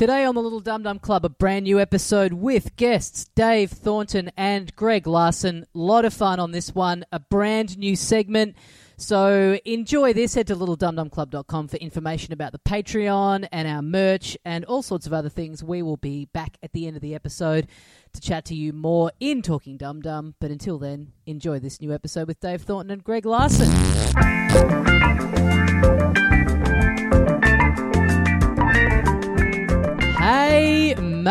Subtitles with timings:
[0.00, 4.30] Today on the Little Dum Dum Club, a brand new episode with guests Dave Thornton
[4.34, 5.66] and Greg Larsen.
[5.74, 8.56] lot of fun on this one, a brand new segment.
[8.96, 10.32] So enjoy this.
[10.32, 15.12] Head to littledumdumclub.com for information about the Patreon and our merch and all sorts of
[15.12, 15.62] other things.
[15.62, 17.68] We will be back at the end of the episode
[18.14, 20.34] to chat to you more in Talking Dum Dum.
[20.40, 23.68] But until then, enjoy this new episode with Dave Thornton and Greg Larsen.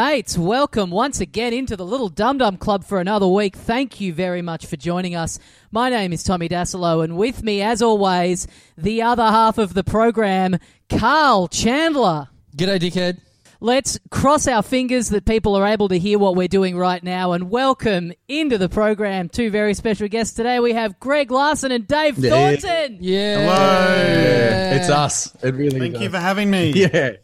[0.01, 3.53] Mates, welcome once again into the Little Dum Dum Club for another week.
[3.53, 5.39] Thank you very much for joining us.
[5.73, 9.83] My name is Tommy Dassalo, and with me, as always, the other half of the
[9.83, 12.29] program, Carl Chandler.
[12.55, 13.19] G'day, dickhead.
[13.59, 17.33] Let's cross our fingers that people are able to hear what we're doing right now
[17.33, 20.61] and welcome into the program two very special guests today.
[20.61, 22.99] We have Greg Larsen and Dave Thornton.
[23.01, 23.39] Yeah.
[23.41, 25.35] Yeah, it's us.
[25.43, 26.13] It really Thank is you us.
[26.13, 26.71] for having me.
[26.73, 27.17] Yeah.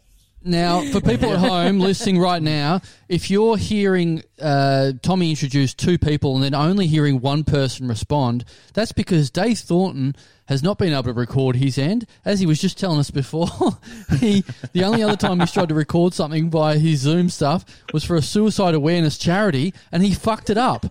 [0.46, 5.98] Now, for people at home listening right now, if you're hearing uh, Tommy introduce two
[5.98, 10.14] people and then only hearing one person respond, that's because Dave Thornton
[10.46, 12.06] has not been able to record his end.
[12.24, 13.48] As he was just telling us before,
[14.20, 18.04] he the only other time he's tried to record something via his Zoom stuff was
[18.04, 20.86] for a suicide awareness charity, and he fucked it up.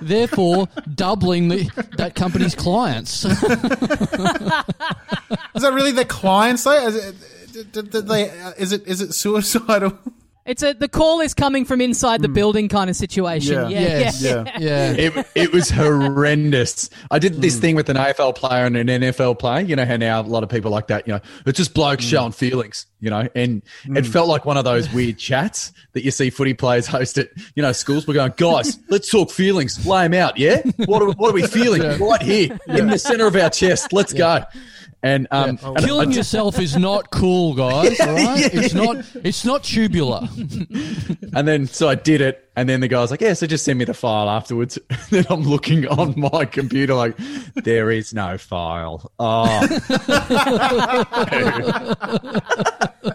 [0.00, 3.24] Therefore, doubling the, that company's clients.
[5.54, 6.90] Is that really the clients though?
[7.50, 9.98] Is it, did- did- did they, uh, is it is it suicidal?
[10.46, 12.34] It's a the call is coming from inside the hmm.
[12.34, 13.54] building kind of situation.
[13.54, 13.68] Yeah.
[13.68, 14.22] Yeah, Yes.
[14.22, 14.44] yeah.
[14.46, 14.58] Yeah.
[14.58, 14.92] yeah.
[14.92, 16.88] It, it was horrendous.
[17.10, 17.60] I did this hmm.
[17.60, 19.62] thing with an AFL player and an NFL player.
[19.62, 22.04] You know how now a lot of people like that, you know, it's just blokes
[22.04, 22.10] hmm.
[22.10, 26.10] showing feelings, you know, and it felt like one of those weird chats that you
[26.10, 28.08] see footy players host at, you know, schools.
[28.08, 30.62] We're going, guys, let's talk feelings, lay them out, yeah?
[30.86, 33.92] What are, what are we feeling right here in the center of our chest?
[33.92, 34.42] Let's go.
[35.02, 37.98] And, um, and I- Killing yourself is not cool, guys.
[38.00, 38.38] all right?
[38.40, 38.48] Yeah.
[38.60, 39.04] It's not.
[39.24, 40.28] It's not tubular.
[41.32, 42.50] And then, so I did it.
[42.56, 44.78] And then the guy's like, yeah, so just send me the file afterwards.
[45.10, 47.16] then I'm looking on my computer like,
[47.54, 49.12] there is no file.
[49.20, 49.68] Oh,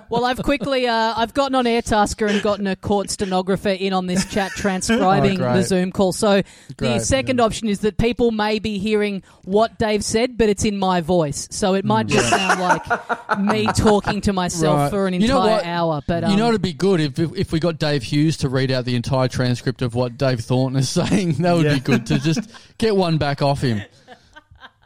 [0.10, 4.06] Well, I've quickly uh, I've gotten on Airtasker and gotten a court stenographer in on
[4.08, 6.12] this chat transcribing Oh, the Zoom call.
[6.14, 10.50] So the Great, second option is that people may be hearing what Dave said, but
[10.50, 14.90] it's in my voice, so it might just sound like me talking to myself Right.
[14.90, 16.02] for an You know entire hour.
[16.08, 18.50] But um, you know, it'd be good if, if if we got Dave Hughes to
[18.50, 21.34] read out the entire transcript of what Dave Thornton is saying.
[21.34, 21.76] That would Yeah.
[21.76, 23.82] be good to just get one back off him.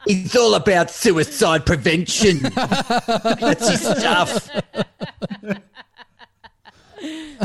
[0.06, 2.40] it's all about suicide prevention.
[2.56, 4.50] That's his stuff.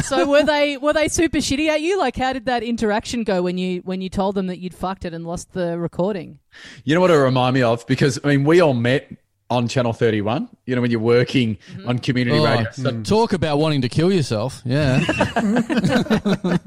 [0.05, 1.99] so were they were they super shitty at you?
[1.99, 5.05] Like, how did that interaction go when you when you told them that you'd fucked
[5.05, 6.39] it and lost the recording?
[6.85, 7.87] You know what it remind me of?
[7.87, 9.11] Because, I mean, we all met
[9.51, 11.89] on Channel 31, you know, when you're working mm-hmm.
[11.89, 12.71] on community Oh, radio.
[12.71, 14.63] So Talk about wanting to kill yourself.
[14.65, 15.01] Yeah.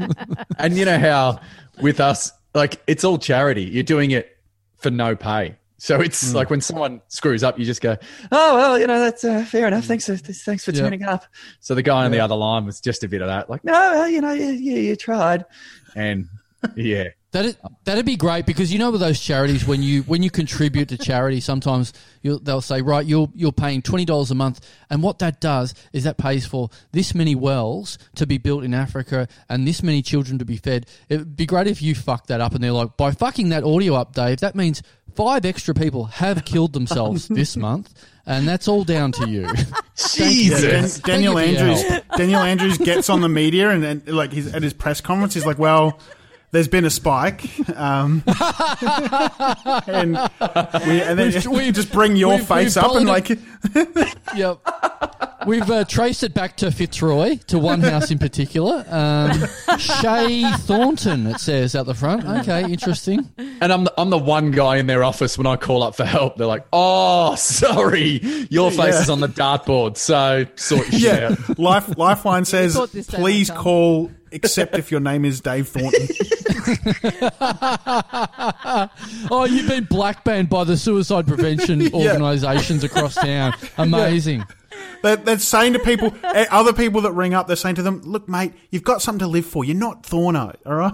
[0.59, 1.39] And you know how
[1.81, 3.63] with us, like it's all charity.
[3.63, 4.37] You're doing it
[4.77, 5.55] for no pay.
[5.77, 6.35] So it's hmm.
[6.35, 7.97] like when someone screws up, you just go,
[8.31, 9.83] "Oh well, you know that's uh, fair enough.
[9.83, 9.89] Hmm.
[9.89, 10.81] Thanks for thanks for Yeah.
[10.81, 11.25] tuning up."
[11.59, 13.73] So the guy on the other line was just a bit of that, like, "No,
[13.73, 15.45] well, you know, yeah, yeah, you tried,"
[15.95, 16.27] and
[16.75, 20.31] yeah, That that'd be great because you know with those charities when you when you
[20.31, 24.65] contribute to charity sometimes you'll, they'll say right you're you're paying twenty dollars a month
[24.89, 28.73] and what that does is that pays for this many wells to be built in
[28.73, 30.87] Africa and this many children to be fed.
[31.09, 33.95] It'd be great if you fuck that up and they're like by fucking that audio
[33.95, 34.39] up, Dave.
[34.39, 34.81] That means
[35.17, 37.93] five extra people have killed themselves this month
[38.25, 39.47] and that's all down to you.
[39.95, 40.99] Jesus.
[40.99, 42.01] Dan- Daniel Thank you for your Andrews.
[42.17, 45.33] Daniel Andrews gets on the media and, and like he's at his press conference.
[45.33, 45.99] He's like, "Well,
[46.51, 47.43] there's been a spike,
[47.77, 48.23] um,
[49.87, 53.29] and we, and then We've- we've- just bring your we've- face we've up and like,
[54.35, 54.59] Yep.
[55.47, 58.85] We've uh, traced it back to Fitzroy, to one house in particular.
[58.89, 59.45] Um,
[59.79, 62.25] Shay Thornton, it says out the front.
[62.25, 63.29] Okay, interesting.
[63.37, 66.05] And I'm the, I'm the one guy in their office when I call up for
[66.05, 66.35] help.
[66.37, 68.19] They're like, "Oh, sorry,
[68.49, 69.01] your face Yeah.
[69.01, 71.35] is on the dartboard, so sort your shit yeah.
[71.49, 75.67] out." Life, Lifeline says, thought this day "Please call." Except if your name is Dave
[75.69, 76.07] Thornton.
[79.29, 83.53] Oh, you've been black banned by the suicide prevention organisations across town.
[83.77, 84.43] Amazing.
[85.01, 88.01] They're, they're saying to people, eh, other people that ring up, they're saying to them,
[88.03, 89.63] "Look, mate, you've got something to live for.
[89.65, 90.93] You're not Thorno, all right?"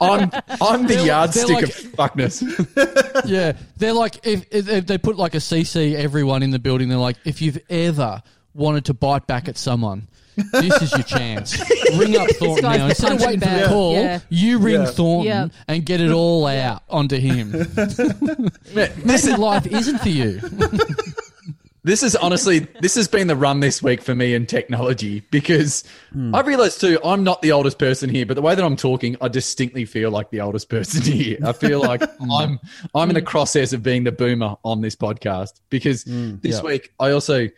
[0.00, 0.30] I'm
[0.60, 3.24] I'm the They're- yardstick they're of fuckness.
[3.26, 6.88] Yeah, they're like if, if, if they put like a CC everyone in the building.
[6.88, 8.22] They're like, if you've ever
[8.54, 10.08] wanted to bite back at someone,
[10.52, 11.58] this is your chance.
[11.96, 12.86] ring up Thornton guy's now.
[12.88, 13.68] Instead of waiting for the bag.
[13.68, 14.20] call, Yeah.
[14.28, 14.86] you ring Yeah.
[14.86, 15.48] Thornton Yeah.
[15.68, 17.52] and get it all out onto him.
[18.76, 20.40] This Maybe is life isn't for you.
[21.86, 25.84] This is honestly, this has been the run this week for me in technology because
[26.12, 26.34] hmm.
[26.34, 29.16] I realized too, I'm not the oldest person here, but the way that I'm talking,
[29.20, 31.38] I distinctly feel like the oldest person here.
[31.46, 32.32] I feel like hmm.
[32.32, 32.60] I'm,
[32.92, 33.28] I'm in the hmm.
[33.28, 36.62] crosshairs of being the boomer on this podcast because this yeah.
[36.62, 37.48] week I also,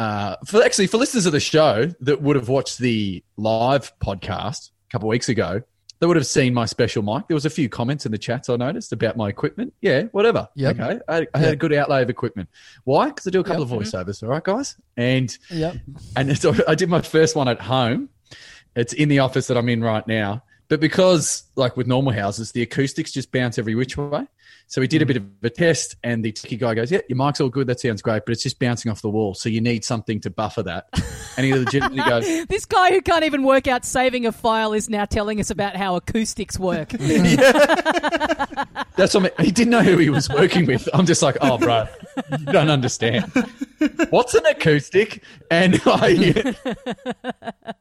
[0.00, 4.70] uh, for actually for listeners of the show that would have watched the live podcast
[4.88, 5.62] a couple of weeks ago,
[5.98, 7.28] they would have seen my special mic.
[7.28, 9.74] There was a few comments in the chats I noticed about my equipment.
[9.82, 10.48] Yeah, whatever.
[10.54, 10.70] Yeah.
[10.70, 12.48] Okay, I, I had a good outlay of equipment.
[12.84, 13.08] Why?
[13.08, 14.22] Because I do a couple of voiceovers.
[14.22, 15.76] All right, guys, and Yep.
[16.16, 18.08] and so I did my first one at home.
[18.74, 20.42] It's in the office that I'm in right now.
[20.68, 24.26] But because, like with normal houses, the acoustics just bounce every which way.
[24.70, 25.08] So we did a mm.
[25.08, 27.66] bit of a test, and the techie guy goes, "Yeah, your mic's all good.
[27.66, 29.34] That sounds great, but it's just bouncing off the wall.
[29.34, 30.88] So you need something to buffer that."
[31.36, 34.90] And he legitimately goes, This guy who can't even work out saving a file is
[34.90, 36.90] now telling us about how acoustics work.
[36.90, 37.38] That's
[38.96, 39.30] what I mean.
[39.38, 40.88] He didn't know who he was working with.
[40.92, 41.86] I'm just like, oh, bro,
[42.38, 43.32] you don't understand.
[44.10, 45.22] What's an acoustic?
[45.50, 46.54] And I,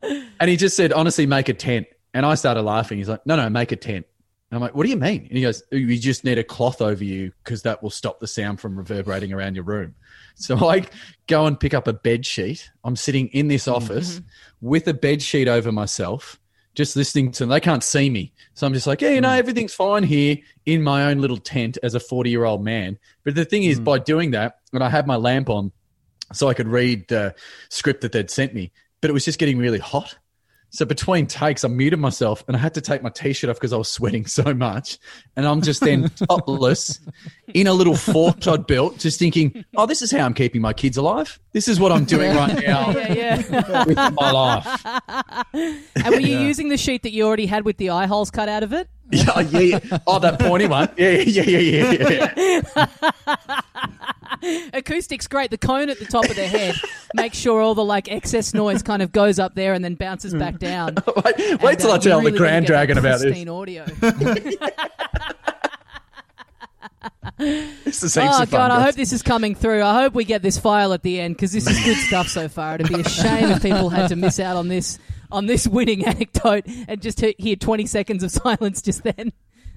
[0.40, 1.88] and he just said, honestly, make a tent.
[2.14, 2.98] And I started laughing.
[2.98, 4.06] He's like, no, no, make a tent.
[4.52, 5.26] And I'm like, what do you mean?
[5.28, 8.20] And he goes, oh, you just need a cloth over you because that will stop
[8.20, 9.96] the sound from reverberating around your room.
[10.42, 10.86] So I
[11.28, 12.72] go and pick up a bed sheet.
[12.86, 13.76] I'm sitting in this mm-hmm.
[13.76, 14.22] office
[14.62, 16.40] with a bed sheet over myself,
[16.76, 17.50] just listening to them.
[17.50, 18.32] They can't see me.
[18.54, 19.38] So I'm just like, yeah, you know, mm.
[19.38, 22.98] everything's fine here in my own little tent as a 40 year old man.
[23.26, 23.84] But the thing is, mm.
[23.84, 25.74] by doing that, and I had my lamp on
[26.32, 27.36] so I could read the
[27.68, 30.18] script that they'd sent me, but it was just getting really hot.
[30.72, 33.74] So between takes, I muted myself and I had to take my t-shirt off because
[33.74, 34.98] I was sweating so much.
[35.36, 37.00] And I'm just then topless
[37.54, 40.74] in a little fort I'd built, just thinking, oh, this is how I'm keeping my
[40.74, 41.40] kids alive.
[41.52, 43.14] This is what I'm doing right now yeah,
[43.50, 43.86] yeah.
[43.86, 44.86] with my life.
[45.96, 48.48] And were you using the sheet that you already had with the eye holes cut
[48.48, 48.90] out of it?
[49.12, 49.98] Yeah, yeah, yeah.
[50.08, 50.90] Oh, that pointy one.
[50.96, 52.64] Yeah, yeah, yeah, yeah,
[53.26, 53.62] yeah.
[54.74, 55.52] Acoustics great.
[55.52, 56.76] The cone at the top of their head
[57.14, 60.34] makes sure all the like excess noise kind of goes up there and then bounces
[60.34, 60.96] back down.
[61.26, 63.48] Wait, wait And, till uh, I tell you the Grand Dragon about this.
[63.48, 63.86] audio.
[67.38, 68.60] This is Oh of fun.
[68.60, 68.86] god, I guys.
[68.86, 69.82] hope this is coming through.
[69.84, 72.48] I hope we get this file at the end because this is good stuff so
[72.50, 72.76] far.
[72.76, 75.00] It'd be a shame if people had to miss out on this
[75.32, 79.32] on this winning anecdote and just hear twenty seconds of silence just then.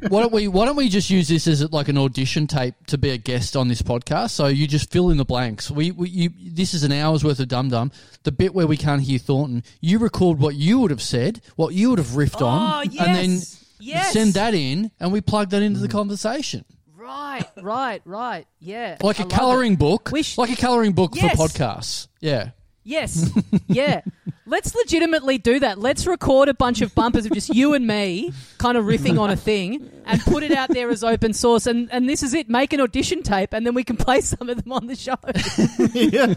[0.09, 2.99] Why don't we Why don't we just use this as like an audition tape to
[2.99, 4.31] be a guest on this podcast?
[4.31, 5.71] So you just fill in the blanks.
[5.71, 7.93] We, we you, this is an hour's worth of dum dum.
[8.25, 11.75] The bit where we can't hear Thornton, you record what you would have said, what
[11.75, 13.41] you would have riffed on, and then
[13.83, 14.13] Oh, yes.
[14.13, 15.93] send that in, and we plug that into the mm.
[15.93, 16.65] conversation,
[16.97, 18.47] Right, right, right.
[18.61, 21.37] Yeah, like a a colouring book, sh- like a colouring book Yes.
[21.37, 22.07] for podcasts.
[22.21, 22.51] Yeah.
[22.85, 23.31] Yes,
[23.69, 24.03] yeah.
[24.45, 25.79] Let's legitimately do that.
[25.79, 29.31] Let's record a bunch of bumpers of just you and me, kind of riffing on
[29.31, 31.67] a thing, and put it out there as open source.
[31.67, 32.49] And and this is it.
[32.49, 35.17] Make an audition tape, and then we can play some of them on the show.
[35.95, 36.35] yeah.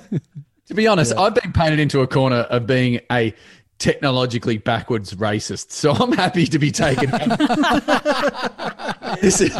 [0.68, 3.34] To be honest, I've been painted into a corner of being a
[3.78, 7.10] technologically backwards racist, so I'm happy to be taken.
[9.22, 9.58] this is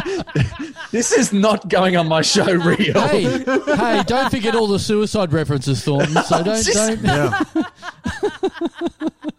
[0.90, 3.00] this is not going on my show real.
[3.08, 4.02] Hey, hey!
[4.06, 6.22] Don't forget all the suicide references, Thornton.
[6.24, 7.02] So don't Just- don't.
[7.02, 7.42] Yeah.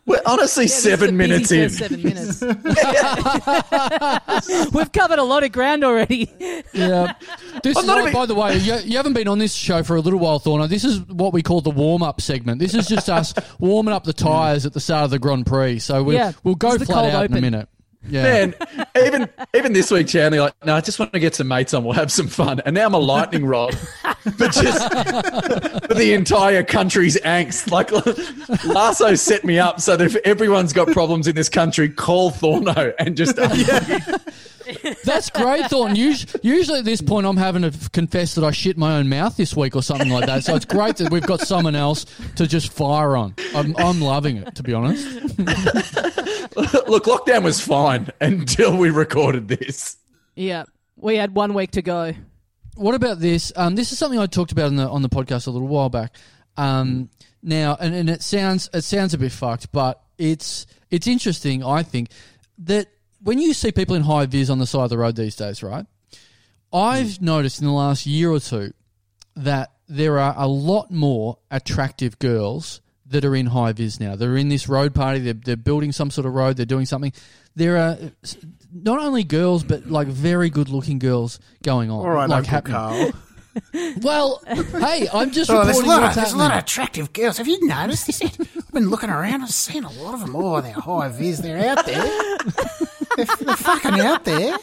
[0.06, 1.70] We're honestly Yeah, this is seven minutes in.
[1.70, 2.42] Seven minutes.
[4.74, 6.32] We've covered a lot of ground already.
[6.74, 7.14] Yeah.
[7.62, 9.84] This I'm is, not even- by the way, you, you haven't been on this show
[9.84, 10.70] for a little while, Thorna.
[10.70, 12.60] This is what we call the warm up segment.
[12.60, 15.80] This is just us warming up the tyres at the start of the Grand Prix.
[15.80, 17.68] So we'll, Yeah, we'll go this flat cold out in a minute.
[18.10, 18.24] Yeah.
[18.24, 18.56] Man,
[19.04, 21.84] even even this week, Chandler, like, no, I just want to get some mates on.
[21.84, 22.62] We'll have some fun.
[22.66, 23.78] And now I'm a lightning rod,
[24.38, 24.94] but just
[25.88, 27.72] for the entire country's angst.
[27.72, 27.92] Like
[28.66, 32.94] Lasso set me up so that if everyone's got problems in this country, call Thorno
[33.00, 33.38] and just
[35.04, 35.98] That's great, Thornton.
[36.12, 39.38] Us- Usually at this point, I'm having to confess that I shit my own mouth
[39.38, 40.44] this week or something like that.
[40.44, 42.06] So it's great that we've got someone else
[42.36, 43.36] to just fire on.
[43.56, 45.06] I'm, I'm loving it, to be honest.
[46.88, 47.04] look.
[47.08, 49.98] Lockdown was fine until we recorded this.
[50.36, 52.14] Yeah, we had one week to go.
[52.76, 53.52] What about this?
[53.56, 55.90] Um, this is something I talked about on the on the podcast a little while
[55.90, 56.16] back.
[56.58, 57.10] Um,
[57.42, 61.64] now, and, and it sounds it sounds a bit fucked, but it's it's interesting.
[61.64, 62.10] I think
[62.60, 62.88] that
[63.22, 65.64] when you see people in high vis on the side of the road these days,
[65.64, 65.86] right?
[66.72, 67.26] I've hmm.
[67.26, 68.74] noticed in the last year or two
[69.36, 74.16] that there are a lot more attractive girls that are in high vis now.
[74.16, 75.20] They're in this road party.
[75.20, 76.58] They're, they're building some sort of road.
[76.58, 77.14] They're doing something.
[77.56, 77.98] There are
[78.74, 82.00] not only girls, but like very good looking girls going on.
[82.00, 83.14] All right, like Uncle Carl.
[84.02, 87.12] Well, hey, I'm just Oh, there's a reporting what's of, there's a lot of attractive
[87.12, 87.40] girls.
[87.40, 88.22] Have you noticed this?
[88.40, 89.42] I've been looking around.
[89.42, 90.36] I've seen a lot of them.
[90.36, 91.40] Oh, they're high vis.
[91.40, 92.38] They're out there.
[93.18, 94.58] They're, they're fucking out there.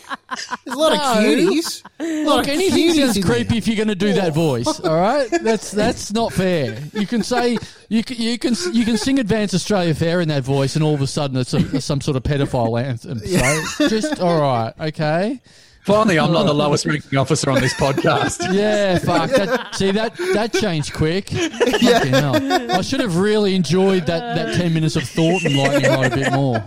[0.65, 1.83] There's a lot of cuties.
[1.99, 3.59] A lot Look, of anything cuties sounds creepy there.
[3.59, 4.81] if you're going to do that voice.
[4.85, 6.79] All right, that's that's not fair.
[6.95, 7.59] You can say
[7.89, 10.95] you can you can you can sing "Advance Australia Fair" in that voice, and all
[10.95, 13.19] of a sudden it's a, some sort of pedophile anthem.
[13.19, 15.41] So just all right, okay.
[15.85, 16.57] Finally, I'm not the oh.
[16.57, 18.43] lowest ranking officer on this podcast.
[18.55, 19.31] Yeah, fuck.
[19.31, 21.29] That, see that that changed quick.
[21.31, 22.73] Fucking hell.
[22.73, 26.17] I should have really enjoyed that, that ten minutes of thought and lightning rod a
[26.17, 26.65] bit more.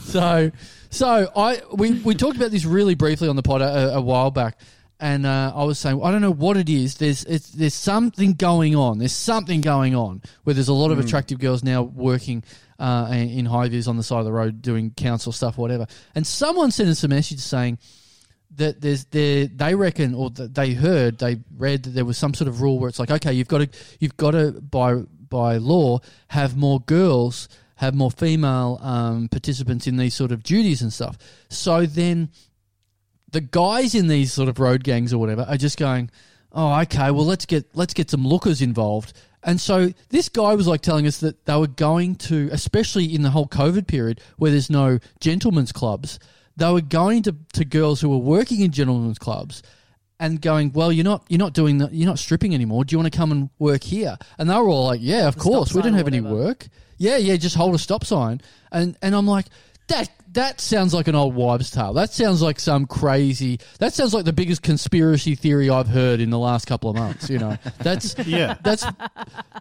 [0.00, 0.50] so,
[0.90, 4.30] so I we, we talked about this really briefly on the pod a, a while
[4.30, 4.58] back,
[5.00, 6.96] and uh, I was saying I don't know what it is.
[6.96, 8.98] There's it's, there's something going on.
[8.98, 12.44] There's something going on where there's a lot of attractive girls now working.
[12.78, 15.86] Uh, in high vis on the side of the road doing council stuff, whatever.
[16.14, 17.76] And someone sent us a message saying,
[18.56, 22.34] that there's there they reckon or that they heard they read that there was some
[22.34, 23.68] sort of rule where it's like okay you've got to
[24.00, 24.94] you've got to by
[25.28, 30.82] by law have more girls have more female um, participants in these sort of duties
[30.82, 31.16] and stuff
[31.48, 32.28] so then
[33.32, 36.10] the guys in these sort of road gangs or whatever are just going
[36.52, 40.66] oh okay well let's get let's get some lookers involved and so this guy was
[40.66, 44.50] like telling us that they were going to especially in the whole covid period where
[44.50, 46.18] there's no gentlemen's clubs
[46.56, 49.62] they were going to, to girls who were working in gentlemen's clubs
[50.20, 52.84] and going, well, you're not you're not doing that, you're not stripping anymore.
[52.84, 54.18] Do you want to come and work here?
[54.38, 55.70] And they were all like, yeah, of course.
[55.72, 56.68] We sign don't have any work.
[56.98, 58.42] Yeah, yeah, just hold a stop sign.
[58.70, 59.46] And and I'm like,
[59.88, 61.92] that that sounds like an old wives' tale.
[61.92, 63.58] That sounds like some crazy.
[63.78, 67.28] That sounds like the biggest conspiracy theory I've heard in the last couple of months.
[67.28, 68.56] You know, that's Yeah.
[68.62, 68.84] that's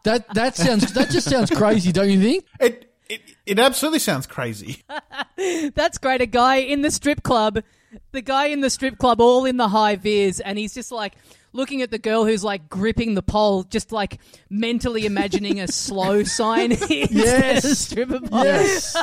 [0.04, 2.46] that that sounds that just sounds crazy, don't you think?
[2.60, 4.84] It, it it absolutely sounds crazy.
[5.74, 6.22] That's great.
[6.22, 7.64] A guy in the strip club,
[8.12, 11.16] the guy in the strip club, all in the high vis, and he's just like
[11.52, 16.24] looking at the girl who's like gripping the pole, just like mentally imagining a slow
[16.38, 17.80] sign instead of Yes.
[17.80, 18.44] stripper pole.
[18.46, 18.96] Yes.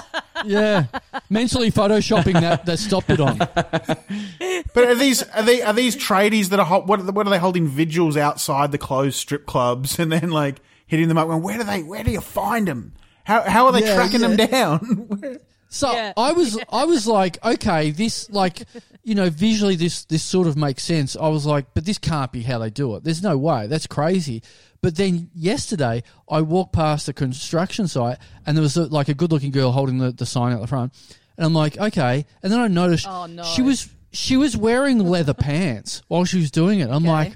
[0.45, 0.85] yeah.
[1.31, 3.38] Mentally photoshopping that that stopped it on.
[3.38, 7.31] But are these are they are these tradies that are hol- what are, what are
[7.31, 11.29] they holding vigils outside the closed strip clubs and then like hitting them up?
[11.29, 11.83] Going, where do they?
[11.83, 12.93] Where do you find them?
[13.25, 15.38] How how are they Yeah, tracking them down?
[15.69, 16.12] So Yeah.
[16.17, 18.62] I was I was like, okay, this like
[19.07, 21.15] you know, visually this this sort of makes sense.
[21.17, 23.05] I was like, but this can't be how they do it.
[23.05, 23.69] There's no way.
[23.69, 24.43] That's crazy.
[24.83, 29.15] But then yesterday I walked past a construction site and there was a, like a
[29.15, 30.93] good looking girl holding the, the sign out the front.
[31.37, 32.27] And I'm like, okay.
[32.43, 33.45] And then I noticed Oh, no.
[33.45, 36.91] she was she was wearing leather pants while she was doing it.
[36.91, 37.09] I'm Okay.
[37.09, 37.33] like,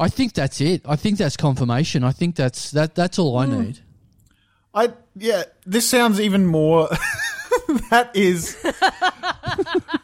[0.00, 0.82] I think that's it.
[0.84, 2.02] I think that's confirmation.
[2.02, 3.60] I think that's that that's all I hmm.
[3.60, 3.78] need.
[4.74, 5.44] I yeah.
[5.64, 6.88] This sounds even more.
[7.90, 8.56] that is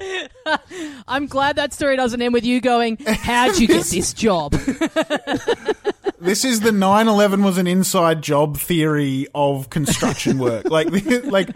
[1.08, 4.52] I'm glad that story doesn't end with you going, How'd you get this job?
[6.20, 10.70] this is the 9/11 was an inside job theory of construction work.
[10.70, 10.88] like
[11.24, 11.50] like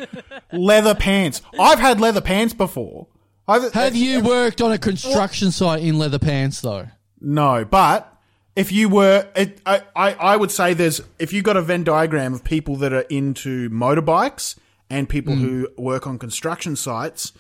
[0.53, 1.43] leather pants.
[1.59, 3.07] I've had leather pants before.
[3.47, 6.89] I've, Have you worked on a construction site in leather pants though?
[7.21, 8.11] No, but
[8.57, 11.85] if you were, it, I, I, I would say there's, if you got a Venn
[11.85, 14.57] diagram of people that are into motorbikes
[14.89, 15.41] and people hmm.
[15.41, 17.33] who work on construction sites,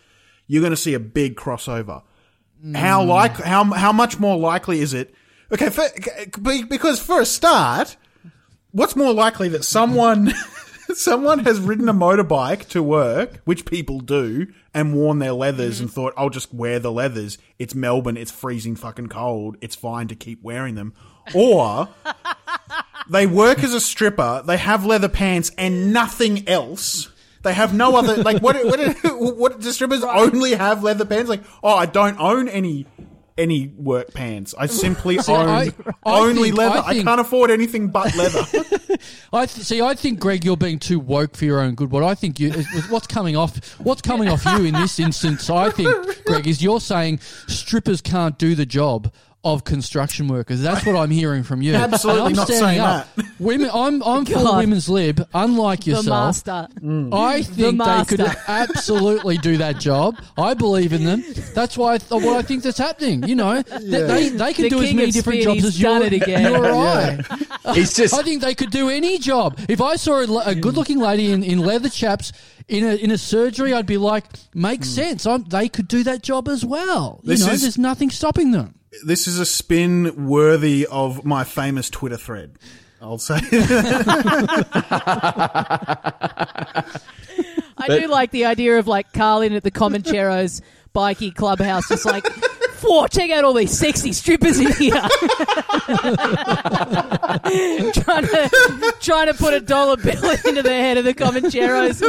[0.54, 2.02] you're going to see a big crossover.
[2.76, 3.08] How mm.
[3.08, 5.12] like, how, how much more likely is it?
[5.50, 5.84] Okay, for,
[6.68, 7.96] because for a start,
[8.70, 10.32] what's more likely that someone,
[10.94, 15.90] someone has ridden a motorbike to work, which people do, and worn their leathers and
[15.90, 15.92] mm.
[15.92, 17.36] thought, I'll just wear the leathers.
[17.58, 18.16] It's Melbourne.
[18.16, 19.56] It's freezing fucking cold.
[19.60, 20.94] It's fine to keep wearing them.
[21.34, 21.88] Or
[23.10, 24.44] they work as a stripper.
[24.46, 27.10] They have leather pants and nothing else.
[27.44, 28.80] They have no other, like, what, what,
[29.36, 31.28] what, do strippers only have leather pants?
[31.28, 32.86] Like, oh, I don't own any,
[33.36, 34.54] any work pants.
[34.58, 35.70] I simply own I-
[36.06, 36.78] I only think- leather.
[36.78, 38.40] I I, can't afford anything but leather.
[39.32, 39.82] I th- see.
[39.82, 41.90] I think Greg, you're being too woke for your own good.
[41.90, 42.52] What I think you,
[42.88, 46.80] what's coming off, what's coming off you in this instance, I think, Greg, is you're
[46.80, 49.12] saying strippers can't do the job
[49.44, 50.62] of construction workers.
[50.62, 51.74] That's what I'm hearing from you.
[51.74, 53.08] Absolutely I'm not standing saying up.
[53.38, 54.58] Women, I'm I'm for God.
[54.58, 55.26] women's lib.
[55.34, 56.68] Unlike the yourself, master.
[56.80, 57.12] Mm.
[57.12, 60.16] I think they could absolutely do that job.
[60.38, 61.22] I believe in them.
[61.54, 63.24] That's why I th- what I think that's happening.
[63.28, 65.56] You know, Th- they they can The do as king many of different spin, jobs
[65.56, 66.54] he's as you done it again.
[66.56, 67.22] Or I.
[67.74, 69.58] He's just I think they could do any job.
[69.68, 72.32] If I saw a, a good-looking lady in, in leather chaps
[72.68, 74.24] in a in a surgery, I'd be like,
[74.54, 74.94] makes mm.
[74.94, 75.26] sense.
[75.26, 77.20] I'm, they could do that job as well.
[77.22, 78.74] You know, is- there's nothing stopping them.
[79.04, 82.58] This is a spin worthy of my famous Twitter thread.
[83.00, 83.34] I'll say.
[87.76, 90.62] I do like the idea of like Carlin at the Comancheros
[90.94, 92.26] bikie clubhouse, just like,
[92.82, 94.92] whoa, check out all these sexy strippers in here.
[97.92, 102.00] trying to trying to put a dollar bill into the head of the Comancheros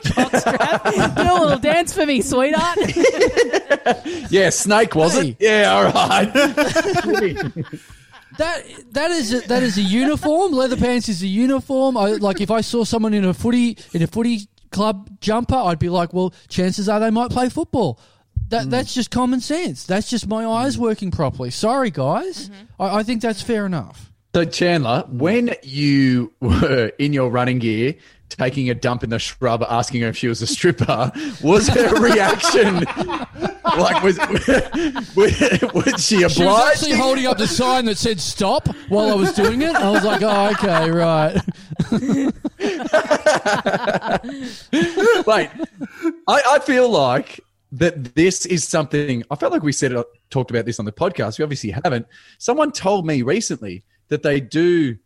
[0.00, 1.16] jockstrap.
[1.16, 2.78] Do a little dance for me, sweetheart.
[4.30, 5.30] Yeah, snake was Hey.
[5.30, 5.36] it?
[5.40, 6.32] Yeah, all right.
[8.38, 10.52] That that is a, that is a uniform.
[10.52, 11.96] Leather pants is a uniform.
[11.98, 15.78] I, like if I saw someone in a footy in a footy club jumper, I'd
[15.78, 17.98] be like, well, chances are they might play football.
[18.52, 18.70] That mm.
[18.70, 19.86] that's just common sense.
[19.86, 20.80] That's just my eyes mm.
[20.80, 21.50] working properly.
[21.50, 22.50] Sorry, guys.
[22.50, 22.82] Mm-hmm.
[22.82, 24.12] I, I think that's fair enough.
[24.34, 27.94] So Chandler, when you were in your running gear,
[28.28, 31.10] taking a dump in the shrub, asking her if she was a stripper,
[31.42, 32.84] was her reaction
[33.64, 34.18] like was
[35.16, 39.14] was, was she She was actually holding up the sign that said "stop" while I
[39.14, 39.74] was doing it.
[39.74, 41.40] I was like, "Oh, okay, right."
[45.26, 45.50] Wait,
[46.28, 47.40] I, I feel like
[47.72, 49.24] that this is something.
[49.30, 51.38] I felt like we said it, talked about this on the podcast.
[51.38, 52.06] We obviously haven't.
[52.38, 54.96] Someone told me recently that they do.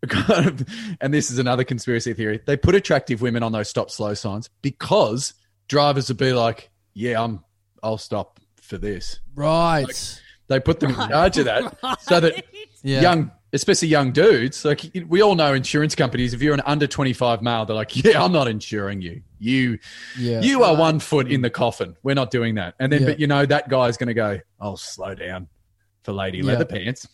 [0.08, 0.68] Kind of,
[1.00, 2.40] and this is another conspiracy theory.
[2.46, 5.34] They put attractive women on those stop slow signs because
[5.66, 7.42] drivers would be like, "Yeah, I'm,
[7.82, 10.20] I'll stop for this." Right.
[10.46, 12.44] They put them in charge of that so that
[12.84, 13.00] Yeah.
[13.00, 17.40] young, especially young dudes, like we all know insurance companies, if you're an under 25
[17.42, 19.22] male, they're like, yeah, I'm not insuring you.
[19.38, 19.78] You,
[20.18, 20.40] Yeah.
[20.40, 21.44] you are one foot in mm.
[21.44, 21.96] the coffin.
[22.02, 22.74] We're not doing that.
[22.78, 23.08] And then, Yeah.
[23.08, 25.48] but you know, that guy's going to go, I'll slow down
[26.02, 26.44] for lady Yeah.
[26.44, 27.08] leather pants.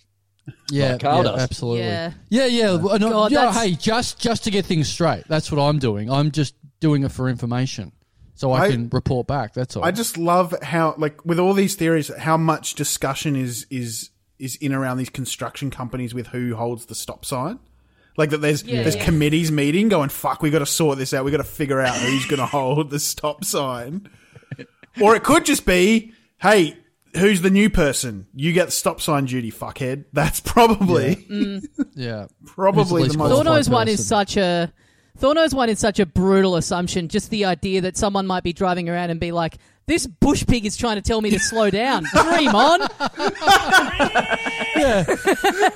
[0.70, 1.40] Yeah, like Carl yeah, does.
[1.42, 1.80] absolutely.
[1.84, 2.12] Yeah.
[2.28, 2.74] Yeah, yeah.
[2.76, 5.24] Well, no, God, yeah, that's- hey, just just to get things straight.
[5.28, 6.10] That's what I'm doing.
[6.10, 7.92] I'm just doing it for information,
[8.34, 9.54] so I, I- can report back.
[9.54, 9.84] That's all.
[9.84, 14.56] I just love how, like, with all these theories, how much discussion is is is
[14.56, 17.58] in around these construction companies with who holds the stop sign.
[18.16, 19.04] Like that, there's Yeah, there's yeah.
[19.04, 21.24] committees meeting going, "Fuck, we got to sort this out.
[21.24, 24.08] We got to figure out who's going to hold the stop sign."
[25.00, 26.76] Or it could just be, "Hey,
[27.16, 28.26] who's the new person?
[28.34, 32.28] You get the stop sign duty, fuckhead." That's probably yeah, mm.
[32.46, 33.30] probably least the most.
[33.30, 34.72] qualified Thorno's one is such a
[35.18, 37.08] Thorno's one is such a brutal assumption.
[37.08, 40.64] Just the idea that someone might be driving around and be like, "This bush pig
[40.66, 42.80] is trying to tell me to slow down." Dream on.
[44.76, 45.04] yeah.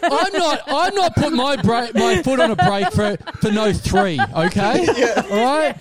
[0.03, 0.63] I'm not.
[0.67, 4.19] I'm not putting my bra- my foot on a brake for for no three.
[4.21, 4.87] Okay.
[5.31, 5.77] All right.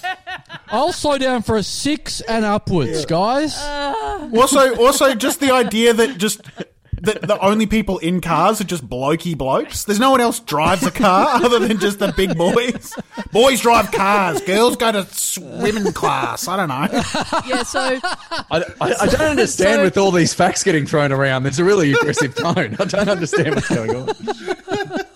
[0.70, 3.58] I'll slow down for a six and upwards, guys.
[4.34, 6.42] Also, also, just the idea that just
[7.02, 9.84] that the only people in cars are just blokey blokes.
[9.84, 12.96] There's no one else drives a car other than just the big boys.
[13.32, 14.42] Boys drive cars.
[14.42, 16.48] Girls go to swimming class.
[16.48, 17.04] I don't know.
[17.48, 17.64] Yeah.
[17.64, 21.44] So I, I, I don't understand So- with all these facts getting thrown around.
[21.44, 22.76] There's a really aggressive tone.
[22.80, 24.08] I don't understand what's going on.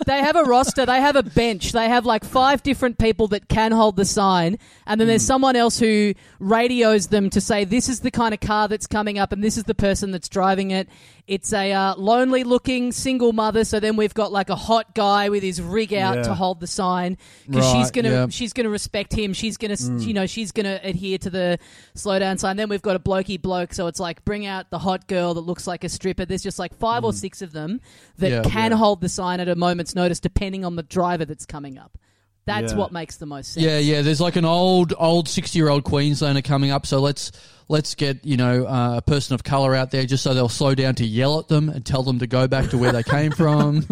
[0.05, 0.85] they have a roster.
[0.85, 1.71] They have a bench.
[1.71, 5.27] They have like five different people that can hold the sign, and then there's hmm.
[5.27, 9.19] someone else who radios them to say this is the kind of car that's coming
[9.19, 10.87] up, and this is the person that's driving it.
[11.27, 13.63] It's a uh, lonely-looking single mother.
[13.63, 16.23] So then we've got like a hot guy with his rig out Yeah.
[16.23, 18.27] to hold the sign because she's gonna yeah.
[18.29, 19.33] she's gonna respect him.
[19.33, 21.59] She's gonna you know she's gonna adhere to the
[21.95, 22.57] slow down sign.
[22.57, 23.73] Then we've got a blokey bloke.
[23.73, 26.25] So it's like bring out the hot girl that looks like a stripper.
[26.25, 27.81] There's just like five or six of them
[28.17, 28.41] that Yeah.
[28.43, 31.97] can hold the sign at a moment's notice, depending on the driver that's coming up.
[32.45, 32.79] That's Yeah.
[32.79, 33.65] what makes the most sense.
[33.65, 34.01] Yeah, yeah.
[34.01, 36.85] There's like an old, old sixty-year-old Queenslander coming up.
[36.87, 37.31] So let's
[37.67, 40.73] let's get you know uh, a person of color out there just so they'll slow
[40.75, 43.31] down to yell at them and tell them to go back to where they came
[43.31, 43.85] from.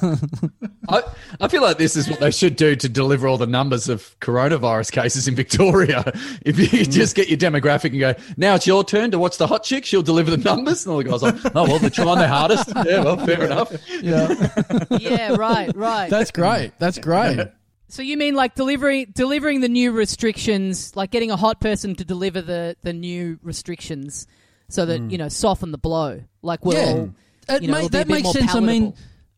[0.88, 1.02] I,
[1.40, 4.14] I feel like this is what they should do to deliver all the numbers of
[4.20, 6.04] coronavirus cases in Victoria.
[6.44, 9.46] If you just get your demographic and go, now it's your turn to watch the
[9.46, 10.84] hot chick, she'll deliver the numbers.
[10.84, 12.68] And all the guys are like, oh, well, they're trying their hardest.
[12.84, 13.72] Yeah, well, fair enough.
[14.02, 16.10] yeah, yeah, right, right.
[16.10, 16.72] that's great.
[16.78, 17.48] That's great.
[17.88, 22.04] So you mean like delivering delivering the new restrictions, like getting a hot person to
[22.04, 24.26] deliver the the new restrictions,
[24.68, 25.10] so that hmm.
[25.10, 26.22] you know soften the blow.
[26.42, 27.14] Like we'll yeah, all,
[27.48, 28.54] it you know, ma- it'll that makes more sense.
[28.54, 28.94] I mean.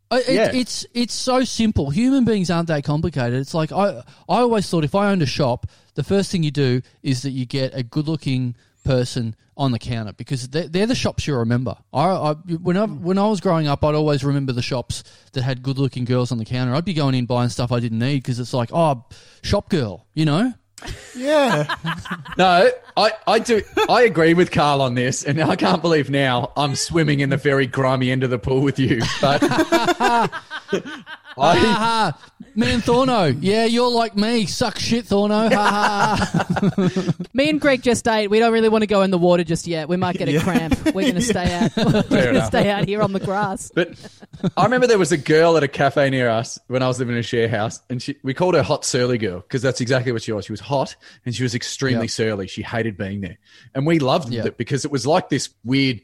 [0.08, 0.52] I- it, Yeah.
[0.54, 1.90] it's it's so simple.
[1.90, 3.40] Human beings aren't that complicated.
[3.40, 6.52] It's like I I always thought if I owned a shop, the first thing you
[6.52, 8.54] do is that you get a good looking
[8.86, 11.76] person on the counter because they're, they're the shops you remember.
[11.92, 13.02] I, I when I hmm.
[13.02, 16.32] when I was growing up, I'd always remember the shops that had good looking girls
[16.32, 16.74] on the counter.
[16.74, 19.04] I'd be going in buying stuff I didn't need because it's like oh
[19.42, 20.52] shop girl, you know.
[21.16, 21.74] Yeah,
[22.38, 23.62] No, I, I do.
[23.88, 27.38] I agree with Carl on this, and I can't believe now I'm swimming in the
[27.38, 29.00] very grimy end of the pool with you.
[29.22, 30.28] But I,
[31.36, 32.18] Ha ha,
[32.54, 33.24] man, Thorno.
[33.26, 34.46] Yeah, you're like me.
[34.46, 35.48] Suck shit, Thorno.
[35.50, 37.12] Ha ha.
[37.34, 38.28] Me and Greg just ate.
[38.30, 39.88] We don't really want to go in the water just yet.
[39.88, 40.42] We might get a Yeah.
[40.42, 40.84] cramp.
[40.86, 41.76] We're going to stay out.
[41.76, 42.46] We're going to enough.
[42.46, 43.70] stay out here on the grass.
[43.74, 43.90] but
[44.56, 47.14] I remember there was a girl at a cafe near us when I was living
[47.14, 50.12] in a share house, and she, we called her Hot Surly Girl because that's exactly
[50.12, 50.46] what she was.
[50.46, 50.96] She was hot
[51.26, 52.10] and she was extremely Yeah.
[52.10, 52.46] surly.
[52.46, 53.38] She hated being there,
[53.74, 54.46] and we loved Yeah.
[54.46, 56.00] it because it was like this weird.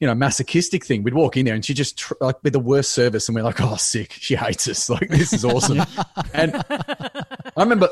[0.00, 1.02] You know, masochistic thing.
[1.02, 3.42] We'd walk in there and she just tr- like be the worst service, and we're
[3.42, 4.12] like, oh, sick.
[4.12, 4.90] She hates us.
[5.00, 5.82] Like this is awesome.
[6.34, 7.88] and I remember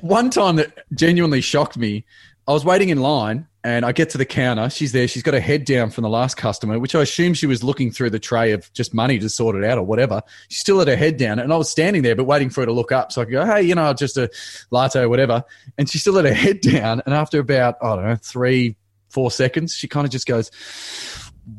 [0.00, 2.04] one time that genuinely shocked me.
[2.48, 4.70] I was waiting in line and I get to the counter.
[4.70, 5.08] She's there.
[5.08, 7.90] She's got her head down from the last customer, which I assume she was looking
[7.90, 10.22] through the tray of just money to sort it out or whatever.
[10.48, 12.66] She still had her head down, and I was standing there, but waiting for her
[12.66, 14.30] to look up so I could go, "Hey, you know, just a
[14.70, 15.42] latte or whatever."
[15.78, 18.76] And she still had her head down, and after about I don't know three,
[19.08, 20.52] four seconds, she kind of just goes,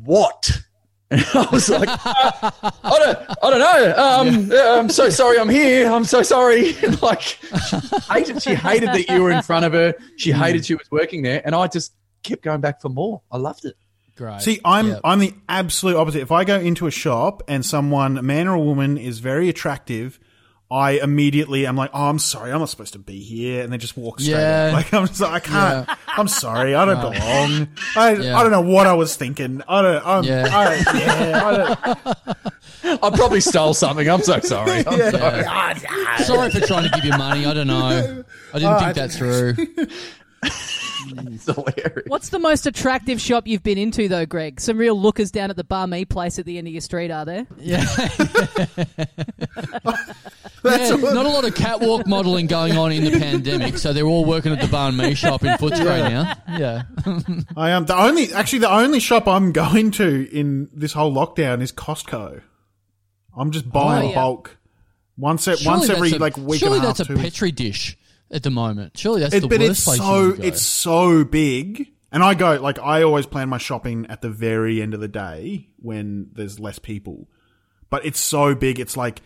[0.04, 0.62] "What?"
[1.10, 3.94] And I was like, uh, I don't, I don't know.
[3.96, 5.38] Um, yeah, I'm so sorry.
[5.38, 5.90] I'm here.
[5.90, 6.74] I'm so sorry.
[7.02, 7.38] like, she
[8.10, 9.94] hated, she hated that you were in front of her.
[10.18, 13.22] She hated she was working there, and I just kept going back for more.
[13.32, 13.74] I loved it.
[14.16, 14.42] Great.
[14.42, 15.00] See, I'm Yep.
[15.02, 16.20] I'm the absolute opposite.
[16.20, 19.48] If I go into a shop and someone, a man or a woman, is very
[19.48, 20.20] attractive,
[20.70, 23.78] I immediately I'm like, oh, I'm sorry, I'm not supposed to be here, and they
[23.78, 24.36] just walk straight.
[24.36, 24.66] Yeah.
[24.66, 24.72] out.
[24.74, 25.98] Like I'm just like, I can't.
[26.08, 27.68] I'm sorry, I don't belong.
[27.96, 28.36] I Yeah.
[28.36, 29.62] I don't know what I was thinking.
[29.66, 30.06] I don't.
[30.06, 30.48] I'm, Yeah.
[30.50, 31.46] I, yeah.
[31.46, 34.08] I don't, I probably stole something.
[34.08, 34.86] I'm so sorry.
[34.86, 35.10] I'm yeah.
[35.10, 36.24] sorry.
[36.24, 37.46] Sorry for trying to give you money.
[37.46, 38.24] I don't know.
[38.52, 39.54] I didn't think uh, that through.
[40.42, 42.04] It's hilarious.
[42.08, 44.60] What's the most attractive shop you've been into, though, Greg?
[44.60, 47.10] Some real lookers down at the Banh Mi place at the end of your street,
[47.10, 47.46] are there?
[47.58, 47.84] Yeah.
[50.64, 54.24] Yeah, not a lot of catwalk modelling going on in the pandemic, so they're all
[54.24, 56.34] working at the Banh Mi shop in Footscray now.
[56.58, 56.82] Yeah.
[57.56, 58.32] I am the only.
[58.32, 62.42] Actually, the only shop I'm going to in this whole lockdown is Costco.
[63.36, 64.14] I'm just buying Oh, yeah.
[64.16, 64.56] bulk
[65.16, 66.96] once e- once every a- like week Surely and a half.
[66.98, 67.34] that's a two weeks.
[67.36, 67.96] petri dish
[68.30, 68.96] at the moment.
[68.98, 70.46] Surely that's It- the but worst it's place so you can go.
[70.48, 74.80] it's so big, and I go like I always plan my shopping at the very
[74.82, 77.28] end of the day when there's less people.
[77.90, 79.22] But it's so big, it's like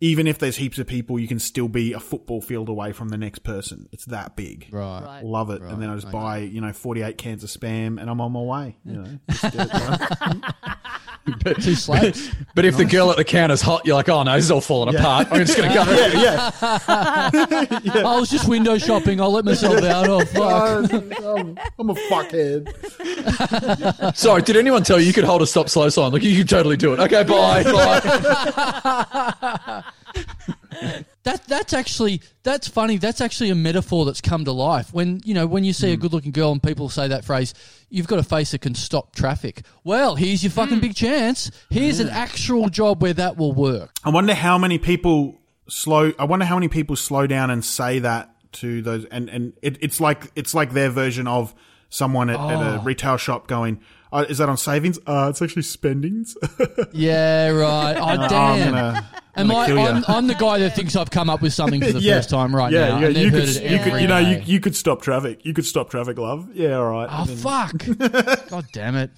[0.00, 3.08] even if there's heaps of people, you can still be a football field away from
[3.08, 3.88] the next person.
[3.92, 4.68] It's that big.
[4.70, 5.02] right.
[5.02, 5.24] Right.
[5.24, 8.20] Love it, and then I just buy you know 48 cans of spam, and I'm
[8.20, 8.76] on my way.
[8.84, 10.42] You know, just get it done.
[11.60, 12.30] Two slabs.
[12.54, 14.60] But if the girl at the counter's hot, you're like, oh no, this is all
[14.60, 15.26] falling apart.
[15.30, 15.82] I'm just going to go.
[15.90, 16.50] yeah, yeah.
[16.62, 17.30] I
[18.18, 19.20] was oh, just window shopping.
[19.20, 20.08] I'll let myself out.
[20.08, 20.92] Oh, fuck.
[20.92, 22.72] I'm, um, I'm a fuckhead.
[24.16, 26.12] Sorry, did anyone tell you you could hold a stop slow sign?
[26.12, 27.00] Like, you could totally do it.
[27.00, 27.64] Okay, bye.
[27.64, 29.82] bye.
[31.26, 32.98] That that's actually that's funny.
[32.98, 34.92] That's actually a metaphor that's come to life.
[34.92, 36.02] When you know when you see a hmm.
[36.02, 37.52] good looking girl and people say that phrase,
[37.90, 39.62] you've got a face that can stop traffic.
[39.82, 40.82] Well, here's your fucking hmm.
[40.82, 41.50] big chance.
[41.68, 42.14] Here's an hmm.
[42.14, 43.90] actual job where that will work.
[44.04, 46.12] I wonder how many people slow.
[46.16, 49.78] I wonder how many people slow down and say that to those, and and it,
[49.80, 51.56] it's like it's like their version of
[51.88, 52.82] someone at, at a oh.
[52.84, 53.80] retail shop going,
[54.12, 54.98] uh, "Is that on savings?
[55.06, 56.36] Uh, it's actually spendings."
[56.92, 57.96] Yeah, right.
[57.96, 58.72] Oh, I'm damn.
[58.72, 59.66] gonna, Am gonna I?
[59.66, 59.84] kill ya.
[59.86, 62.16] I'm, I'm the guy that thinks I've come up with something for the Yeah.
[62.16, 62.98] first time right yeah, now.
[63.00, 65.44] yeah, you could, you could, you know, you, you could stop traffic.
[65.44, 66.48] You could stop traffic, love.
[66.54, 67.08] Yeah, all right.
[67.10, 68.48] Oh And then- fuck!
[68.48, 69.10] God damn it!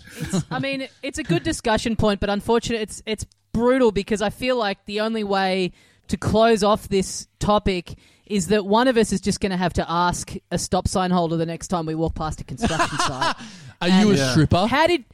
[0.51, 4.57] I mean, it's a good discussion point, but unfortunately, it's it's brutal because I feel
[4.57, 5.73] like the only way
[6.09, 7.97] to close off this topic
[8.31, 11.11] is that one of us is just going to have to ask a stop sign
[11.11, 13.37] holder the next time we walk past a construction site.
[13.81, 14.31] Are you a Yeah.
[14.33, 14.67] stripper?
[14.67, 15.05] How did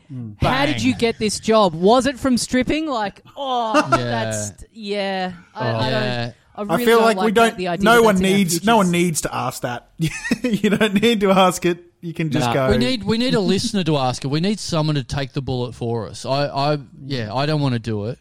[0.41, 1.75] how did you get this job?
[1.75, 2.87] Was it from stripping?
[2.87, 3.97] Like, oh, Yeah.
[3.97, 5.33] that's yeah.
[5.55, 6.25] I, I Yeah.
[6.57, 6.71] don't.
[6.71, 7.57] I, I feel don't like, we don't.
[7.57, 8.65] The idea no one that's in our needs.
[8.65, 9.91] No one needs to ask that.
[9.99, 11.85] you don't need to ask it.
[12.01, 12.53] You can just Nah.
[12.55, 12.71] go.
[12.71, 14.29] We need we need a listener to ask it.
[14.29, 16.25] We need someone to take the bullet for us.
[16.25, 18.19] I, I yeah, I don't want to do it.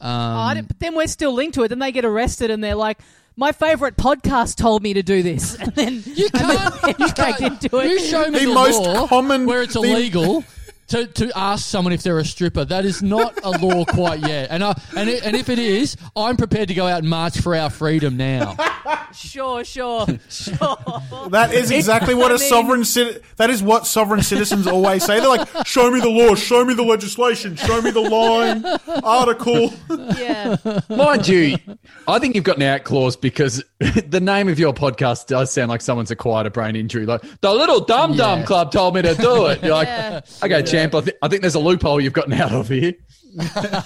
[0.00, 1.68] Um, Oh, I but then we're still linked to it.
[1.68, 2.98] Then they get arrested and they're like,
[3.36, 6.82] "My favorite podcast told me to do this," and then you and can't.
[6.82, 7.64] they're You dragged can't.
[7.64, 7.90] into it.
[7.90, 10.44] You show me The the, most law common- where it's the- illegal.
[10.88, 14.48] To, to ask someone if they're a stripper, that is not a law quite yet,
[14.52, 17.40] and I, and it, and if it is, I'm prepared to go out and march
[17.40, 18.56] for our freedom now.
[19.12, 20.76] Sure, sure, sure.
[21.30, 25.04] That is exactly what I a mean- sovereign citi- that is what sovereign citizens always
[25.04, 25.18] say.
[25.18, 28.64] They're like, "Show me the law, show me the legislation, show me the line,
[29.02, 29.72] article."
[30.16, 30.56] yeah.
[30.88, 31.56] Mind you,
[32.06, 35.68] I think you've got an out clause because the name of your podcast does sound
[35.68, 37.06] like someone's acquired a brain injury.
[37.06, 38.46] Like, the little Dum Dum Yeah.
[38.46, 39.62] Club told me to do it.
[39.62, 40.20] You're like, Yeah.
[40.44, 42.94] okay, champ, I, th- I think there's a loophole you've gotten out of here.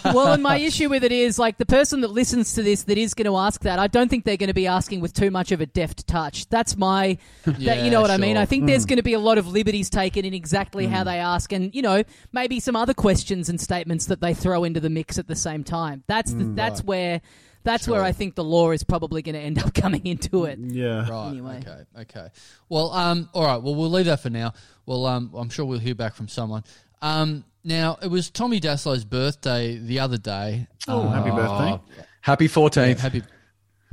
[0.04, 2.96] Well, and my issue with it is like the person that listens to this that
[2.96, 3.80] is going to ask that.
[3.80, 6.48] I don't think they're going to be asking with too much of a deft touch.
[6.48, 8.36] That's my, that, you know what I mean.
[8.36, 8.90] I think there's hmm.
[8.90, 11.06] going to be a lot of liberties taken in exactly how hmm.
[11.06, 14.78] they ask, and you know maybe some other questions and statements that they throw into
[14.78, 16.04] the mix at the same time.
[16.06, 16.54] That's the, hmm.
[16.54, 17.20] that's where.
[17.62, 20.58] That's where I think the law is probably going to end up coming into it.
[20.58, 21.06] Yeah.
[21.06, 21.28] Right.
[21.28, 21.58] Anyway.
[21.58, 21.84] Okay.
[22.00, 22.28] Okay.
[22.70, 23.58] Well, um, all right.
[23.58, 24.54] Well, we'll leave that for now.
[24.90, 26.64] Well, um, I'm sure we'll hear back from someone.
[27.00, 30.66] Um, now it was Tommy Dassalo's birthday the other day.
[30.88, 31.80] Oh, happy birthday!
[32.22, 32.98] Happy 14th.
[32.98, 33.22] Happy.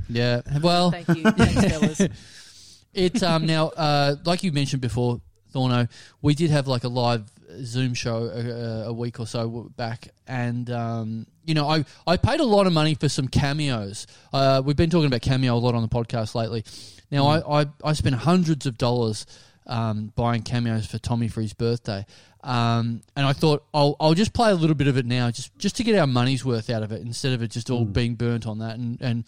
[0.09, 0.41] Yeah.
[0.59, 2.01] Well, Thank you, thanks, fellas.
[2.95, 5.87] It's um now uh like you mentioned before, Thorno,
[6.23, 7.25] we did have like a live
[7.63, 12.39] Zoom show a, a week or so back, and um, you know, I I paid
[12.39, 14.07] a lot of money for some cameos.
[14.33, 16.65] Uh, we've been talking about cameo a lot on the podcast lately.
[17.11, 19.27] Now, I, I I spent hundreds of dollars
[19.67, 22.05] um, buying cameos for Tommy for his birthday.
[22.43, 25.57] Um, and I thought I'll, I'll just play a little bit of it now, just
[25.57, 28.15] just to get our money's worth out of it, instead of it just all being
[28.15, 28.75] burnt on that.
[28.77, 29.23] And and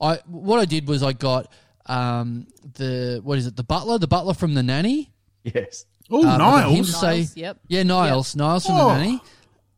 [0.00, 1.50] I what I did was I got
[1.86, 5.12] um, the what is it, the butler, the butler from the nanny.
[5.44, 5.84] Yes.
[6.10, 7.00] Oh, Uh, I Niles.
[7.00, 7.58] say, Niles, yep.
[7.68, 9.20] yeah, Niles, Niles from Oh, the nanny.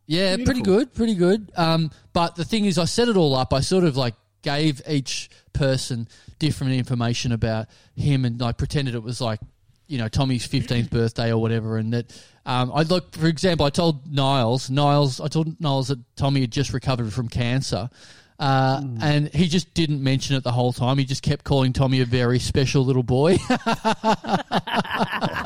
[0.06, 1.50] Yeah, pretty good, pretty good.
[1.56, 3.52] Um, but the thing is, I set it all up.
[3.52, 6.06] I sort of like gave each person
[6.38, 9.40] different information about him, and I pretended it was like,
[9.86, 11.76] you know, Tommy's fifteenth birthday or whatever.
[11.76, 12.12] And that
[12.44, 16.50] um, I look, for example, I told Niles, Niles, I told Niles that Tommy had
[16.52, 17.90] just recovered from cancer.
[18.38, 20.98] Uh, And he just didn't mention it the whole time.
[20.98, 23.36] He just kept calling Tommy a very special little boy.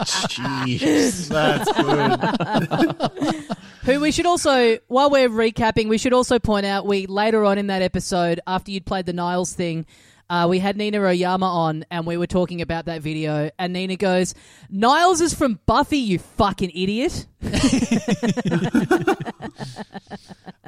[0.05, 1.29] Jeez.
[1.29, 3.51] That's good.
[3.85, 7.59] Who we should also, while we're recapping, we should also point out we later on
[7.59, 9.87] in that episode, after you'd played the Niles thing,
[10.31, 13.51] uh, we had Nina Oyama on and we were talking about that video.
[13.59, 14.35] And Nina goes,
[14.71, 17.27] Niles is from Buffy, you fucking idiot.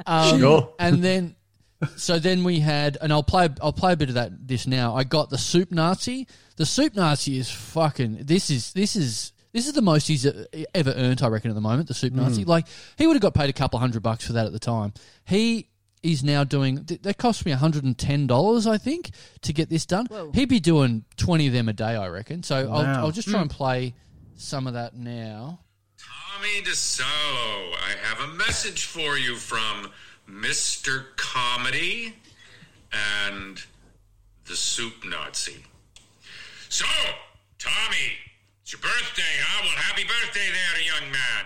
[0.05, 0.73] Um, Sure.
[0.79, 1.35] And then,
[1.95, 4.95] so then we had, and I'll play, I'll play a bit of that this now.
[4.95, 6.27] I got the soup Nazi.
[6.57, 8.17] The soup Nazi is fucking.
[8.23, 10.45] This is this is this is the most he's uh,
[10.75, 11.87] ever earned, I reckon, at the moment.
[11.87, 14.45] The soup Nazi, like he would have got paid a couple hundred bucks for that
[14.45, 14.93] at the time.
[15.23, 15.69] He
[16.03, 16.85] is now doing.
[16.85, 19.11] th- That cost me one hundred and ten dollars, I think,
[19.41, 20.05] to get this done.
[20.07, 20.31] Whoa.
[20.33, 22.43] He'd be doing twenty of them a day, I reckon.
[22.43, 22.75] So Wow.
[22.75, 23.43] I'll, I'll just try hmm.
[23.43, 23.93] and play
[24.35, 25.59] some of that now.
[25.97, 29.91] Tommy Dassalo, I have a message for you from
[30.29, 31.15] Mr.
[31.15, 32.15] Comedy
[33.21, 33.63] and
[34.45, 35.63] the Soup Nazi.
[36.69, 36.85] So,
[37.59, 38.17] Tommy,
[38.61, 39.61] it's your birthday, huh?
[39.63, 41.45] Well, happy birthday there, young man.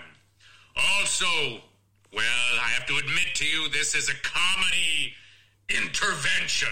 [1.00, 1.62] Also,
[2.14, 2.24] well,
[2.62, 5.14] I have to admit to you, this is a comedy
[5.68, 6.68] intervention.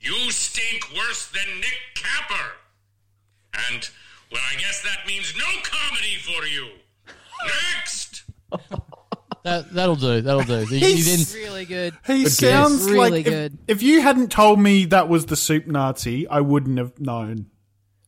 [0.00, 2.50] You stink worse than Nick Capper.
[3.70, 3.88] And,
[4.30, 6.68] well, I guess that means no comedy for you.
[7.76, 8.24] Next!
[9.44, 10.20] That that'll do.
[10.20, 10.58] That'll do.
[10.66, 11.94] He, he He's- then Really good.
[12.06, 12.94] He Good sounds guess.
[12.94, 13.58] like Really if, good.
[13.66, 17.46] if you hadn't told me that was the soup Nazi, I wouldn't have known.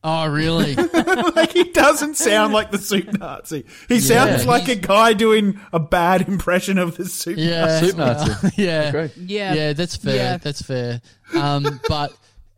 [0.06, 0.74] Oh, really?
[1.34, 3.64] like he doesn't sound like the soup Nazi.
[3.88, 4.50] He sounds Yeah.
[4.50, 7.38] like a guy doing a bad impression of the soup.
[7.38, 8.50] Yeah, Soup Nazi.
[8.62, 9.54] yeah, Yeah.
[9.54, 9.72] yeah.
[9.72, 10.14] That's fair.
[10.16, 10.36] Yeah.
[10.36, 11.00] That's fair.
[11.34, 12.14] Um, but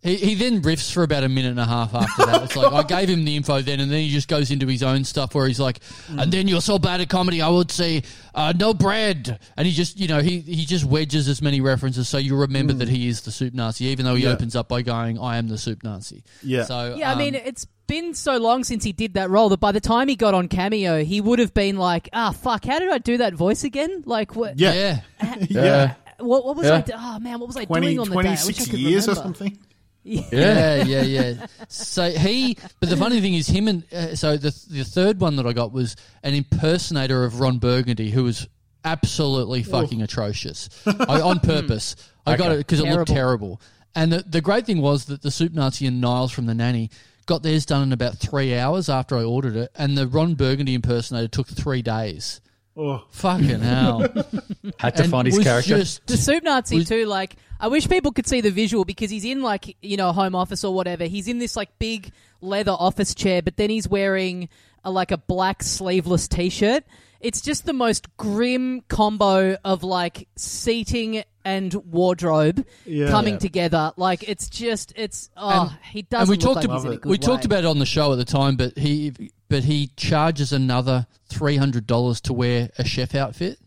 [0.06, 2.42] he, he then riffs for about a minute and a half after that.
[2.44, 4.82] It's like I gave him the info then, and then he just goes into his
[4.82, 8.02] own stuff where he's like, and then you're so bad at comedy, I would say
[8.34, 12.08] uh, no bread, and he just you know he he just wedges as many references
[12.08, 14.30] so you remember that he is the soup Nazi, even though he Yeah.
[14.30, 16.22] opens up by going, I am the soup Nazi.
[16.42, 16.64] Yeah.
[16.64, 19.60] So Yeah, I um, mean, it's been so long since he did that role that
[19.60, 22.78] by the time he got on Cameo, he would have been like, ah, fuck, how
[22.80, 24.02] did I do that voice again?
[24.06, 24.58] Like, what?
[24.58, 24.72] Yeah.
[25.20, 25.36] yeah.
[25.48, 25.94] Yeah.
[26.18, 26.76] What, what was Yeah.
[26.76, 26.80] I?
[26.80, 28.28] do- Oh man, what was I 20, doing on the day?
[28.28, 29.22] I wish I 26 could years or remember.
[29.38, 29.58] something.
[30.06, 31.46] Yeah, yeah, yeah.
[31.68, 35.36] So he, but the funny thing is, him and uh, so the the third one
[35.36, 38.46] that I got was an impersonator of Ron Burgundy, who was
[38.84, 41.96] absolutely fucking atrocious I, on purpose.
[42.24, 43.58] I got it because it looked Terrible.
[43.58, 43.60] terrible.
[43.96, 46.90] And the the great thing was that the Soup Nazi and Niles from the Nanny
[47.26, 50.74] got theirs done in about three hours after I ordered it, and the Ron Burgundy
[50.74, 52.40] impersonator took three days.
[52.76, 53.02] Oh.
[53.10, 54.00] Fucking hell!
[54.78, 55.78] Had to And find his was character.
[55.78, 57.06] Just, The soup Nazi Was- too.
[57.06, 60.12] Like, I wish people could see the visual because he's in like you know a
[60.12, 61.04] home office or whatever.
[61.04, 64.48] He's in this like big leather office chair, but then he's wearing
[64.84, 66.84] a, like a black sleeveless t-shirt.
[67.18, 73.08] It's just the most grim combo of like seating and wardrobe Yeah.
[73.08, 73.38] coming Yeah.
[73.38, 73.92] together.
[73.96, 76.22] Like, it's just it's oh And- he doesn't.
[76.22, 77.78] and we look talked like about he's in a good we talked about it on
[77.78, 79.12] the show at the time, but he
[79.48, 83.58] but he charges another three hundred dollars to wear a chef outfit,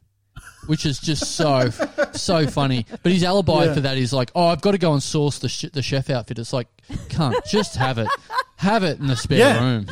[0.68, 1.70] which is just so
[2.14, 2.86] so funny.
[3.04, 3.74] But his alibi Yeah.
[3.74, 6.10] for that is like, oh, I've got to go and source the sh- the chef
[6.10, 6.40] outfit.
[6.40, 6.68] It's like,
[7.10, 8.08] can't just have it,
[8.58, 9.64] have it in the spare Yeah.
[9.64, 9.86] room.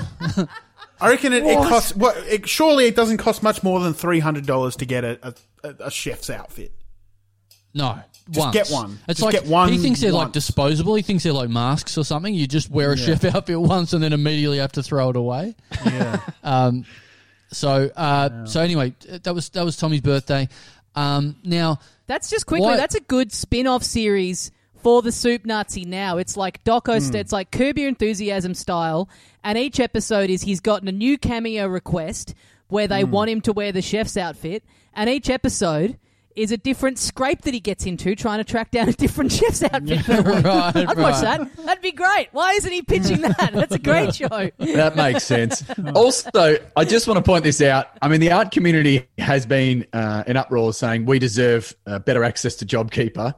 [0.99, 1.95] I reckon it, it costs.
[1.95, 2.17] What?
[2.27, 5.75] It, surely it doesn't cost much more than three hundred dollars to get a, a,
[5.85, 6.71] a chef's outfit.
[7.73, 7.99] No,
[8.31, 8.53] Just once.
[8.53, 8.97] get one.
[9.07, 10.33] It's Just like get one he thinks they're like once.
[10.33, 10.95] disposable.
[10.95, 12.33] He thinks they're like masks or something.
[12.33, 15.55] You just wear a chef outfit once and then immediately have to throw it away.
[15.85, 16.19] Yeah.
[16.43, 16.85] Um,
[17.51, 20.47] so uh, so anyway, that was that was Tommy's birthday.
[20.95, 22.65] Um, now That's just quickly.
[22.67, 25.85] Why- That's a good spin-off series for the Soup Nazi.
[25.85, 26.99] Now it's like Doco.
[27.07, 27.15] Hmm.
[27.15, 29.09] It's like Curb Your Enthusiasm style,
[29.43, 32.33] and each episode is he's gotten a new cameo request
[32.69, 35.97] where they want him to wear the chef's outfit, and each episode
[36.37, 39.63] is a different scrape that he gets into trying to track down a different chef's
[39.71, 40.05] outfit.
[40.05, 40.45] for the week.
[40.45, 41.55] Right, I'd watch that.
[41.57, 42.29] That'd be great.
[42.31, 43.51] Why isn't he pitching that?
[43.53, 44.27] That's a great show.
[44.57, 45.63] That makes sense.
[45.95, 47.87] Also, I just want to point this out.
[48.01, 52.23] I mean, the art community has been uh, in uproar saying we deserve uh, better
[52.23, 53.33] access to JobKeeper.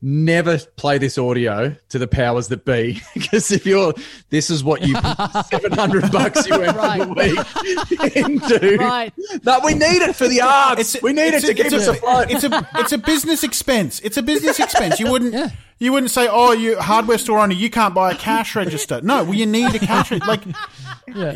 [0.00, 3.92] Never play this audio to the powers that be because if you're,
[4.30, 4.94] this is what you
[5.50, 7.02] seven hundred bucks you earn Right.
[7.02, 8.76] for the week into.
[8.76, 9.12] Right.
[9.44, 10.96] No, we need it for the arts.
[11.02, 12.30] we need it to a- keep us afloat.
[12.30, 13.98] It's a it's a business expense.
[14.00, 15.00] It's a business expense.
[15.00, 15.34] You wouldn't
[15.78, 19.24] you wouldn't say, "Oh, you hardware store owner, you can't buy a cash register." No,
[19.24, 20.28] well, you need a cash register.
[20.28, 20.42] Like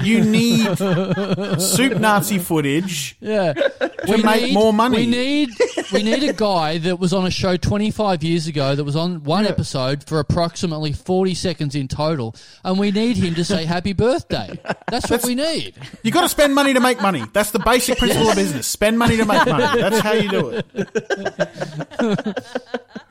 [0.04, 0.76] you need
[1.60, 3.16] soup Nazi footage.
[3.20, 3.52] Yeah.
[3.52, 4.98] To make more money.
[4.98, 5.50] We need
[5.92, 9.22] we need a guy that was on a show 25 years ago that was on
[9.22, 13.92] one episode for approximately 40 seconds in total, and we need him to say happy
[13.92, 14.58] birthday.
[14.90, 15.74] That's what we need.
[16.02, 17.22] You got to spend money to make money.
[17.32, 18.66] That's the basic principle of business.
[18.66, 19.80] Spend money to make money.
[19.80, 20.66] That's how you do it.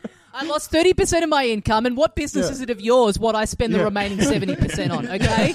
[0.41, 2.51] I lost 30% of my income, and what business Yeah.
[2.53, 5.53] is it of yours what I spend the remaining 70% on, okay?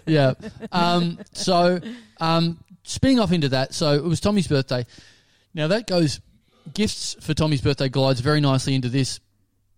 [0.06, 0.34] Yeah.
[0.72, 1.80] Um, so,
[2.20, 4.84] um, spinning off into that, so it was Tommy's birthday.
[5.54, 6.20] Now that goes
[6.74, 9.20] gifts for Tommy's birthday glides very nicely into this.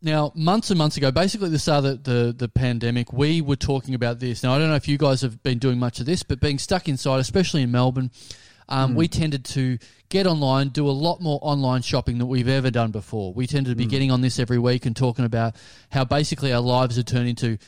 [0.05, 3.41] Now, months and months ago, basically at the start of the, the, the pandemic, we
[3.41, 4.43] were talking about this.
[4.43, 6.59] Now, I don't know if you guys have been doing much of this, but being
[6.59, 8.11] stuck inside, especially in Melbourne,
[8.69, 12.71] um, we tended to get online, do a lot more online shopping than we've ever
[12.71, 13.33] done before.
[13.33, 15.57] We tended to be getting on this every week and talking about
[15.91, 17.59] how basically our lives are turned into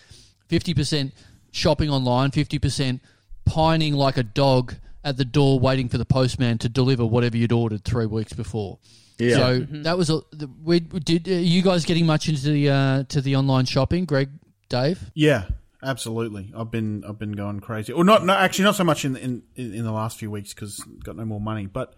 [0.49, 1.13] 50%
[1.53, 3.01] shopping online, 50%
[3.45, 7.53] pining like a dog at the door waiting for the postman to deliver whatever you'd
[7.53, 8.79] ordered three weeks before.
[9.19, 9.37] Yeah.
[9.37, 10.23] So that was a.
[10.65, 11.29] We we did.
[11.29, 14.29] Are you guys getting much into the uh, to the online shopping, Greg,
[14.69, 14.99] Dave?
[15.15, 15.45] Yeah,
[15.85, 16.53] absolutely.
[16.57, 17.93] I've been I've been going crazy.
[17.93, 20.79] Or not, no, actually, not so much in in in the last few weeks because
[21.05, 21.67] got no more money.
[21.67, 21.95] But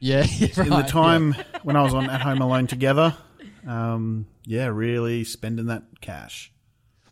[0.00, 3.14] Yeah, in the time when I was on at home alone together,
[3.66, 6.52] um, yeah, really spending that cash.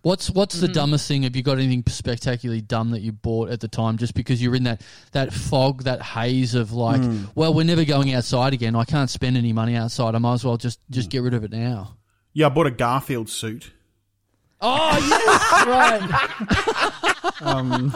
[0.03, 0.67] What's what's Mm-hmm.
[0.67, 1.23] the dumbest thing?
[1.23, 4.55] Have you got anything spectacularly dumb that you bought at the time, just because you're
[4.55, 4.83] in that
[5.13, 7.31] that fog, that haze of like, Mm.
[7.35, 8.77] well, we're never going outside again.
[8.77, 10.15] I can't spend any money outside.
[10.15, 10.91] I might as well just Mm.
[10.95, 11.97] just get rid of it now.
[12.35, 13.73] Yeah, I bought a Garfield suit.
[14.67, 15.67] Oh yes,
[17.43, 17.43] right.
[17.43, 17.93] Um,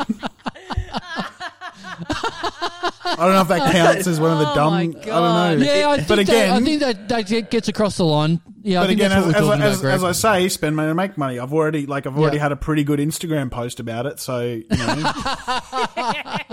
[3.05, 4.73] I don't know if that counts as one of the Oh dumb.
[4.75, 5.05] my I God.
[5.05, 5.65] don't know.
[5.65, 8.41] Yeah, I think, but that, again, I think that, that gets across the line.
[8.63, 11.39] Yeah, but think again, as, as, as, as I say, spend money to make money.
[11.39, 12.43] I've already like I've already Yeah.
[12.45, 15.13] had a pretty good Instagram post about it, so you know,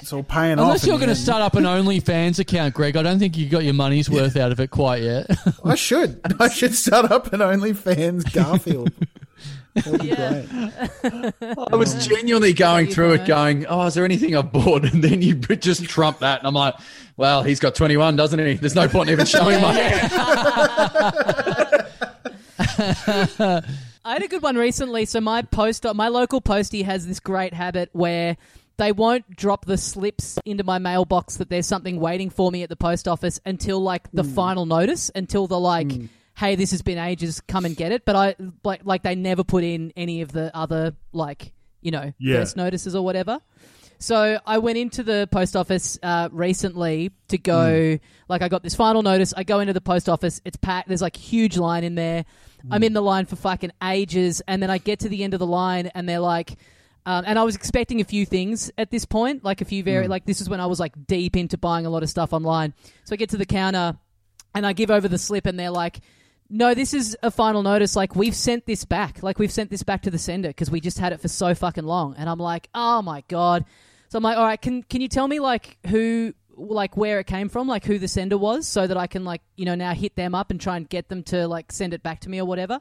[0.00, 0.64] it's all paying off.
[0.66, 3.62] Unless you're going to start up an OnlyFans account, Greg, I don't think you got
[3.64, 5.26] your money's worth out of it quite yet.
[5.64, 6.20] I should.
[6.40, 8.92] I should start up an OnlyFans Garfield.
[9.76, 10.42] That'd be Yeah.
[11.70, 15.02] I was um, genuinely going through it, going, "Oh, is there anything I've bought?" And
[15.02, 16.74] then you just trump that, and I'm like,
[17.16, 18.54] "Well, he's got 21, doesn't he?
[18.54, 19.72] There's no point in even showing my.
[24.06, 25.04] I had a good one recently.
[25.04, 28.36] So my post, my local postie has this great habit where
[28.76, 32.68] they won't drop the slips into my mailbox that there's something waiting for me at
[32.68, 34.34] the post office until like the hmm.
[34.34, 36.06] final notice, until the like, hmm.
[36.36, 38.04] Hey, this has been ages, come and get it.
[38.04, 42.12] But I like like they never put in any of the other like you know
[42.18, 42.36] Yeah.
[42.40, 43.40] first notices or whatever.
[43.98, 47.98] So I went into the post office uh, recently to go.
[48.28, 49.32] Like I got this final notice.
[49.34, 50.40] I go into the post office.
[50.44, 50.88] It's packed.
[50.88, 52.24] There's like huge line in there.
[52.70, 55.38] I'm in the line for fucking ages, and then I get to the end of
[55.40, 56.56] the line, and they're like.
[57.08, 60.08] Um, and I was expecting a few things at this point, like a few very
[60.08, 62.74] like this is when I was like deep into buying a lot of stuff online.
[63.04, 63.96] So I get to the counter,
[64.56, 66.00] and I give over the slip, and they're like,
[66.48, 67.96] "No, this is a final notice.
[67.96, 69.22] Like we've sent this back.
[69.22, 71.54] Like we've sent this back to the sender because we just had it for so
[71.54, 73.64] fucking long." And I'm like, "Oh my god!"
[74.08, 77.26] So I'm like, "All right, can can you tell me like who?" like where it
[77.26, 79.92] came from like who the sender was so that i can like you know now
[79.92, 82.40] hit them up and try and get them to like send it back to me
[82.40, 82.80] or whatever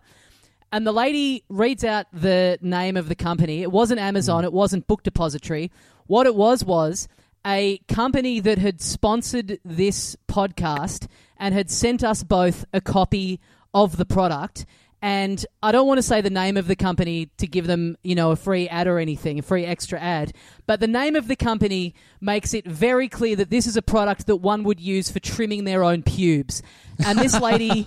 [0.76, 3.62] and the lady reads out the name of the company.
[3.62, 4.48] It wasn't Amazon, mm.
[4.48, 5.72] it wasn't Book Depository.
[6.08, 7.08] What it was was
[7.46, 13.40] a company that had sponsored this podcast and had sent us both a copy
[13.74, 14.66] of the product.
[15.02, 18.16] And I don't want to say the name of the company to give them, you
[18.16, 20.34] know, a free ad or anything, a free extra ad.
[20.66, 24.26] But the name of the company makes it very clear that this is a product
[24.26, 26.64] that one would use for trimming their own pubes.
[27.06, 27.86] And this lady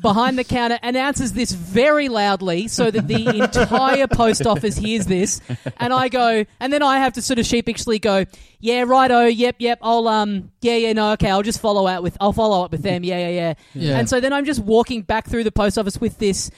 [0.00, 5.40] behind the counter announces this very loudly so that the entire post office hears this.
[5.76, 8.24] And I go, and then I have to sort of sheepishly go,
[8.60, 9.78] "Yeah, righto, yep, yep.
[9.82, 11.30] I'll um, yeah, yeah, no, okay.
[11.30, 13.04] I'll just follow out with, I'll follow up with them.
[13.04, 13.98] Yeah, yeah, yeah." Yeah.
[13.98, 16.50] And so then I'm just walking back through the post office with this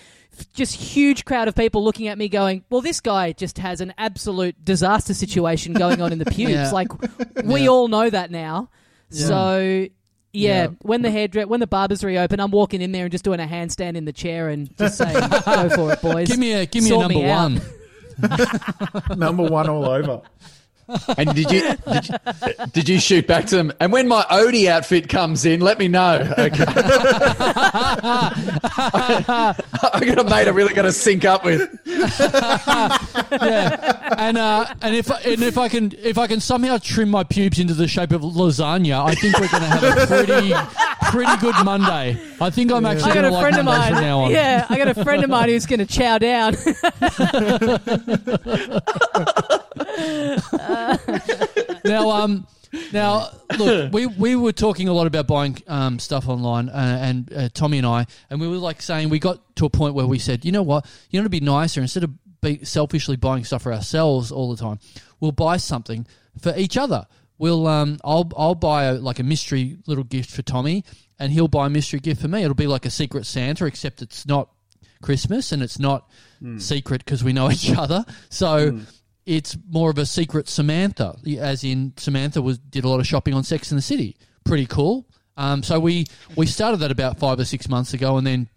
[0.54, 3.92] just huge crowd of people looking at me going, well, this guy just has an
[3.98, 6.52] absolute disaster situation going on in the pubes.
[6.52, 6.70] Yeah.
[6.70, 6.88] Like,
[7.44, 7.68] we Yeah.
[7.68, 8.70] all know that now.
[9.10, 9.86] So,
[10.32, 10.66] yeah, Yeah.
[10.82, 13.46] when the hairdre- when the barbers reopen, I'm walking in there and just doing a
[13.46, 15.14] handstand in the chair and just saying,
[15.44, 16.28] go for it, boys.
[16.28, 17.52] Give me a give me a number me out.
[17.52, 17.60] one.
[19.18, 20.20] Number one all over.
[21.16, 22.14] And did you, did you
[22.72, 23.72] did you shoot back to them?
[23.80, 26.32] And when my Odie outfit comes in, let me know.
[26.38, 26.64] Okay.
[29.92, 31.68] I got a mate I really got to sync up with.
[31.86, 32.98] yeah,
[34.18, 37.58] and uh, and if and if I can if I can somehow trim my pubes
[37.58, 40.54] into the shape of lasagna, I think we're going to have a pretty
[41.10, 42.20] pretty good Monday.
[42.40, 43.92] I think I'm actually I got going a to like friend of mine.
[43.92, 44.30] from now on.
[44.30, 46.54] Yeah, I got a friend of mine who's going to chow down.
[51.84, 52.46] Now, um,
[52.92, 57.32] now look, we we were talking a lot about buying um stuff online, uh, and
[57.32, 60.06] uh, Tommy and I, and we were like saying we got to a point where
[60.06, 63.44] we said, you know what, you know, to be nicer instead of be selfishly buying
[63.44, 64.78] stuff for ourselves all the time,
[65.20, 66.06] we'll buy something
[66.40, 67.06] for each other.
[67.38, 70.84] We'll um, I'll I'll buy a, like a mystery little gift for Tommy,
[71.18, 72.42] and he'll buy a mystery gift for me.
[72.42, 74.50] It'll be like a secret Santa, except it's not
[75.02, 76.08] Christmas and it's not
[76.58, 78.04] secret because we know each other.
[78.28, 78.80] So
[79.26, 83.34] it's more of a secret Samantha, as in Samantha was did a lot of shopping
[83.34, 84.16] on Sex in the City.
[84.44, 85.06] Pretty cool.
[85.36, 86.06] Um, so we
[86.36, 88.48] we started that about five or six months ago, and then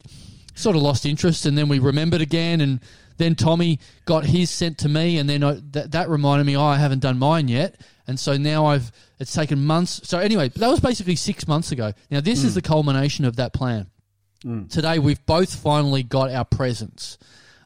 [0.56, 2.80] sort of lost interest, and then we remembered again, and
[3.18, 6.64] then Tommy got his sent to me, and then I, that that reminded me, oh,
[6.64, 10.02] I haven't done mine yet, and so now I've it's taken months.
[10.08, 11.94] So anyway, that was basically six months ago.
[12.10, 13.88] Now this is the culmination of that plan.
[14.68, 17.18] Today we've both finally got our presents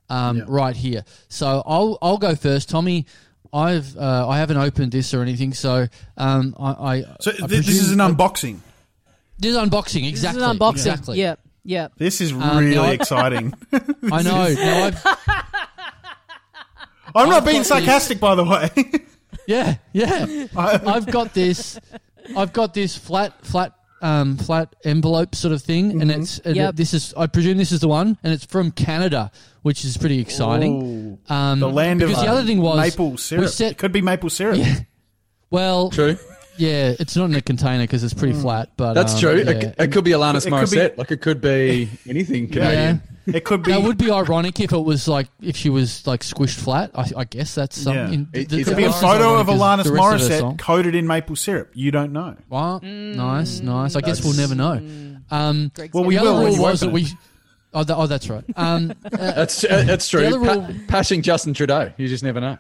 [0.10, 1.04] um, right here.
[1.30, 3.06] So I'll I'll go first, Tommy.
[3.54, 5.88] I've uh, I haven't opened this or anything, so
[6.18, 8.60] um, I, I So I this is an unboxing.
[9.40, 10.72] this is unboxing exactly This is an unboxing.
[10.74, 11.18] exactly.
[11.20, 11.92] Yep, yep.
[11.98, 13.54] This is Um, really now I- exciting.
[14.12, 14.54] I know.
[14.58, 15.06] Now I've,
[17.16, 17.68] I'm not I've being got this.
[17.70, 18.70] sarcastic, by the way.
[19.48, 20.48] Yeah, yeah.
[20.58, 21.80] I've got this.
[22.36, 26.76] I've got this flat, flat, um, flat envelope sort of thing, and it's and Yep.
[26.76, 27.14] this is.
[27.18, 29.32] I presume this is the one, and it's from Canada,
[29.64, 31.20] which is pretty exciting.
[31.30, 31.34] Ooh.
[31.34, 33.50] Um, the land of because the other thing was maple syrup.
[33.50, 34.58] set- it could be maple syrup.
[34.58, 34.80] Yeah.
[35.50, 36.18] Well, True.
[36.58, 39.38] yeah, it's not in a container because it's pretty flat, but That's um, true.
[39.38, 39.50] yeah.
[39.52, 40.98] It, it could be Alanis It could be- Morissette.
[40.98, 43.02] like it could be anything Canadian.
[43.28, 43.72] It could be.
[43.72, 46.92] That would be ironic if it was like if she was like squished flat.
[46.96, 47.84] I, I guess that's Yeah.
[47.84, 48.28] something.
[48.34, 50.58] It- the- it could be a photo of as Alanis the of Morissette song.
[50.58, 51.72] coated in maple syrup.
[51.74, 52.36] You don't know.
[52.50, 53.96] Wow, nice, nice.
[53.96, 54.82] I guess we'll never know.
[55.30, 57.08] Um, Well, gonna we the go will other rule was that we.
[57.74, 58.46] Oh, th- oh, that's right.
[58.56, 60.30] Um, uh, That's uh, that's true.
[60.30, 61.92] Pa- rule- passing Justin Trudeau.
[61.98, 62.58] You just never know.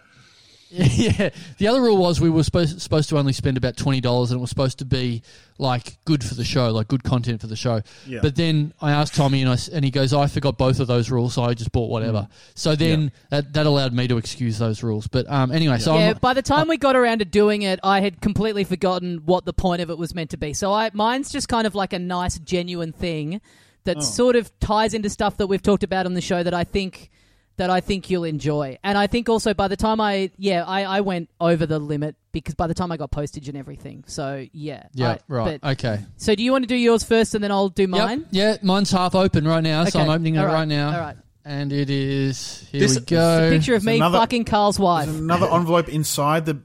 [0.72, 4.32] yeah, the other rule was we were supposed supposed to only spend about twenty dollars,
[4.32, 5.22] and it was supposed to be
[5.57, 7.82] like good for the show, like good content for the show.
[8.05, 8.20] Yeah.
[8.22, 10.88] But then I asked Tommy, and I s- and he goes, "I forgot both of
[10.88, 14.57] those rules, so I just bought whatever." So then that, that allowed me to excuse
[14.57, 15.07] those rules.
[15.07, 17.80] But um, anyway, so yeah, I'm, by the time we got around to doing it,
[17.82, 20.53] I had completely forgotten what the point of it was meant to be.
[20.53, 23.39] So I, mine's just kind of like a nice, genuine thing
[23.86, 26.65] that sort of ties into stuff that we've talked about on the show that I
[26.65, 27.09] think
[27.58, 28.78] that I think you'll enjoy.
[28.84, 32.16] And I think also by the time I, yeah, I, I went over the limit
[32.32, 34.03] because by the time I got postage and everything.
[34.08, 35.99] So yeah, yeah, I- right, but- okay.
[36.18, 38.26] so do you want to do yours first and then I'll do mine?
[38.32, 40.93] Yep, yeah, mine's half open right now, so I'm opening it all right, right, now.
[40.93, 41.18] all right.
[41.45, 43.49] And it is here This- we go.
[43.49, 45.08] Picture of me another- fucking Carl's wife.
[45.10, 46.60] Another envelope inside the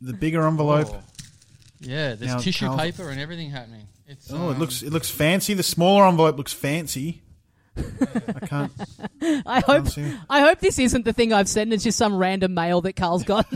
[0.00, 0.88] the bigger envelope.
[1.80, 3.86] yeah, there's Now, tissue Carl's- paper and everything happening.
[4.06, 5.54] It's, Oh, it um, looks it looks fancy.
[5.54, 7.22] The smaller envelope looks fancy.
[7.76, 8.72] I can't.
[9.46, 10.16] I hope see.
[10.28, 11.72] I hope this isn't the thing I've sent.
[11.72, 13.46] It's just some random mail that Carl's got.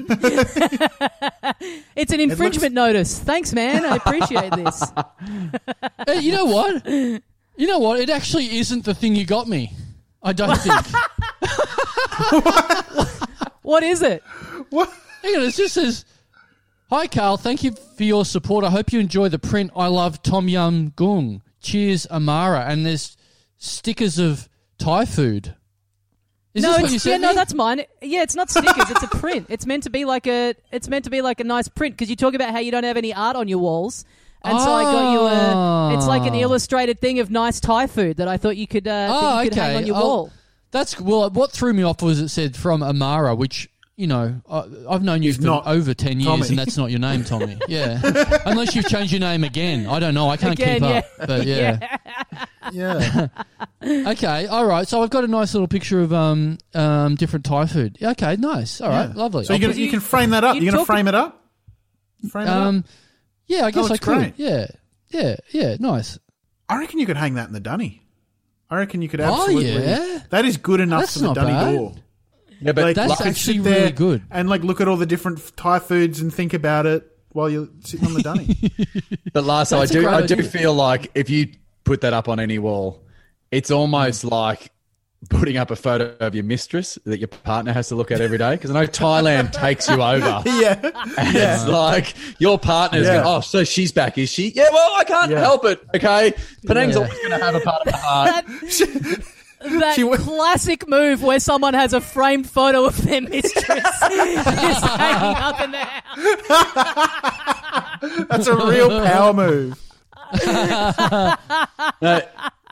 [1.94, 3.18] it's an infringement notice.
[3.18, 3.84] Thanks, man.
[3.84, 4.84] I appreciate this.
[6.06, 6.86] Hey, you know what?
[6.86, 7.20] You
[7.58, 8.00] know what?
[8.00, 9.72] It actually isn't the thing you got me.
[10.22, 10.74] I don't think.
[13.68, 14.22] What is it?
[14.70, 14.90] What?
[15.22, 16.06] Hang on, it just says,
[16.88, 17.36] "Hi, Carl.
[17.36, 18.64] Thank you for your support.
[18.64, 19.72] I hope you enjoy the print.
[19.76, 21.42] I love Tom Yum Gung.
[21.60, 23.17] Cheers, Amara." And there's
[23.58, 24.48] stickers of
[24.78, 25.54] Thai food.
[26.54, 27.82] Is no, this what you yeah, no, that's mine.
[28.00, 28.90] Yeah, it's not stickers.
[28.90, 29.46] it's a print.
[29.50, 30.54] It's meant to be like a.
[30.72, 32.84] It's meant to be like a nice print because you talk about how you don't
[32.84, 34.04] have any art on your walls,
[34.42, 35.94] and so I got you a.
[35.96, 36.38] It's like an Ah.
[36.40, 38.88] illustrated thing of nice Thai food that I thought you could.
[38.88, 39.66] Uh, Oh, you could okay.
[39.68, 40.32] hang on your I'll- wall.
[40.70, 41.28] That's well.
[41.30, 43.68] What threw me off was it said from Amara, which
[43.98, 46.48] you know, I, I've known you He's for not over ten years, Tommy.
[46.50, 47.58] and that's not your name, Tommy.
[47.68, 48.00] Yeah,
[48.46, 49.86] unless you've changed your name again.
[49.86, 50.30] I don't know.
[50.30, 50.98] I can't Again, keep yeah.
[50.98, 51.26] up.
[51.26, 51.96] But yeah.
[52.72, 53.26] Yeah.
[53.82, 54.86] Okay, all right.
[54.86, 57.96] So I've got a nice little picture of um um different Thai food.
[58.02, 58.80] Okay, nice.
[58.80, 59.14] All right, Yeah.
[59.14, 59.44] lovely.
[59.44, 60.54] So I'll you can put- you can frame that up.
[60.56, 61.44] you You're going to talk- frame it up.
[62.30, 62.56] Frame it up.
[62.66, 62.84] um,
[63.46, 64.18] yeah, I guess I looks could.
[64.18, 64.34] great.
[64.36, 64.66] Yeah,
[65.10, 65.76] yeah, yeah.
[65.78, 66.18] Nice.
[66.68, 68.02] I reckon you could hang that in the dunny.
[68.68, 69.82] I reckon you could Oh, absolutely.
[69.82, 70.18] yeah?
[70.30, 71.74] That is good enough That's for the not dunny bad.
[71.76, 71.94] door.
[72.60, 74.22] Yeah, but Like, That's actually really good.
[74.30, 77.68] And like look at all the different Thai foods and think about it while you're
[77.84, 78.56] sitting on the dunny.
[79.32, 80.42] But last, I do, I do idea.
[80.50, 81.48] feel like if you
[81.84, 83.04] put that up on any wall,
[83.50, 84.28] it's almost hmm.
[84.28, 84.72] like
[85.30, 88.38] putting up a photo of your mistress that your partner has to look at every
[88.38, 88.52] day.
[88.52, 90.42] Because I know Thailand takes you over.
[90.46, 90.78] yeah.
[91.18, 93.22] And It's like your partner's Yeah.
[93.22, 94.50] going, oh, so she's back, is she?
[94.54, 95.40] Yeah, well, I can't Yeah.
[95.40, 95.80] help it.
[95.94, 96.32] Okay.
[96.66, 97.02] Penang's Yeah.
[97.02, 98.44] always going to have a part of the heart.
[99.72, 103.64] That, that She wa- classic move where someone has a framed photo of their mistress
[103.68, 106.14] is hanging up in their house.
[108.28, 109.78] That's a real power move.
[112.02, 112.20] No,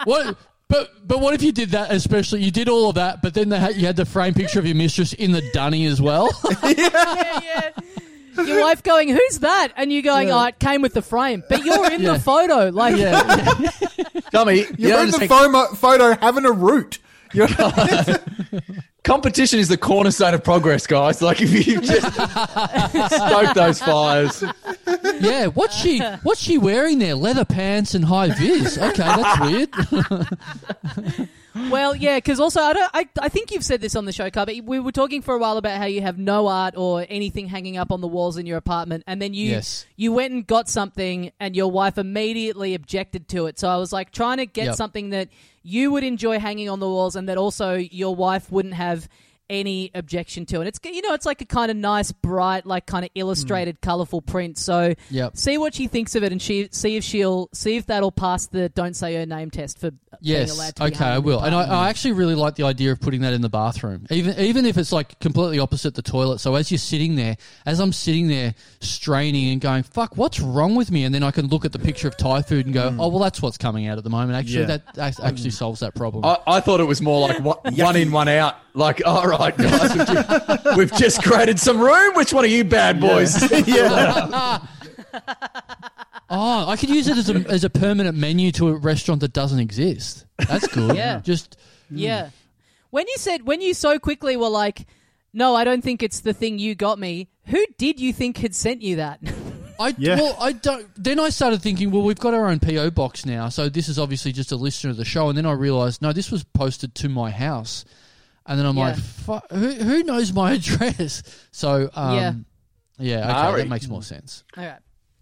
[0.05, 0.37] What?
[0.69, 1.93] But but what if you did that?
[1.93, 4.59] Especially you did all of that, but then they had, you had the frame picture
[4.59, 6.29] of your mistress in the dunny as well.
[6.65, 7.71] yeah, yeah.
[8.45, 11.65] Your wife going, "Who's that?" And you going, "Oh, it came with the frame." But
[11.65, 12.15] you're in Yeah.
[12.15, 13.23] the photo, like yeah,
[14.33, 15.29] Tommy, you You're don't in the understand.
[15.29, 16.99] photo, photo having a root.
[17.33, 17.49] You're,
[19.05, 21.23] Competition is the cornerstone of progress, guys.
[21.23, 22.13] Like if you just
[23.15, 24.43] stoke those fires.
[25.21, 25.47] yeah.
[25.47, 27.15] What's she What's she wearing there?
[27.15, 28.77] Leather pants and high vis.
[28.77, 31.29] Okay, that's weird.
[31.71, 32.91] Well, yeah, because also I don't.
[32.93, 35.35] I, I think you've said this on the show, Carl, but we were talking for
[35.35, 38.37] a while about how you have no art or anything hanging up on the walls
[38.37, 39.87] in your apartment, and then you Yes.
[39.97, 43.59] you went and got something, and your wife immediately objected to it.
[43.59, 44.75] So I was like trying to get Yep.
[44.77, 45.29] something that
[45.63, 49.09] you would enjoy hanging on the walls, and that also your wife wouldn't have
[49.49, 50.59] any objection to.
[50.61, 53.81] And it's you know it's like a kind of nice, bright, like kind of illustrated,
[53.81, 54.59] colourful print.
[54.59, 55.37] So Yep.
[55.37, 58.47] see what she thinks of it, and she see if she'll see if that'll pass
[58.47, 60.51] the don't say her name test for being Yes.
[60.57, 61.41] allowed to be Okay, I will.
[61.43, 61.65] And I.
[61.87, 64.79] I actually really like the idea of putting that in the bathroom, even even if
[64.79, 66.39] it's like completely opposite the toilet.
[66.41, 67.37] So as you're sitting there,
[67.67, 71.31] as I'm sitting there straining and going, "Fuck, what's wrong with me?" and then I
[71.31, 72.97] can look at the picture of Thai food and go, mm.
[73.01, 74.67] "Oh, well, that's what's coming out at the moment." Actually, Yeah.
[74.67, 76.25] that, that actually solves that problem.
[76.25, 78.57] I, I thought it was more like one, one in, one out.
[78.75, 82.15] Like, all right, guys, we've just, we've just created some room.
[82.15, 83.51] Which one are you bad boys?
[83.67, 84.59] yeah.
[86.29, 89.33] Oh, I could use it as a as a permanent menu to a restaurant that
[89.33, 90.27] doesn't exist.
[90.39, 90.97] That's good.
[90.97, 91.21] Yeah.
[91.21, 91.57] Just
[91.89, 92.31] Yeah.
[92.91, 94.87] When you said when you so quickly were like,
[95.33, 98.57] "No, I don't think it's the thing you got me." Who did you think had
[98.57, 99.21] sent you that?
[99.79, 100.17] I Yeah.
[100.17, 100.89] well, I don't.
[100.97, 103.99] Then I started thinking, well, we've got our own PO box now, so this is
[103.99, 105.29] obviously just a listener of the show.
[105.29, 107.85] And then I realised, no, this was posted to my house,
[108.47, 108.97] and then I'm Yeah.
[109.27, 111.23] like, who who knows my address?
[111.53, 112.33] So um, Yeah.
[112.99, 113.63] yeah, okay, Ari.
[113.63, 114.45] that makes more sense.
[114.57, 114.79] All right.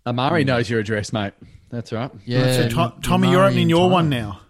[0.06, 1.32] Amari knows your address, mate.
[1.70, 2.10] That's right.
[2.26, 3.92] Yeah, so, To- Tommy, you're opening your Tyler.
[3.92, 4.40] one now.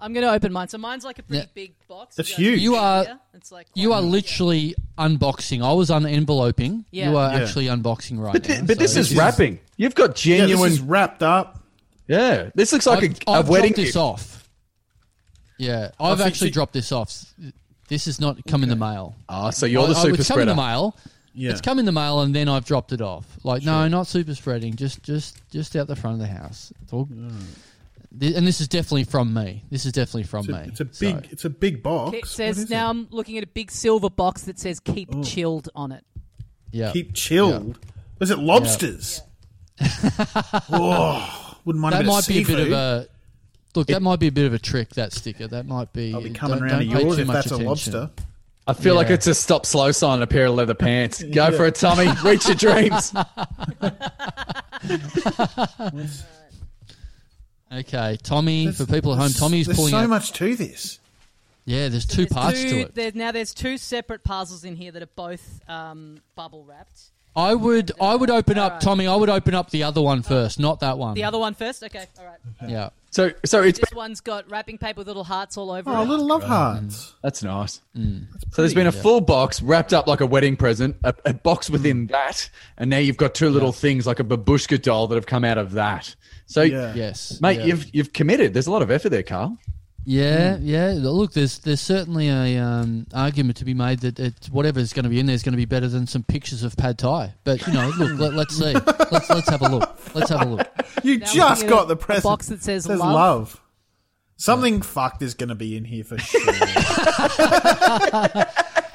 [0.00, 0.68] I'm going to open mine.
[0.68, 1.48] So mine's like a pretty Yeah.
[1.54, 2.14] big box.
[2.14, 2.60] That's huge.
[2.60, 3.18] You are- here.
[3.34, 5.60] It's like You are quite- literally unboxing.
[5.64, 6.84] I was unenveloping.
[6.92, 7.10] Yeah.
[7.10, 7.40] You are Yeah.
[7.40, 8.54] actually unboxing right But, now.
[8.54, 9.58] thi- but this so- is wrapping.
[9.76, 10.70] You've got Yeah, genuine.
[10.70, 11.64] this is wrapped up.
[12.06, 14.48] Yeah, this looks like I've, a, a I've wedding dropped this off.
[15.58, 17.34] Yeah, I've see- actually see- dropped this off.
[17.88, 19.16] This has not come in the mail.
[19.28, 20.50] Oh, so you're the I- I- super it's come in spreader.
[20.52, 20.96] the mail.
[21.34, 21.50] Yeah.
[21.52, 23.24] It's come in the mail, and then I've dropped it off.
[23.44, 24.74] Like, no, not super spreading.
[24.74, 26.72] Just, just, just out the front of the house.
[26.82, 27.08] It's all,
[28.18, 29.62] Th- and this is definitely from me.
[29.70, 30.58] This is definitely from It's a, me.
[30.68, 32.14] it's a So- big, it's a big box.
[32.16, 32.90] It What says is now it?
[32.90, 35.22] I'm looking at a big silver box that says "Keep oh.
[35.22, 36.04] chilled" on it.
[36.72, 36.90] yeah.
[36.92, 37.78] keep chilled.
[38.18, 39.20] Was it lobsters?
[40.70, 43.08] oh, wouldn't mind that a bit might of be a bit of a.
[43.78, 44.90] Look, that might be a bit of a trick.
[44.90, 45.46] That sticker.
[45.46, 46.12] That might be.
[46.12, 48.10] I'll be coming don't- around don't pay yours if much that's a lobster.
[48.66, 51.22] I feel like it's a stop slow sign and a pair of leather pants.
[51.32, 52.08] Go for it, Tommy.
[52.24, 53.14] Reach your dreams.
[57.70, 58.72] Okay, Tommy.
[58.72, 60.08] for people at home, Tommy's There's pulling so out.
[60.08, 60.98] much to this.
[61.66, 62.94] Yeah, there's two There's parts two- to it.
[62.94, 67.10] there- now there's two separate puzzles in here that are both um, bubble wrapped.
[67.36, 68.80] I would, I would open up, Alright.
[68.80, 69.06] Tommy.
[69.06, 71.12] I would open up the other one first, not that one.
[71.14, 71.84] The other one first.
[71.84, 72.38] Okay, all right.
[72.70, 72.88] Yeah.
[73.10, 75.94] So, so it's This one's got wrapping paper with little hearts all over it.
[75.94, 76.08] Oh, it.
[76.08, 77.14] little love hearts.
[77.22, 77.80] that's nice.
[77.96, 78.26] Mm.
[78.52, 81.70] So there's been a full box wrapped up like a wedding present, a, a box
[81.70, 85.26] within that, and now you've got two little things like a babushka doll that have
[85.26, 86.14] come out of that.
[86.46, 86.94] So, Yeah.
[86.94, 87.66] Yes, mate, yeah.
[87.66, 88.54] you've you've committed.
[88.54, 89.58] There's a lot of effort there, Carl.
[90.10, 90.94] Yeah, yeah.
[90.96, 95.10] Look, there's there's certainly a um, argument to be made that it's whatever's going to
[95.10, 97.34] be in there is going to be better than some pictures of pad thai.
[97.44, 98.72] But you know, look, let, let's see.
[98.72, 100.14] Let's let's have a look.
[100.14, 100.66] Let's have a look.
[101.02, 102.24] You Now just got a- the a present.
[102.24, 103.12] box that says Says love.
[103.14, 103.60] love.
[104.38, 106.40] Something fucked is going to be in here for sure.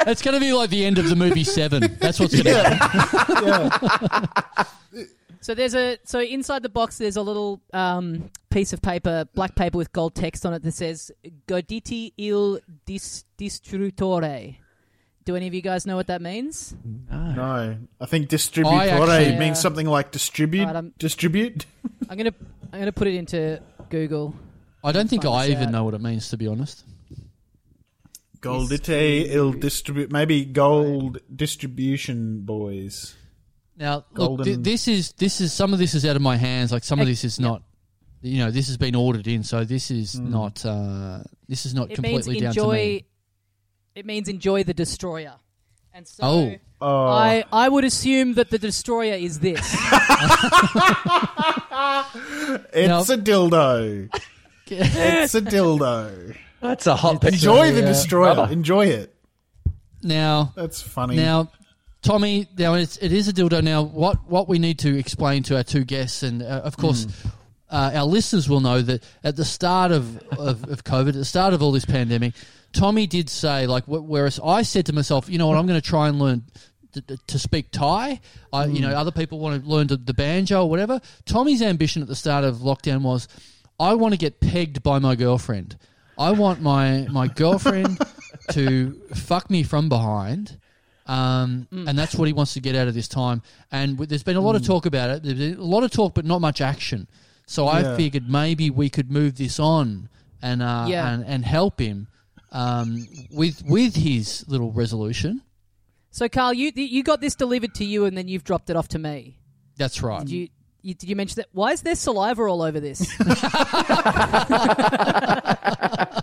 [0.06, 1.96] It's going to be like the end of the movie Seven.
[2.02, 4.28] That's what's going to happen.
[4.92, 5.04] yeah.
[5.44, 9.56] So there's a so inside the box there's a little um, piece of paper, black
[9.56, 11.12] paper with gold text on it that says
[11.48, 14.56] "Goditi il dis- distrutore."
[15.26, 16.74] Do any of you guys know what that means?
[17.12, 20.62] No, I think distributore I actually- means something like distribute.
[20.62, 21.66] Alright, I'm- distribute.
[22.10, 22.34] I'm gonna
[22.72, 24.34] I'm gonna put it into Google.
[24.82, 25.72] I don't think I even out.
[25.72, 26.86] know what it means, to be honest.
[28.40, 30.10] Goldite il distribute.
[30.10, 33.16] Maybe gold distribution boys.
[33.78, 36.72] Now, look, th- this is this is some of this is out of my hands.
[36.72, 37.64] Like some of this is not,
[38.22, 40.30] you know, this has been ordered in, so this is Hmm.
[40.32, 42.74] not uh, this is not It means completely down to enjoy.
[42.76, 43.06] me.
[43.96, 45.36] It means enjoy the destroyer.
[45.94, 46.56] And so Oh.
[46.82, 49.60] Oh, I I would assume that the destroyer is this.
[52.74, 54.10] it's a dildo.
[54.68, 56.36] it's a dildo.
[56.62, 57.34] That's a hot piece.
[57.34, 58.36] Enjoy a, the destroyer.
[58.36, 58.52] rubber.
[58.54, 59.14] Enjoy it.
[60.02, 61.16] Now, That's funny.
[61.16, 61.50] now,
[62.04, 63.64] Tommy, now it's, it is a dildo.
[63.64, 67.08] Now, what what we need to explain to our two guests, and uh, of course.
[67.70, 71.26] Uh, our listeners will know that at the start of, of, of COVID, at the
[71.26, 72.36] start of all this pandemic,
[72.72, 75.90] Tommy did say, like, whereas I said to myself, you know what, I'm going to
[75.90, 76.44] try and learn
[76.92, 78.20] to, to speak Thai.
[78.52, 81.02] I, You know, other people want to learn the, the banjo or whatever.
[81.26, 83.28] Tommy's ambition at the start of lockdown was,
[83.80, 85.76] I want to get pegged by my girlfriend.
[86.18, 88.00] I want my my girlfriend
[88.52, 90.60] to fuck me from behind.
[91.06, 93.42] Um, And that's what he wants to get out of this time.
[93.72, 95.24] And w- there's been a lot of talk about it.
[95.24, 97.08] There's been a lot of talk, but not much action.
[97.46, 97.98] So I Yeah.
[97.98, 100.08] figured maybe we could move this on
[100.42, 101.12] and uh, Yeah.
[101.14, 102.08] and, and help him
[102.54, 105.42] um, with with his little resolution.
[106.12, 108.88] so Carl, you you got this delivered to you, and then you've dropped it off
[108.90, 109.40] to me.
[109.76, 110.20] That's right.
[110.22, 110.48] Did you,
[110.84, 111.48] you did you mention that?
[111.52, 113.00] Why is there saliva all over this?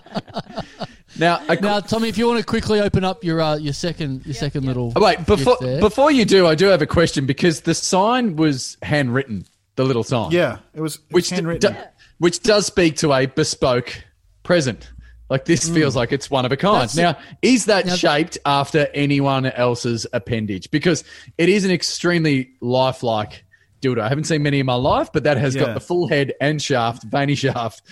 [1.21, 4.25] Now, a, Now, Tommy, if you want to quickly open up your uh, your second
[4.27, 5.81] your second little Oh, wait, before gift there.
[5.81, 9.45] before you do, I do have a question because the sign was handwritten,
[9.77, 10.31] the little sign.
[10.33, 11.75] yeah, it was, which d- handwritten.
[11.75, 11.79] d-
[12.19, 14.03] which does speak to a bespoke
[14.43, 14.91] present.
[15.29, 16.89] Like this feels like it's one of a kind.
[16.89, 20.71] That's- now, is that Now- shaped after anyone else's appendage?
[20.73, 21.05] Because
[21.39, 23.45] it is an extremely lifelike
[23.81, 24.01] dildo.
[24.01, 25.67] I haven't seen many in my life, but that has Yeah.
[25.67, 27.83] got the full head and shaft, veiny shaft,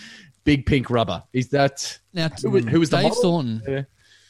[0.57, 1.22] big pink rubber.
[1.32, 3.22] Is that now, who, was- who was the Dave model?
[3.22, 3.62] Thornton?
[3.68, 3.82] Yeah.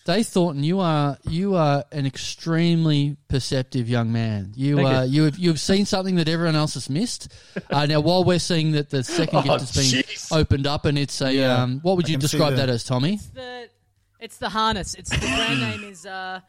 [0.05, 4.53] Dave Thornton, you are you are an extremely perceptive young man.
[4.57, 5.11] You Thank uh, you.
[5.11, 7.29] you have you've seen something that everyone else has missed.
[7.71, 10.35] Uh, now, while we're seeing that the second Oh, gift has been jeez.
[10.35, 11.63] opened up, and it's a Yeah.
[11.63, 13.15] um, what would you describe the- that as, Tommy?
[13.15, 13.69] It's the
[14.21, 14.95] it's the harness.
[14.95, 16.41] It's the brand name is uh,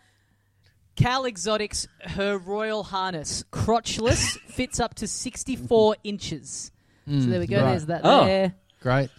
[0.96, 1.88] Cal Exotics.
[2.02, 6.72] Her Royal Harness, crotchless, fits up to sixty four inches.
[7.06, 7.58] so there we go.
[7.62, 7.72] right.
[7.72, 8.24] There's that Oh.
[8.26, 8.54] there.
[8.82, 9.10] Great.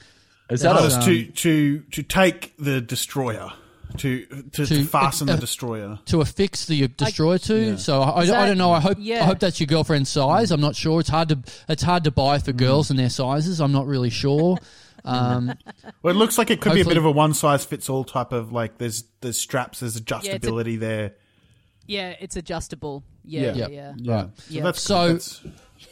[0.51, 3.53] Is That that was, a, to to to take the destroyer
[3.99, 5.99] to to, to, To- fasten uh, the destroyer.
[6.07, 7.77] To affix the destroyer to, Yeah.
[7.77, 8.73] so I, I, Is I don't know.
[8.73, 9.23] I hope yeah.
[9.23, 10.51] I hope that's your girlfriend's size.
[10.51, 11.01] I'm not sure.
[11.01, 11.39] It's hard to
[11.69, 12.45] it's hard to buy Mm.
[12.45, 13.61] for girls and their sizes.
[13.61, 14.59] I'm not really sure.
[15.03, 15.55] Um,
[16.03, 18.05] Well, it looks like it could be a bit of a one size fits all
[18.05, 21.15] type of like there's there's straps, there's adjustability there.
[21.87, 23.03] Yeah, it's adjustable.
[23.25, 23.55] Yeah, Yeah.
[23.55, 23.93] yeah, yeah.
[23.97, 24.63] Yeah, so Yeah.
[24.63, 25.41] that's So- that's,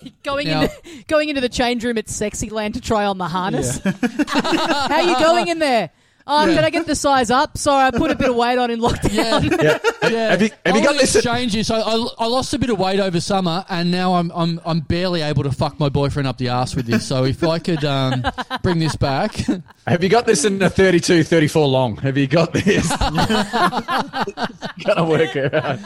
[0.22, 3.78] Going Now- into going into the change room at Sexyland to try on the harness.
[3.84, 5.90] How are you going in there?
[6.30, 7.56] Oh, can I get the size up?
[7.56, 9.50] Sorry, I put a bit of weight on in lockdown.
[9.62, 9.62] yeah.
[9.62, 9.78] yeah.
[10.08, 10.30] Yeah.
[10.30, 11.14] Have you, have you got this?
[11.16, 11.62] At, you.
[11.62, 14.80] So I, I lost a bit of weight over summer, and now I'm I'm I'm
[14.80, 17.06] barely able to fuck my boyfriend up the ass with this.
[17.06, 18.24] So if I could um,
[18.62, 19.34] bring this back,
[19.86, 21.96] have you got this in a 32, 34 long?
[21.98, 22.88] Have you got this?
[22.96, 24.24] Gonna
[25.04, 25.78] work it out.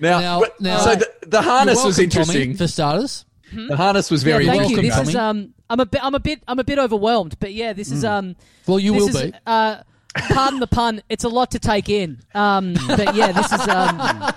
[0.00, 2.42] now, Now- now- so the, the harness You're was interesting.
[2.42, 3.24] Tommy, for starters.
[3.68, 4.90] The harness was very yeah, thank welcome, you.
[4.90, 5.08] This Tommy.
[5.08, 7.90] is um, I'm a bit, I'm a bit, I'm a bit overwhelmed, but yeah, this
[7.90, 8.36] is um,
[8.66, 9.38] Well, you this will is, be.
[9.46, 9.82] Uh,
[10.14, 11.02] pardon the pun.
[11.08, 12.20] It's a lot to take in.
[12.34, 14.34] Um, but yeah, this is um,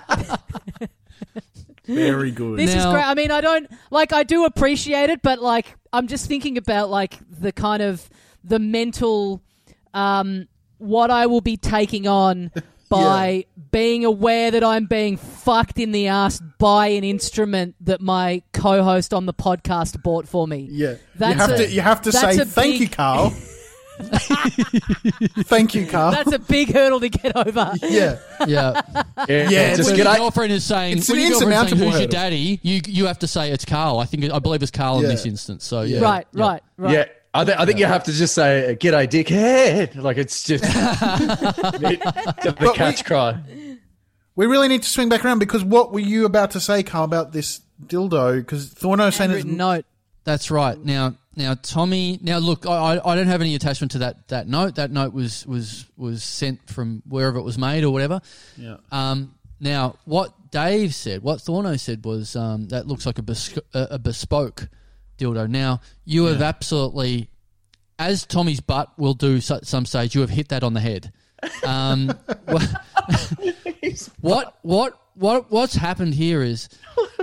[1.86, 2.60] very good.
[2.60, 3.06] this is great.
[3.06, 4.14] I mean, I don't like.
[4.14, 8.10] I do appreciate it, but like, I'm just thinking about like the kind of
[8.44, 9.42] the mental,
[9.94, 10.48] um,
[10.78, 12.52] what I will be taking on.
[12.90, 18.42] By being aware that I'm being fucked in the ass by an instrument that my
[18.54, 20.68] co-host on the podcast bought for me.
[20.72, 23.34] yeah, That's you have a- to you have to say thank big- you, Carl.
[25.46, 26.12] thank you, Carl.
[26.12, 27.74] That's a big hurdle to get over.
[27.82, 28.82] yeah, Yeah.
[29.28, 30.18] Yeah, Yeah, just when get your out.
[30.18, 33.06] girlfriend is saying, It's when an your girlfriend's saying, insurmountable "Who's your daddy?" You you
[33.08, 34.00] have to say it's Carl.
[34.00, 35.66] I think I believe it's Carl in this instance.
[35.66, 36.94] So yeah, Right, right, right.
[36.94, 37.06] Yeah,
[37.38, 42.56] I, th- I think you have to just say "G'day, dickhead." Like it's just the
[42.60, 43.40] we- catch cry.
[44.36, 47.04] we really need to swing back around because what were you about to say, Carl,
[47.04, 48.38] about this dildo?
[48.38, 49.86] Because Thorno saying it's Handwritten note.
[50.24, 50.78] That's right.
[50.84, 52.20] Now, now Tommy.
[52.22, 54.76] Now look, I, I I don't have any attachment to that that note.
[54.76, 58.20] That note was was was sent from wherever it was made or whatever.
[58.58, 58.78] Yeah.
[58.92, 63.58] Um, now, what Dave said, what Thorno said was um, that looks like a, bes-
[63.74, 64.70] a, a bespoke
[65.18, 65.50] dildo.
[65.50, 67.30] Now, you have absolutely,
[68.00, 71.12] as Tommy's butt will do at some stage, you have hit that on the head.
[71.66, 72.12] Um,
[74.22, 76.70] what what what what's happened here is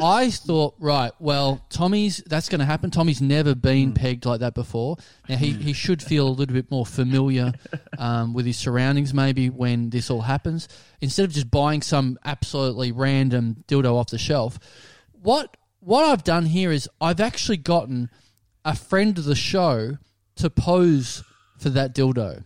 [0.03, 2.90] I thought right well Tommy's that's going to happen.
[2.90, 4.97] Tommy's never been pegged like that before.
[5.28, 7.53] Now he, he should feel a little bit more familiar
[7.99, 10.68] um, with his surroundings maybe when this all happens.
[11.01, 14.59] Instead of just buying some absolutely random dildo off the shelf
[15.22, 18.11] what what I've done here is I've actually gotten
[18.64, 19.99] a friend of the show
[20.37, 21.22] to pose
[21.59, 22.43] for that dildo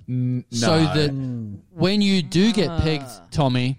[0.52, 1.10] so that
[1.70, 3.26] when you do get pegged, ah.
[3.30, 3.78] Tommy,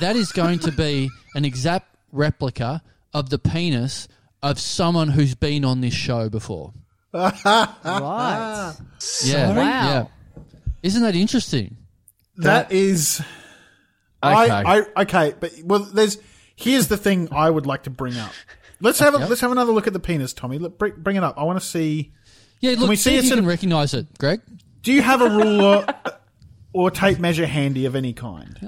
[0.00, 2.82] that is going to be an exact replica
[3.12, 4.08] of the penis
[4.42, 6.72] of someone who's been on this show before.
[7.12, 7.34] Right.
[9.24, 9.56] Yeah, Wow.
[9.56, 10.04] yeah.
[10.82, 11.76] Isn't that interesting?
[12.36, 13.20] that is.
[14.22, 14.50] Okay.
[14.50, 16.18] I, I okay, but well, there's
[16.56, 18.32] here's the thing I would like to bring up.
[18.80, 20.58] Let's have a, let's have another look at the penis, Tommy.
[20.58, 21.34] Let, bring, bring it up.
[21.38, 22.12] I want to see.
[22.60, 24.40] Yeah, look, we see see if you in- can recognise it, Greg.
[24.82, 25.86] Do you have a ruler
[26.72, 28.56] or tape measure handy of any kind?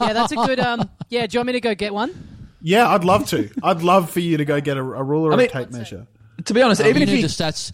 [0.00, 0.60] Yeah, that's a good.
[0.60, 2.12] Um, yeah, do you want me to go get one?
[2.60, 3.50] Yeah, I'd love to.
[3.62, 6.06] I'd love for you to go get a, a ruler or mean- a tape measure.
[6.44, 7.72] to be honest, even you if you the stats.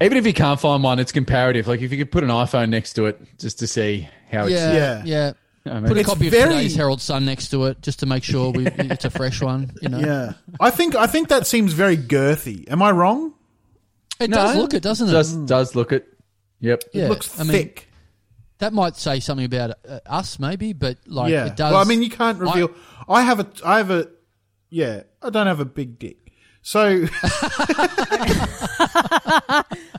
[0.00, 1.66] even if you can't find one, it's comparative.
[1.68, 4.52] Like if you could put an iPhone next to it just to see how it's.
[4.52, 5.32] Yeah, Yeah.
[5.64, 5.74] Yeah.
[5.74, 8.06] I mean, Put a copy of very- today's Herald Sun next to it, just to
[8.06, 9.70] make sure we, it's a fresh one.
[9.80, 12.70] You know, Yeah, I think I think that seems very girthy.
[12.70, 13.34] Am I wrong?
[14.20, 15.12] it No, does look it, doesn't it?
[15.12, 16.06] Does does look it?
[16.60, 16.84] Yep.
[16.92, 17.88] yeah, It looks I mean, thick.
[18.58, 21.46] that might say something about uh, us, maybe, but like yeah.
[21.46, 21.72] it does.
[21.72, 22.70] Well, I mean, you can't reveal.
[23.08, 23.48] I, have a.
[23.64, 24.08] I have a.
[24.70, 26.18] Yeah, I don't have a big dick.
[26.64, 27.04] So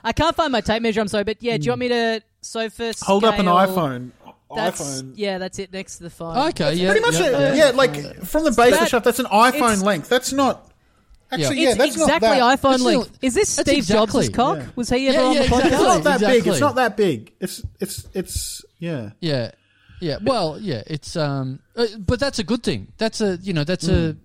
[0.04, 1.02] I can't find my tape measure.
[1.02, 2.22] I'm sorry, but yeah, do you want me to?
[2.42, 4.12] So first, hold up an iPhone.
[4.56, 5.14] That's iPhone.
[5.16, 6.38] yeah, that's it next to the phone.
[6.50, 7.94] okay, yeah, Pretty much, yeah, a, yeah, like
[8.26, 10.10] from the base of the that- shaft, that's an iPhone length.
[10.10, 10.70] That's not.
[11.32, 12.62] Actually, yeah, It's that's exactly not that.
[12.62, 13.18] iPhone It's length.
[13.24, 14.58] Is this Steve exactly- Jobs' cock?
[14.60, 14.66] Yeah.
[14.76, 15.66] Was he ever Yeah, on yeah, the podcast?
[15.66, 16.48] It's not that big.
[16.48, 17.34] It's not that big.
[17.40, 19.10] It's it's it's yeah.
[19.20, 19.52] Yeah,
[20.00, 20.18] yeah.
[20.22, 20.84] Well, yeah.
[20.86, 22.94] It's um, uh, but that's a good thing.
[23.00, 23.94] That's a you know that's Hmm.
[23.94, 24.16] a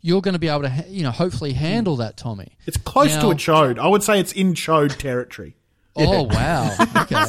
[0.00, 2.56] you're going to be able to ha- you know hopefully handle that, Tommy.
[2.66, 3.78] It's close to a chode.
[3.78, 5.54] I would say it's in chode territory.
[6.06, 6.76] Oh wow.
[7.02, 7.24] Okay.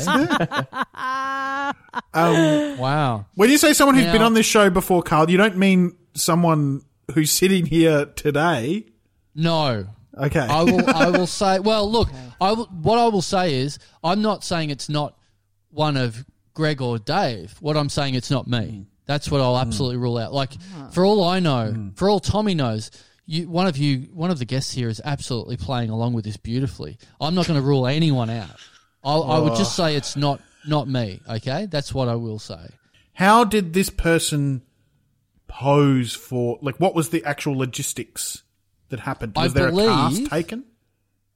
[2.14, 3.26] Um, wow.
[3.36, 5.96] when you say someone who's Now- been on this show before, Carl, you don't mean
[6.14, 8.86] someone who's sitting here today.
[9.36, 9.88] No.
[10.18, 10.40] Okay.
[10.40, 10.90] I will.
[10.90, 11.60] I will say.
[11.60, 12.10] Well, look.
[12.42, 15.18] I will, what I will say is, I'm not saying it's not
[15.72, 17.56] one of Greg or Dave.
[17.60, 18.58] What I'm saying, it's not me.
[18.58, 18.86] Mm.
[19.06, 19.62] That's what I'll mm.
[19.62, 20.34] absolutely rule out.
[20.34, 20.90] Like, ah.
[20.92, 21.98] for all I know, mm.
[21.98, 22.92] for all Tommy knows,
[23.30, 26.36] you, one of you, one of the guests here, is absolutely playing along with this
[26.36, 26.98] beautifully.
[27.22, 28.50] I'm not going to rule anyone out.
[29.04, 31.22] I'll, I would just say it's not not me.
[31.30, 32.70] Okay, that's what I will say.
[33.14, 34.64] How did this person
[35.48, 36.58] pose for?
[36.64, 38.42] Like, what was the actual logistics
[38.90, 39.34] that happened?
[39.36, 40.64] I Was there a cast believe- taken?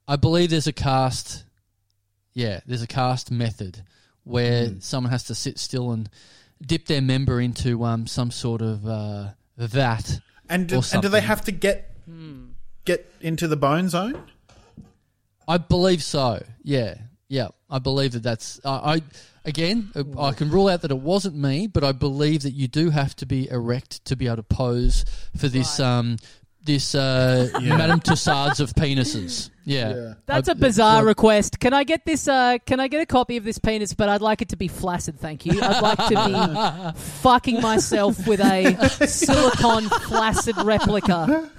[0.08, 1.44] I believe there's a cast.
[2.34, 3.84] Yeah, there's a cast method
[4.24, 6.10] where someone has to sit still and
[6.66, 9.28] dip their member into um, some sort of uh,
[9.58, 10.20] vat.
[10.54, 11.90] And do, and do they have to get
[12.86, 14.24] get into the bone zone?
[15.48, 16.44] I believe so.
[16.62, 16.94] Yeah,
[17.28, 17.48] yeah.
[17.72, 18.60] I believe that that's.
[18.64, 19.02] I I
[19.46, 22.68] again, uh, I can rule out that it wasn't me, but I believe that you
[22.68, 25.80] do have to be erect to be able to pose for this.
[25.80, 26.18] Um,
[26.66, 29.50] this uh, Madame Tussauds of penises.
[29.66, 31.60] Yeah, That's a bizarre what- request.
[31.60, 32.28] Can I get this?
[32.28, 33.94] Uh, can I get a copy of this penis?
[33.94, 35.62] But I'd like it to be flaccid, thank you.
[35.62, 41.50] I'd like to be fucking myself with a silicon flaccid replica.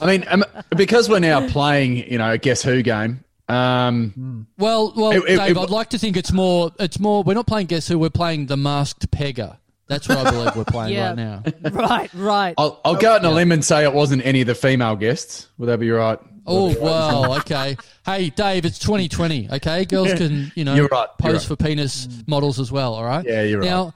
[0.00, 0.44] I mean, um,
[0.76, 3.24] because we're now playing, you know, a Guess Who game.
[3.48, 6.70] Um, Well, well, It- it- Dave, it- I'd like to think it's more.
[6.78, 7.22] It's more.
[7.22, 7.98] We're not playing Guess Who.
[7.98, 9.56] We're playing the Masked Pegger.
[9.86, 11.08] That's what I believe we're playing Yeah.
[11.08, 11.42] right now.
[11.70, 12.54] Right, right.
[12.56, 14.96] I'll, I'll go out on a limb and say it wasn't any of the female
[14.96, 15.48] guests.
[15.58, 16.18] Would that be right?
[16.46, 17.76] Oh wow, okay.
[18.04, 19.48] Hey, Dave, it's 2020.
[19.52, 21.56] Okay, girls can you know You're right, you're pose right.
[21.58, 22.94] for penis models as well.
[22.94, 23.24] All right.
[23.26, 23.66] Yeah, you're right.
[23.66, 23.94] Now,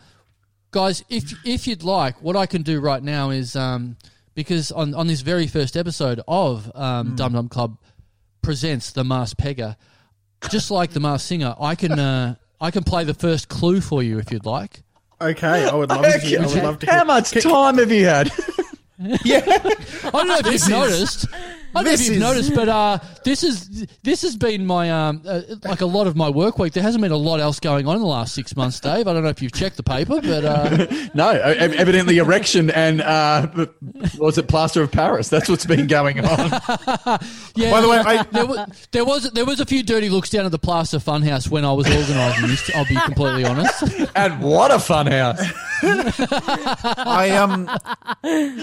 [0.70, 3.96] guys, if if you'd like, what I can do right now is um
[4.34, 6.80] because on on this very first episode of Hmm.
[6.82, 7.76] um Dum Dum Club
[8.42, 9.76] presents the Masked Pegger,
[10.50, 14.02] just like the Masked Singer, I can uh I can play the first clue for
[14.02, 14.82] you if you'd like.
[15.20, 16.18] Okay, I would love to.
[16.20, 16.90] Hear, I would love to.
[16.90, 18.30] How much time have you had?
[19.24, 21.26] Yeah, I don't know if you've noticed.
[21.74, 24.90] I don't know if you've is- noticed, but uh, this is this has been my
[24.90, 26.72] um, uh, like a lot of my work week.
[26.72, 29.06] There hasn't been a lot else going on in the last six months, Dave.
[29.06, 33.66] I don't know if you've checked the paper, but uh, No, evidently erection and uh,
[34.18, 35.28] was it plaster of Paris?
[35.28, 36.50] That's what's been going on.
[37.54, 37.70] yeah.
[37.70, 40.46] By the way, I- there, was, there was there was a few dirty looks down
[40.46, 42.70] at the Plaster Funhouse when I was organising this.
[42.74, 43.84] I'll be completely honest.
[44.14, 45.40] And what a fun house!
[45.82, 47.68] I um,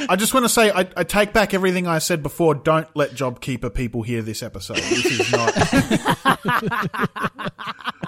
[0.09, 2.55] I just want to say I, I take back everything I said before.
[2.55, 4.77] Don't let JobKeeper people hear this episode.
[4.77, 5.53] This is not.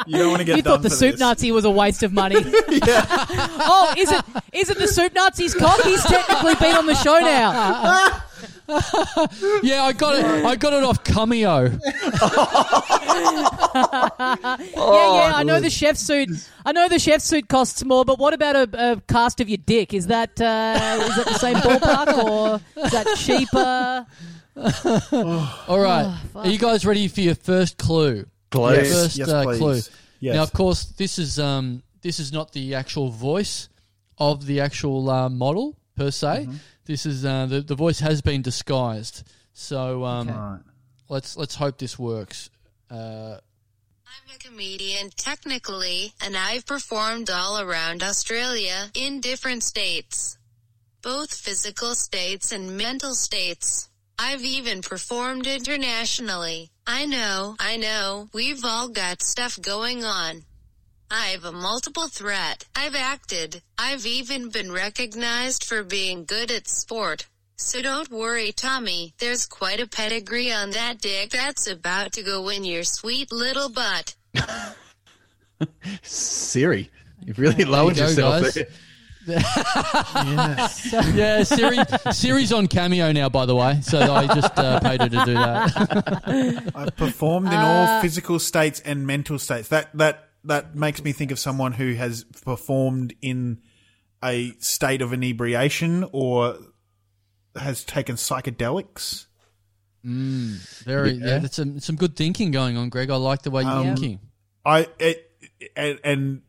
[0.08, 1.20] you don't want to get You done thought the for soup this.
[1.20, 2.36] Nazi was a waste of money.
[2.40, 4.26] oh, is it?
[4.54, 5.82] Is it the soup Nazi's cock?
[5.84, 8.22] He's technically been on the show now.
[9.62, 10.26] Yeah, I got it.
[10.46, 11.64] I got it off Cameo.
[11.64, 11.80] yeah,
[14.76, 15.32] yeah.
[15.36, 16.30] I know the chef suit.
[16.66, 19.58] I know the chef suit costs more, but what about a, a cast of your
[19.58, 19.94] dick?
[19.94, 24.06] Is that uh, is that the same ballpark or is that cheaper?
[25.68, 28.26] All right, are you guys ready for your first clue?
[28.50, 28.92] Please.
[28.94, 29.58] First Yes, uh, please.
[29.60, 29.82] clue.
[30.20, 30.36] Yes.
[30.36, 33.70] Now, of course, this is um, this is not the actual voice
[34.18, 36.46] of the actual uh, model per se.
[36.48, 36.56] Mm-hmm.
[36.86, 39.24] This is uh, the the voice has been disguised.
[39.54, 40.60] So um, Right.
[41.10, 42.50] let's let's hope this works.
[42.90, 43.38] Uh,
[44.08, 50.38] I'm a comedian, technically, and I've performed all around Australia in different states.
[51.04, 53.90] Both physical states and mental states.
[54.20, 56.72] I've even performed internationally.
[56.88, 60.44] I know, I know, we've all got stuff going on.
[61.12, 62.66] I've a multiple threat.
[62.76, 63.62] I've acted.
[63.78, 67.28] I've even been recognized for being good at sport.
[67.58, 69.14] So don't worry, Tommy.
[69.20, 73.70] There's quite a pedigree on that dick that's about to go in your sweet little
[73.70, 74.16] butt.
[76.02, 76.90] Siri,
[77.24, 78.58] you've really lowered go, yourself
[79.28, 80.84] guys.
[80.92, 81.12] there.
[81.16, 81.78] yeah, Siri
[82.12, 83.80] Siri's on Cameo now, by the way.
[83.82, 86.72] So I just uh, paid her to do that.
[86.76, 89.70] I've performed in Uh, all physical states and mental states.
[89.70, 93.60] That that that makes me think of someone who has performed in
[94.24, 96.58] a state of inebriation or
[97.56, 99.26] has taken psychedelics.
[100.04, 103.10] Very yeah, that's some some good thinking going on, Greg.
[103.10, 104.20] I like the way you're Um, thinking.
[104.66, 105.30] I it,
[105.76, 106.42] and, and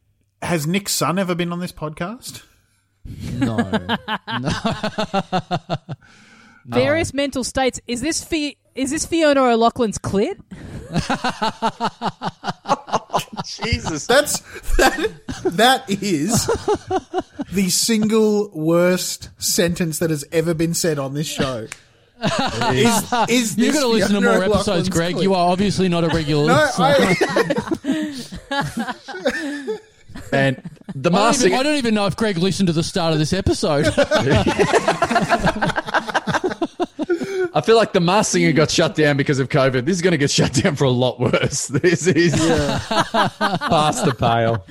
[0.42, 2.42] has Nick's son ever been on this podcast?
[3.34, 3.56] No,
[6.66, 7.80] Various mental states.
[7.86, 10.38] Is this Fi- is this Fiona O'Loughlin's clit?
[13.44, 14.06] Jesus.
[14.06, 14.40] That's
[14.76, 15.10] that
[15.44, 16.46] that is
[17.52, 21.68] the single worst sentence that has ever been said on this show.
[22.72, 25.14] Is, is You're going to listen to more episodes, Greg.
[25.14, 25.22] clip?
[25.22, 26.48] You are obviously not a regular.
[26.48, 27.14] No, listener.
[28.50, 29.78] I,
[30.32, 30.56] And
[30.94, 33.12] the I, don't mask even, I don't even know if Greg listened to the start
[33.12, 33.86] of this episode.
[37.54, 39.84] I feel like the mask singer got shut down because of COVID.
[39.84, 41.68] This is going to get shut down for a lot worse.
[41.78, 44.64] This is past the pale.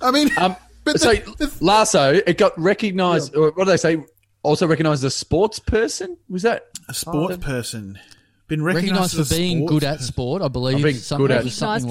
[0.00, 3.34] I mean, Um, but so the, the, Lasso, it got recognised.
[3.36, 4.02] or What do they say?
[4.42, 6.16] Also recognised as a sports person.
[6.28, 6.66] Was that?
[6.88, 7.98] a sports person
[8.48, 10.84] been Recognised recognized for being good at sport, I believe.
[10.84, 11.88] I something, good at- it was something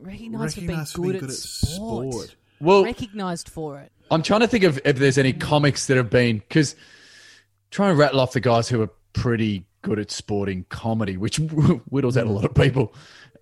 [0.00, 0.72] Recognised like for being that.
[0.72, 2.36] recognised for being Recognised good, at, sport.
[2.60, 3.92] Well, Recognised for it.
[4.10, 6.74] I'm trying to think of if there's any comics that have been because
[7.70, 11.36] trying to rattle off the guys who are pretty good at sporting comedy, which
[11.90, 12.94] whittles out a lot of people.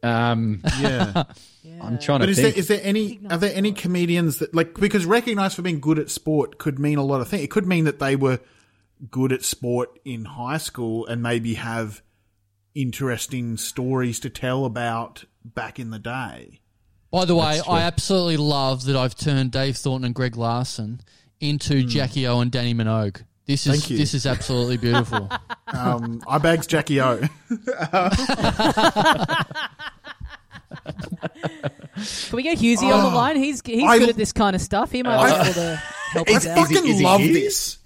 [0.03, 1.25] Um, Yeah.
[1.81, 2.57] I'm trying But to is think.
[2.57, 6.11] is there any are there any comedians that like because recognized for being good at
[6.11, 7.45] sport could mean a lot of things.
[7.45, 8.41] It could mean that they were
[9.11, 12.03] good at sport in high school and maybe have
[12.75, 16.61] interesting stories to tell about back in the day.
[17.11, 21.01] By the way, I absolutely love that I've turned Dave Thornton and Greg Larsen
[21.41, 23.23] into Jackie O and Dannii Minogue.
[23.47, 23.97] This is Thank you.
[23.97, 25.31] this is absolutely beautiful.
[25.71, 27.19] Um, I bags Jackie O.
[27.51, 27.57] Can
[32.33, 33.37] we get Hughesy on the line?
[33.37, 34.91] He's he's I- good at this kind of stuff.
[34.91, 35.77] He might be able to
[36.13, 36.59] help I us out.
[36.59, 37.33] Is he- fucking is he love here?
[37.35, 37.79] this.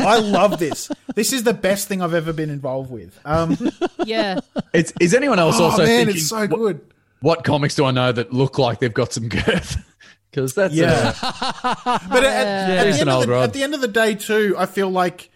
[0.00, 0.90] I love this.
[1.14, 3.18] This is the best thing I've ever been involved with.
[3.24, 3.56] Um,
[4.04, 4.40] Yeah.
[4.72, 6.16] It's, is anyone else oh also man, thinking?
[6.16, 6.80] it's so good.
[7.20, 9.76] what comics do I know that look like they've got some girth?
[10.30, 11.14] Because that's Yeah.
[11.22, 14.14] uh, But at, at He's the end of the, at the end of the day,
[14.14, 15.30] too, I feel like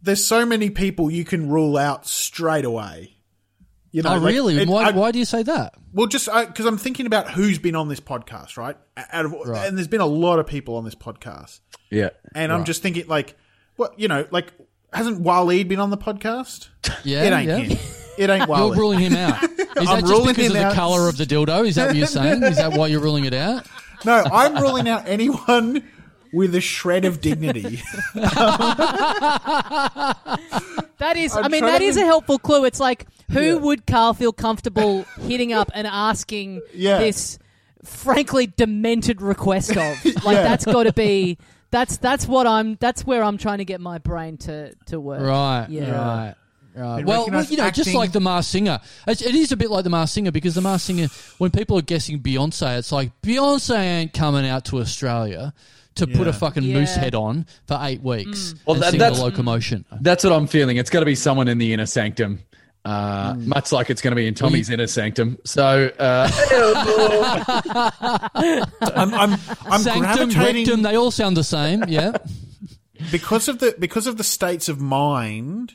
[0.00, 3.14] there's so many people you can rule out straight away.
[3.90, 4.56] You know, oh, like, really?
[4.62, 5.74] it- why, I- why do you say that?
[5.92, 8.76] Well, just because I'm thinking about who's been on this podcast, right?
[9.12, 11.60] Out of, and there's been a lot of people on this podcast,
[11.90, 12.10] yeah.
[12.34, 13.36] and I'm just thinking, like,
[13.78, 14.52] what you know, like,
[14.92, 16.68] hasn't Waleed been on the podcast?
[17.04, 17.56] Yeah, it ain't yeah.
[17.58, 17.78] him.
[18.18, 18.68] It ain't Waleed.
[18.68, 19.42] You're ruling him out.
[19.50, 20.74] Is that I'm just ruling because him of the out.
[20.74, 21.66] colour of the dildo?
[21.66, 22.42] Is that what you're saying?
[22.42, 23.64] Is that why you're ruling it out?
[24.04, 25.84] no, I'm ruling out anyone
[26.32, 27.80] with a shred of dignity.
[30.98, 32.64] That is, i I'm mean, trying that to is a helpful clue.
[32.64, 33.54] It's like, who Yeah.
[33.54, 36.98] would Carl feel comfortable hitting up and asking Yeah.
[36.98, 37.38] this
[37.84, 40.04] frankly demented request of?
[40.24, 40.42] Like, Yeah.
[40.42, 41.38] that's got to be.
[41.70, 42.76] That's that's what I'm.
[42.80, 45.20] That's where I'm trying to get my brain to to work.
[45.22, 45.90] Right, Yeah.
[45.90, 46.34] right.
[46.74, 47.04] Right.
[47.04, 49.82] Well, well, you know, just like the Masked Singer, It's- it is a bit like
[49.82, 51.08] the Masked Singer because the Masked Singer,
[51.38, 55.52] when people are guessing Beyonce, it's like Beyonce ain't coming out to Australia
[55.96, 56.74] to put a fucking Yeah.
[56.74, 58.58] moose head on for eight weeks mm.
[58.64, 59.84] Well, and that- sing that's- the locomotion.
[60.00, 60.76] That's what I'm feeling.
[60.76, 62.38] It's got to be someone in the inner sanctum,
[62.84, 63.46] uh, Mm.
[63.46, 65.38] much like it's going to be in Tommy's inner sanctum.
[65.44, 66.30] So, uh,
[68.34, 69.32] I'm, I'm,
[69.66, 70.00] I'm Sanctum,
[70.30, 71.84] gravitating rectum, they all sound the same.
[71.88, 72.12] Yeah.
[73.12, 75.74] because of the because of the states of mind.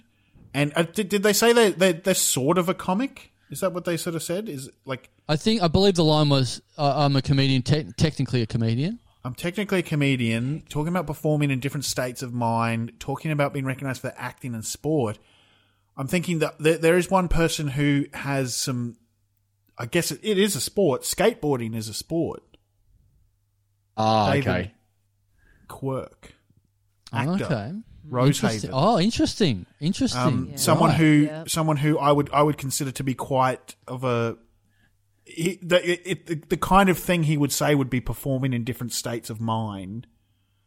[0.54, 3.32] And uh, did, did they say they they they're sort of a comic?
[3.50, 4.50] Is that what they sort of said?
[4.50, 8.42] Is like I think, I believe the line was, uh, I'm a comedian, te- technically
[8.42, 9.00] a comedian.
[9.24, 13.64] I'm technically a comedian, talking about performing in different states of mind, talking about being
[13.66, 15.18] recognized for acting and sport.
[15.96, 18.98] I'm thinking that there, there is one person who has some.
[19.78, 21.02] I guess it, it is a sport.
[21.04, 22.44] Skateboarding is a sport.
[23.98, 24.74] ah, David okay.
[25.68, 26.34] Quirk,
[27.12, 27.74] actor, Okay.
[28.10, 28.28] Rosehaven.
[28.28, 28.70] Interesting.
[28.74, 29.66] Oh, interesting.
[29.80, 30.22] Interesting.
[30.22, 30.56] Um, Yeah.
[30.58, 31.00] someone Right.
[31.00, 31.44] who Yeah.
[31.48, 34.38] someone who I would I would consider to be quite of a
[35.26, 38.66] he, the, it, it, the kind of thing he would say would be performing in
[38.66, 40.06] different states of mind.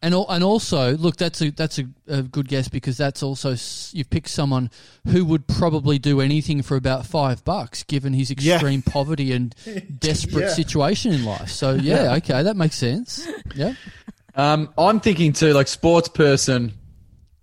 [0.02, 3.56] And and also, look, that's a that's a, a good guess because that's also
[3.96, 4.70] you've picked someone
[5.08, 8.54] who would probably do anything for about five bucks, given his Yeah.
[8.56, 9.54] extreme poverty and
[9.98, 10.52] desperate Yeah.
[10.52, 11.48] situation in life.
[11.50, 13.26] So yeah, okay, that makes sense.
[13.54, 13.72] Yeah,
[14.34, 16.72] Um, I'm thinking too, like sports person,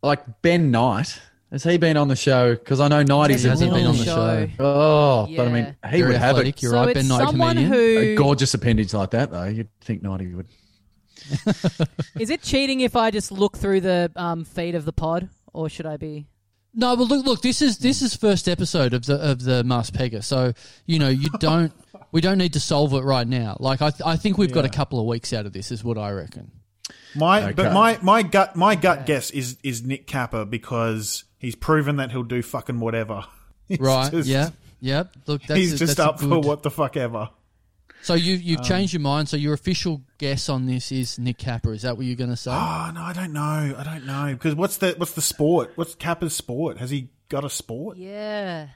[0.04, 1.20] like Ben Knight.
[1.52, 2.54] Has he been on the show?
[2.56, 4.48] Because I know Knight is He hasn't been on the show.
[4.48, 4.50] show.
[4.60, 6.58] Oh, but I mean, he Very would have athletic.
[6.58, 7.74] a, You're so right, it's Ben Knight, someone comedian.
[7.74, 9.44] who a gorgeous appendage like that, though.
[9.46, 10.48] You'd think Knighty would.
[12.20, 15.70] Is it cheating if I just look through the um, feed of the pod, or
[15.70, 16.28] should I be?
[16.76, 17.42] No, but look, look.
[17.42, 20.54] This is this is first episode of the of the Masked Pegger, so
[20.86, 21.72] you know you don't.
[22.12, 23.58] we don't need to solve it right now.
[23.60, 25.84] Like I, th- I think we've got a couple of weeks out of this, is
[25.84, 26.52] what I reckon.
[27.16, 27.54] My Okay.
[27.54, 32.12] but my my gut my gut guess is is Nick Capper because he's proven that
[32.12, 33.24] he'll do fucking whatever.
[33.68, 34.12] He's Right?
[34.12, 34.50] just- yeah.
[34.82, 35.04] Yeah.
[35.28, 37.30] Look, that's he's a- just that's a up for good- what the fuck ever.
[38.04, 39.30] So you you've Um, changed your mind.
[39.30, 41.74] So your official guess on this is Nick Capper.
[41.74, 42.52] Is that what you're going to say?
[42.52, 43.76] Oh no, I don't know.
[43.78, 45.72] I don't know because what's the what's the sport?
[45.76, 46.78] What's Capper's sport?
[46.80, 47.98] Has he got a sport?
[47.98, 48.68] Yeah.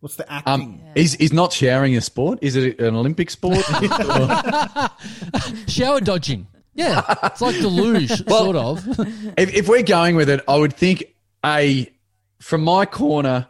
[0.00, 0.52] What's the acting?
[0.52, 2.40] Um, he's, he's not showering a sport.
[2.42, 3.64] Is it an Olympic sport?
[5.66, 6.46] Shower dodging.
[6.74, 8.84] Yeah, it's like the luge, sort of.
[9.38, 11.04] if, if we're going with it, I would think
[11.44, 11.90] a
[12.40, 13.46] from my corner.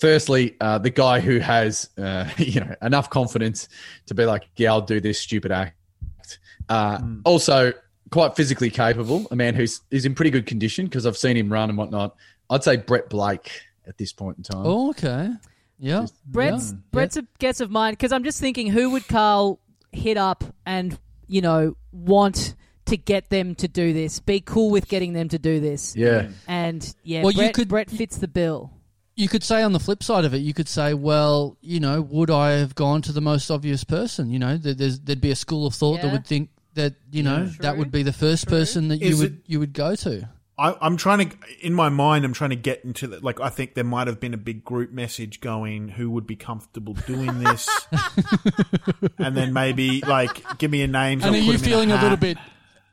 [0.00, 3.68] Firstly, uh, the guy who has uh, you know enough confidence
[4.06, 5.74] to be like, yeah, I'll do this stupid act.
[6.68, 7.72] Uh, Also,
[8.10, 9.26] quite physically capable.
[9.30, 12.16] A man who's is in pretty good condition because I've seen him run and whatnot.
[12.50, 13.50] I'd say Brett Blake
[13.86, 14.62] at this point in time.
[14.66, 15.30] Oh, okay.
[15.78, 16.06] Yeah.
[16.26, 16.78] Brett's yeah.
[16.92, 19.60] Brett's a guess of mine because I'm just thinking who would Karl
[19.92, 22.54] hit up and you know want
[22.86, 26.28] to get them to do this, be cool with getting them to do this, Yeah,
[26.46, 28.72] and yeah, Well, you Brett, could- Brett fits the bill.
[29.18, 32.00] You could say on the flip side of it, you could say, well, you know,
[32.02, 34.30] would I have gone to the most obvious person?
[34.30, 36.12] You know, there- there's, there'd be a school of thought that Yeah.
[36.12, 37.78] would think that you know that True.
[37.80, 40.28] would be the first person that you Is would it- you would go to.
[40.56, 43.48] I, I'm trying to, in my mind, I'm trying to get into the, like, I
[43.48, 47.38] think there might have been a big group message going, who would be comfortable doing
[47.40, 47.68] this?
[49.18, 51.20] and then maybe, like, give me a name.
[51.20, 52.02] so And I'll are put you him in feeling a, hat.
[52.02, 52.38] little bit?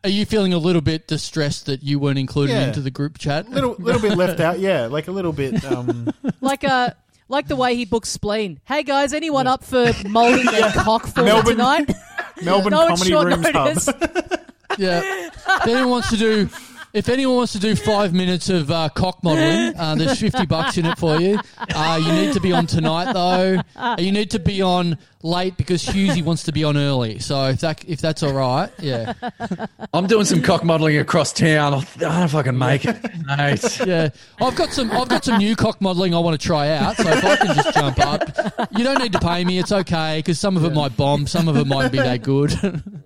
[0.05, 2.67] Are you feeling a little bit distressed that you weren't included Yeah.
[2.67, 3.49] into the group chat?
[3.49, 4.85] Little, little bit left out, yeah.
[4.85, 6.91] Like a little bit, um, Like uh
[7.27, 8.59] like the way he books Spleen.
[8.65, 11.91] Hey guys, anyone up for molding their cock for me Melbourne- tonight?
[12.43, 13.85] Melbourne no, it's Comedy short Rooms notice.
[13.87, 14.39] Hub.
[14.77, 15.01] Yeah.
[15.33, 16.49] if anyone wants to do,
[16.95, 20.77] if anyone wants to do five minutes of uh, cock modelling, uh, there's fifty bucks
[20.77, 21.37] in it for you.
[21.57, 23.61] Uh, you need to be on tonight though.
[23.97, 27.19] You need to be on late because Hughesy wants to be on early.
[27.19, 29.13] So if that if that's all right, yeah,
[29.93, 31.73] I'm doing some cock modelling across town.
[31.73, 33.79] I don't know if I can make it, mate.
[33.85, 34.09] yeah.
[34.39, 36.95] I've got some I've got some new cock modelling I want to try out.
[36.95, 39.59] So if I can just jump up, you don't need to pay me.
[39.59, 42.53] It's okay because some of it might bomb, some of it might be that good.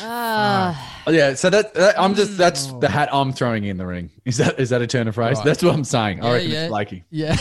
[0.00, 0.90] Ah.
[1.06, 2.36] Yeah, so that, that I'm just mm.
[2.36, 4.10] that's the hat I'm throwing in the ring.
[4.24, 5.36] Is that is that a turn of phrase?
[5.36, 5.44] Right.
[5.44, 6.22] That's what I'm saying.
[6.22, 6.62] I Yeah, reckon yeah.
[6.62, 7.04] it's Blakey.
[7.10, 7.36] Yeah.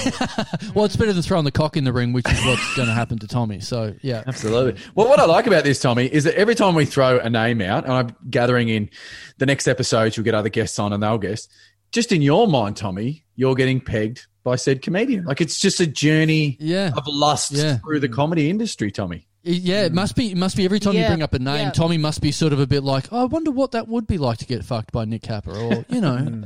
[0.75, 2.93] well, it's better than throwing the cock in the ring, which is what's going to
[2.93, 3.59] happen to Tommy.
[3.61, 4.23] So, yeah.
[4.27, 4.81] Absolutely.
[4.95, 7.61] Well, what I like about this, Tommy, is that every time we throw a name
[7.61, 8.89] out, and I'm gathering in
[9.37, 11.47] the next episode, you'll get other guests on and they'll guess.
[11.91, 15.23] Just in your mind, Tommy, you're getting pegged by said comedian.
[15.23, 16.91] Like it's just a journey Yeah.
[16.97, 17.77] of lust Yeah.
[17.77, 19.27] through the comedy industry, Tommy.
[19.43, 19.95] Yeah, it hmm.
[19.95, 20.31] must be.
[20.31, 21.71] It must be every time you Yeah, bring up a name, yeah.
[21.71, 24.17] Tommy must be sort of a bit like, oh, I wonder what that would be
[24.17, 26.43] like to get fucked by Nick Capper, or you know, hmm.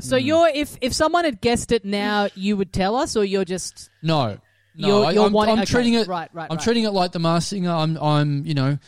[0.00, 0.24] So hmm.
[0.24, 3.90] you're if if someone had guessed it now, you would tell us, or you're just
[4.02, 4.38] no,
[4.76, 4.88] no.
[4.88, 6.06] You're- I, you're am wanting- I'm okay, treating it.
[6.06, 6.64] right, right, I'm right.
[6.64, 7.70] treating it like the Masked Singer.
[7.72, 8.78] I'm, I'm, you know,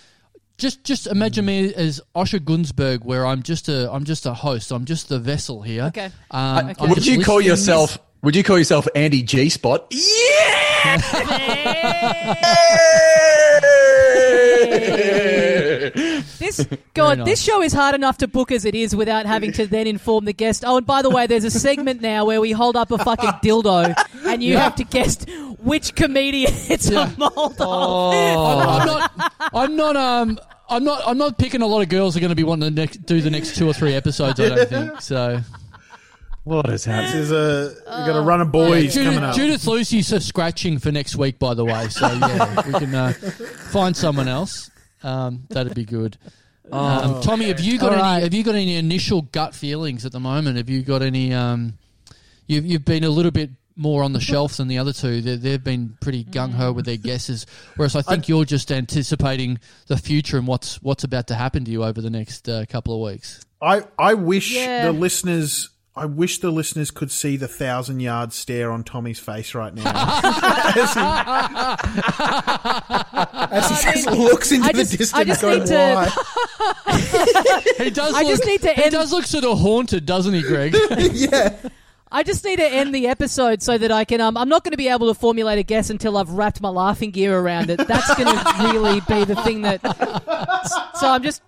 [0.56, 4.70] just, just imagine me as Osher Gunsberg, where I'm just a, I'm just a host.
[4.70, 5.84] I'm just the vessel here.
[5.84, 6.10] Okay.
[6.30, 6.74] Um, Okay.
[6.78, 7.98] I'm Would just you call listening- yourself?
[8.22, 9.86] Would you call yourself Andy G Spot?
[9.90, 11.00] Yeah.
[16.38, 17.18] this God.
[17.18, 17.26] nice.
[17.26, 20.24] This show is hard enough to book as it is without having to then inform
[20.24, 20.64] the guest.
[20.66, 23.30] Oh, and by the way, there's a segment now where we hold up a fucking
[23.42, 23.94] dildo,
[24.26, 25.24] and you have to guess
[25.58, 27.12] which comedian it's Yeah.
[27.12, 28.14] a mold of.
[28.14, 29.32] I'm, I'm not.
[29.54, 29.96] I'm not.
[29.96, 30.38] Um.
[30.68, 31.02] I'm not.
[31.06, 33.04] I'm not picking a lot of girls who are going to be wanting to next,
[33.04, 34.38] do the next two or three episodes.
[34.38, 35.40] I don't think so.
[36.44, 37.12] What is happening?
[37.12, 39.34] There's a we got a run of boys Judith, coming up.
[39.36, 41.88] Judith Lucy's a scratching for next week, by the way.
[41.88, 43.12] So yeah, we can uh,
[43.70, 44.70] find someone else.
[45.02, 46.16] Um, that'd be good.
[46.72, 48.02] Um, Tommy, have you got All any?
[48.02, 48.22] right.
[48.22, 50.56] Have you got any initial gut feelings at the moment?
[50.56, 51.32] Have you got any?
[51.34, 51.74] Um,
[52.46, 55.20] you've you've been a little bit more on the shelf than the other two.
[55.20, 59.58] They, they've been pretty gung ho with their guesses, whereas I think you're just anticipating
[59.88, 62.94] the future and what's what's about to happen to you over the next uh, couple
[62.94, 63.40] of weeks.
[63.60, 64.86] I I wish Yeah.
[64.86, 65.70] the listeners.
[65.96, 69.82] I wish the listeners could see the thousand yard stare on Tommy's face right now
[69.90, 71.00] as he,
[73.56, 76.08] as he just looks into I the just- I distance, going, to- "Why?"
[77.84, 78.14] He does.
[78.14, 80.76] I look, just need to He does look sort of haunted, doesn't he, Greg?
[81.12, 81.56] yeah,
[82.12, 84.20] I just need to end the episode so that I can.
[84.20, 86.68] Um, I'm not going to be able to formulate a guess until I've wrapped my
[86.68, 87.78] laughing gear around it.
[87.88, 89.80] That's going to really be the thing that.
[91.00, 91.40] So I'm just,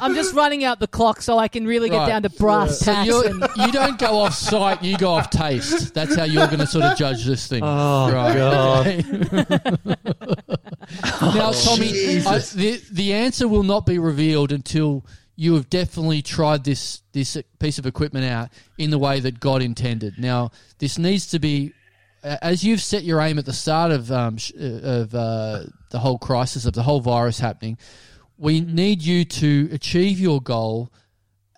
[0.00, 2.08] I'm just running out the clock so I can really get Right.
[2.08, 3.06] down to brass So tacks.
[3.08, 3.24] you're,
[3.66, 5.94] you don't go off sight, you go off taste.
[5.94, 7.62] That's how you're going to sort of judge this thing.
[7.64, 8.36] Oh, right.
[8.36, 9.76] God.
[11.34, 15.04] now, Tommy, I, the the answer will not be revealed until
[15.36, 19.62] you have definitely tried this this piece of equipment out in the way that God
[19.62, 20.14] intended.
[20.18, 21.72] Now, this needs to be.
[22.22, 25.62] a- As you've set your aim at the start of um, sh- uh, of uh,
[25.90, 27.78] the whole crisis of the whole virus happening,
[28.40, 30.90] we need you to achieve your goal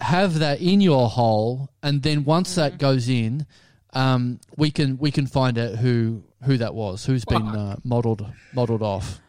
[0.03, 3.47] have that in your hole, and then once that goes in,
[3.95, 8.27] um, we can we can find out who who that was, who's been uh, modelled
[8.53, 9.21] modelled off.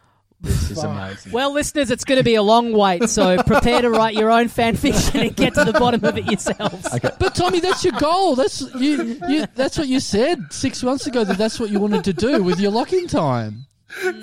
[0.41, 1.31] This is amazing.
[1.31, 4.49] well, listeners, it's going to be a long wait, so prepare to write your own
[4.49, 6.85] fan fiction and get to the bottom of it yourselves.
[7.01, 8.35] But Tommy, that's your goal.
[8.35, 9.45] That's you, you.
[9.55, 11.23] That's what you said six months ago.
[11.23, 13.67] That that's what you wanted to do with your lock-in time.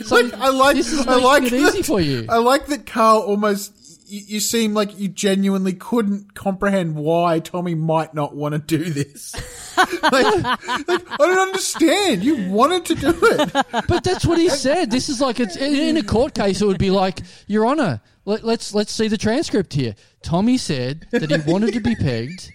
[0.05, 2.27] So Like, I like this is I making like it easy that- for you.
[2.29, 3.75] I like that Karl almost.
[4.07, 8.91] You, you seem like you genuinely couldn't comprehend why Tommy might not want to do
[8.91, 9.33] this.
[10.03, 10.03] like,
[10.43, 12.25] like, I don't understand.
[12.25, 13.53] You wanted to do it.
[13.87, 14.91] But that's what he said.
[14.91, 16.61] This is like it's in in a court case.
[16.61, 19.95] It would be like, Your Honour, let, let's let's see the transcript here.
[20.23, 22.51] Tommy said that he wanted to be pegged.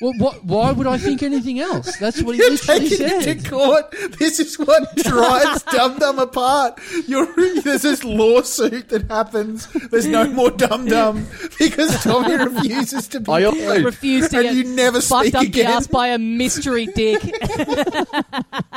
[0.00, 0.44] Well, what?
[0.44, 1.96] Why would I think anything else?
[1.96, 3.40] That's what he You're literally taking it said.
[3.44, 3.94] to court.
[4.18, 6.78] This is what drives Dum Dum apart.
[7.06, 7.26] You're,
[7.62, 9.66] there's this lawsuit that happens.
[9.90, 11.26] There's no more Dum Dum
[11.58, 13.32] because Tommy refuses to be.
[13.32, 13.84] I also- pegged.
[13.86, 15.66] Refused to And get you never fucked speak up the again.
[15.66, 17.22] ass by a mystery dick.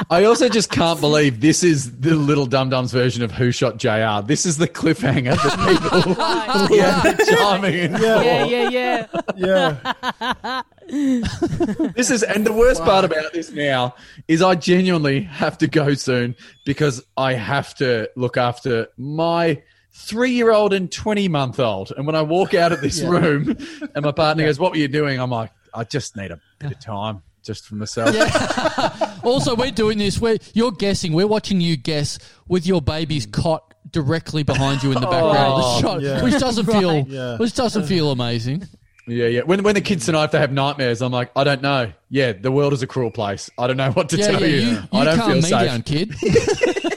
[0.10, 3.78] I also just can't believe this is the little Dum Dums version of Who Shot
[3.78, 4.26] JR.
[4.26, 9.06] This is the cliffhanger that people yeah, are charming in yeah, yeah, yeah.
[9.36, 10.62] Yeah.
[11.96, 13.96] This is, and the worst part about this now
[14.28, 16.36] is I genuinely have to go soon
[16.66, 21.92] because I have to look after my three year old and 20 month old.
[21.96, 23.58] And when I walk out of this room
[23.96, 25.20] and my partner goes, What were you doing?
[25.20, 28.16] I'm like, I just need a bit of time just for myself.
[29.22, 30.18] Also, we're doing this.
[30.20, 31.12] We're you're guessing.
[31.12, 33.34] We're watching you guess with your baby's mm.
[33.34, 36.24] cot directly behind you in the background of the Oh, shot, yeah.
[36.24, 37.38] which doesn't feel Yeah.
[37.38, 38.64] which doesn't feel amazing.
[39.10, 39.42] Yeah, yeah.
[39.42, 41.92] When when the kids tonight if they have nightmares, I'm like, I don't know.
[42.10, 43.50] Yeah, the world is a cruel place.
[43.58, 44.48] I don't know what to Yeah, tell yeah.
[44.48, 44.56] you.
[44.56, 45.66] You, you I don't calm feel me safe.
[45.66, 46.16] down, kid.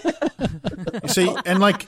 [1.03, 1.87] You see, and like,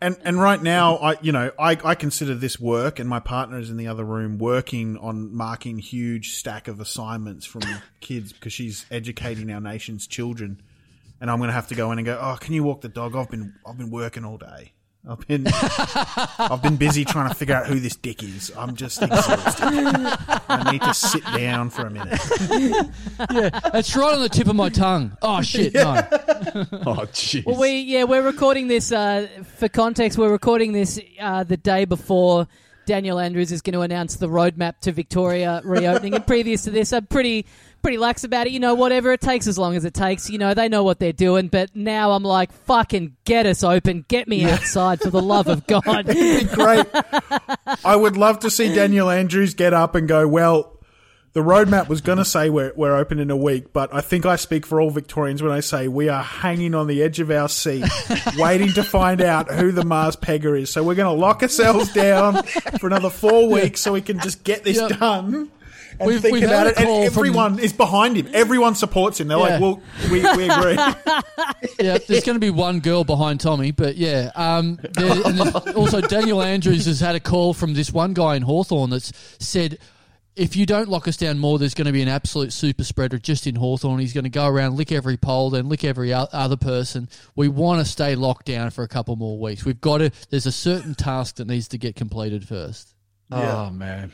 [0.00, 3.58] and and right now, I you know, I I consider this work, and my partner
[3.58, 7.62] is in the other room working on marking huge stack of assignments from
[8.00, 10.60] kids because she's educating our nation's children,
[11.20, 12.18] and I'm going to have to go in and go.
[12.20, 13.16] Oh, can you walk the dog?
[13.16, 14.72] I've been I've been working all day.
[15.08, 18.52] I've been I've been busy trying to figure out who this dick is.
[18.56, 19.64] I'm just exhausted.
[19.64, 22.20] I need to sit down for a minute.
[23.32, 25.16] Yeah, it's right on the tip of my tongue.
[25.20, 25.74] Oh shit!
[25.74, 25.94] No.
[26.84, 27.46] Oh, jeez.
[27.46, 29.26] Well, we yeah, we're recording this uh,
[29.56, 30.18] for context.
[30.18, 32.46] We're recording this uh, the day before
[32.86, 36.14] Daniel Andrews is going to announce the roadmap to Victoria reopening.
[36.14, 37.46] and previous to this, I'm pretty
[37.82, 38.52] pretty lax about it.
[38.52, 40.30] You know, whatever it takes, as long as it takes.
[40.30, 41.48] You know, they know what they're doing.
[41.48, 45.66] But now I'm like, fucking get us open, get me outside for the love of
[45.66, 46.06] God.
[46.06, 46.86] Great.
[47.84, 50.68] I would love to see Daniel Andrews get up and go, well,
[51.34, 54.26] the roadmap was going to say we're, we're open in a week, but I think
[54.26, 57.30] I speak for all Victorians when I say we are hanging on the edge of
[57.30, 57.86] our seat,
[58.36, 60.70] waiting to find out who the Masked Pegger is.
[60.70, 62.42] So we're going to lock ourselves down
[62.78, 64.98] for another four weeks so we can just get this Yep.
[64.98, 65.50] done.
[66.02, 68.28] And We've- think we've about had a it, and call from- everyone is behind him.
[68.32, 69.28] Everyone supports him.
[69.28, 69.44] They're Yeah.
[69.44, 69.80] like, "Well,
[70.10, 70.74] we, we agree."
[71.80, 74.30] yeah, there's going to be one girl behind Tommy, but yeah.
[74.34, 75.40] Um, there, and
[75.76, 79.78] also, Daniel Andrews has had a call from this one guy in Hawthorn that's said,
[80.34, 83.18] if you don't lock us down more, there's going to be an absolute super spreader
[83.18, 84.00] just in Hawthorn.
[84.00, 87.08] He's going to go around, lick every pole, then lick every other person.
[87.36, 89.64] We want to stay locked down for a couple more weeks.
[89.66, 92.94] We've got to, there's a certain task that needs to get completed first.
[93.30, 94.10] Oh man,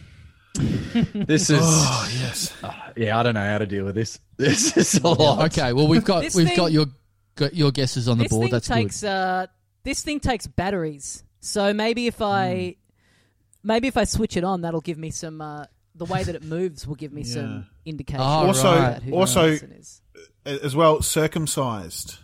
[1.14, 1.60] this is.
[1.62, 2.52] oh yes.
[2.96, 4.18] Yeah, I don't know how to deal with this.
[4.38, 5.46] This is a lot.
[5.46, 6.86] Okay, well, we've got, This we've thing- got your,
[7.34, 8.44] got your guesses on the this board.
[8.44, 9.08] thing That's takes good.
[9.08, 9.46] uh,
[9.82, 11.24] this thing takes batteries.
[11.40, 12.76] So maybe if I
[13.64, 15.40] maybe if I switch it on, that'll give me some.
[15.40, 15.64] Uh,
[15.94, 18.20] the way that it moves will give me some indication.
[18.20, 20.00] Oh, Also- about who the also- is.
[20.46, 22.18] As well, circumcised.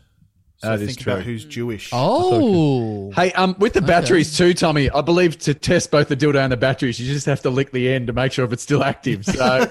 [0.64, 1.24] So That is think about true.
[1.24, 1.90] who's Jewish.
[1.92, 3.10] Oh.
[3.12, 4.90] Hey, um, with the batteries too, Tommy.
[4.90, 7.70] I believe to test both the dildo and the batteries, you just have to lick
[7.72, 9.24] the end to make sure if it's still active.
[9.24, 9.58] So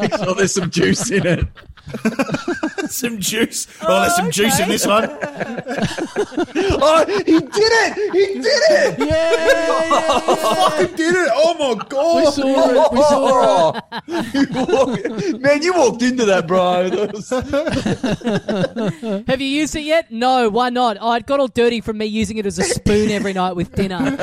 [0.00, 1.46] make sure there's some juice in it.
[2.94, 3.66] Some juice.
[3.82, 5.10] Oh, there's some juice in this one.
[6.86, 7.94] Oh, he did it!
[8.12, 8.98] He did it!
[10.24, 11.28] Fucking did it!
[11.32, 12.16] Oh my god!
[12.16, 12.34] We god!
[12.34, 12.92] saw it.
[12.92, 13.82] We saw it.
[14.34, 14.46] You
[15.32, 16.88] walk- Man, you walked into that, bro.
[16.90, 17.30] That was-
[19.26, 20.10] Have you used it yet?
[20.10, 20.48] No.
[20.48, 20.96] Why not?
[21.00, 23.72] Oh, it got all dirty from me using it as a spoon every night with
[23.74, 24.16] dinner.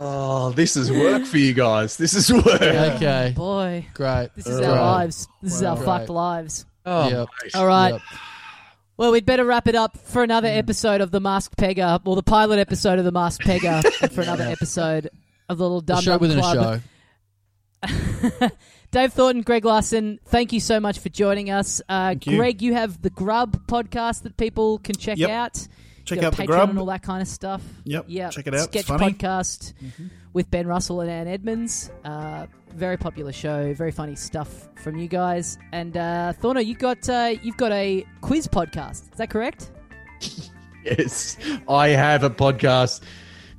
[0.00, 1.96] Oh, this is work for you guys.
[1.96, 2.46] This is work.
[2.62, 3.32] Okay.
[3.36, 4.28] Boy, Great.
[4.36, 4.68] this is Right.
[4.70, 5.26] our lives.
[5.42, 5.84] This is our Right.
[5.84, 6.66] fucked lives.
[6.86, 7.28] Oh, Yep.
[7.42, 7.56] mate.
[7.56, 7.92] All right.
[7.94, 8.02] Yep.
[8.96, 12.22] Well, we'd better wrap it up for another episode of the Masked Pegger, or the
[12.22, 15.10] pilot episode of the Masked Pegger, and for another episode
[15.48, 16.80] of the Little A Dum show Dum within Club.
[17.82, 18.50] a show.
[18.90, 21.82] Dave Thornton, Greg Larsen, thank you so much for joining us.
[21.88, 22.38] Uh, you.
[22.38, 25.30] Greg, you have the Grub podcast that people can check Yep.
[25.30, 25.68] out.
[26.08, 26.70] Check You got out the Patreon Grub.
[26.70, 27.62] and all that kind of stuff.
[27.84, 28.58] Yep, Yeah, check it out.
[28.74, 29.12] It's Sketch funny.
[29.12, 29.74] podcast
[30.32, 31.90] with Ben Russell and Anne Edmonds.
[32.04, 33.72] Uh, very popular show.
[33.74, 35.58] Very funny stuff from you guys.
[35.72, 39.10] And uh, Thorno, you got uh, you've got a quiz podcast.
[39.12, 39.70] Is that correct?
[40.84, 41.36] Yes,
[41.68, 43.02] I have a podcast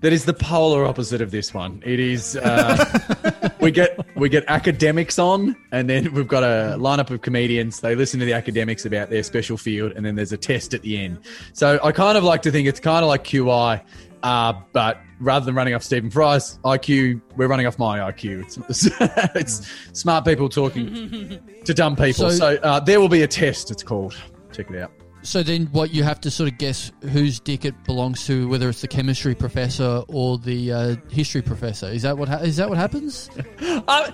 [0.02, 1.82] that is the polar opposite of this one.
[1.86, 7.10] It is uh, we get we get academics on, and then we've got a lineup
[7.10, 7.80] of comedians.
[7.82, 10.82] They listen to the academics about their special field, and then there's a test at
[10.84, 11.20] the end.
[11.54, 13.82] So I kind of like to think it's kind of like QI,
[14.24, 18.44] uh, but rather than running off Stephen Fry's IQ, we're running off my IQ.
[18.70, 18.88] It's,
[19.36, 19.70] it's
[20.00, 22.30] smart people talking to dumb people.
[22.30, 23.70] So- So, uh, there will be a test.
[23.70, 24.16] It's called.
[24.54, 24.92] Check it out.
[25.22, 28.70] So then, what you have to sort of guess whose dick it belongs to, whether
[28.70, 31.88] it's the chemistry professor or the uh, history professor.
[31.88, 33.30] Is that what ha- is that what happens?
[33.88, 34.12] Uh,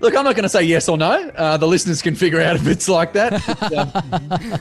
[0.00, 1.28] look, I'm not going to say yes or no.
[1.30, 3.34] Uh, the listeners can figure out if it's like that.
[3.74, 4.60] Um,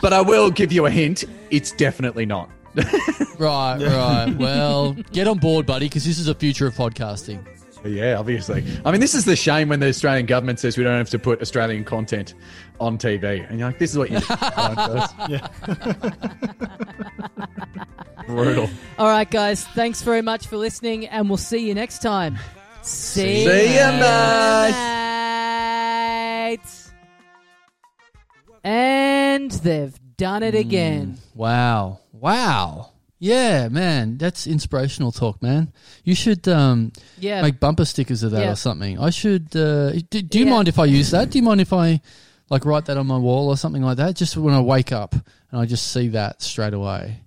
[0.00, 1.24] but I will give you a hint.
[1.50, 2.50] It's definitely not.
[3.38, 4.34] right, right.
[4.36, 7.44] Well, get on board, buddy, because this is the future of podcasting.
[7.84, 8.64] Yeah, obviously.
[8.84, 11.18] I mean, this is the shame when the Australian government says we don't have to
[11.18, 12.34] put Australian content
[12.80, 13.48] on TV.
[13.48, 14.18] And you're like, this is what you
[15.28, 15.48] yeah.
[18.26, 18.68] Brutal.
[18.98, 19.64] All right, guys.
[19.68, 22.38] Thanks very much for listening, and we'll see you next time.
[22.82, 24.74] See, See ya, mate.
[28.62, 31.18] And they've done it again.
[31.34, 32.90] Wow, wow.
[33.18, 35.72] Yeah, man, that's inspirational talk, man.
[36.04, 37.42] You should um, Yeah.
[37.42, 38.52] make bumper stickers of that Yeah.
[38.52, 38.98] or something.
[38.98, 39.54] I should.
[39.56, 40.50] Uh, do, do you Yeah.
[40.50, 41.30] mind if I use that?
[41.30, 42.00] Do you mind if I
[42.50, 44.16] like write that on my wall or something like that?
[44.16, 47.20] Just when I wake up and I just see that straight away.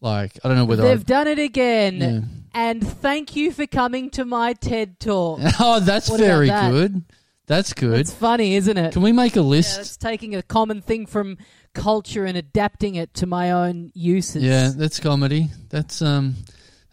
[0.00, 2.00] Like I don't know whether They've done it again.
[2.00, 2.20] Yeah.
[2.52, 5.40] And thank you for coming to my TED talk.
[5.60, 6.70] Oh, that's What very that?
[6.70, 7.04] good.
[7.46, 7.98] That's good.
[8.00, 8.92] It's funny, isn't it?
[8.92, 9.76] Can we make a Yeah, list?
[9.76, 11.36] that's taking a common thing from
[11.74, 14.42] culture and adapting it to my own uses.
[14.42, 15.48] Yeah, that's comedy.
[15.68, 16.36] That's um,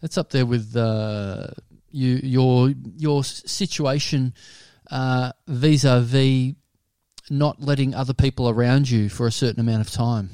[0.00, 1.48] that's up there with uh,
[1.90, 4.34] you your your situation
[4.90, 6.54] uh, vis-a-vis
[7.30, 10.30] not letting other people around you for a certain amount of time.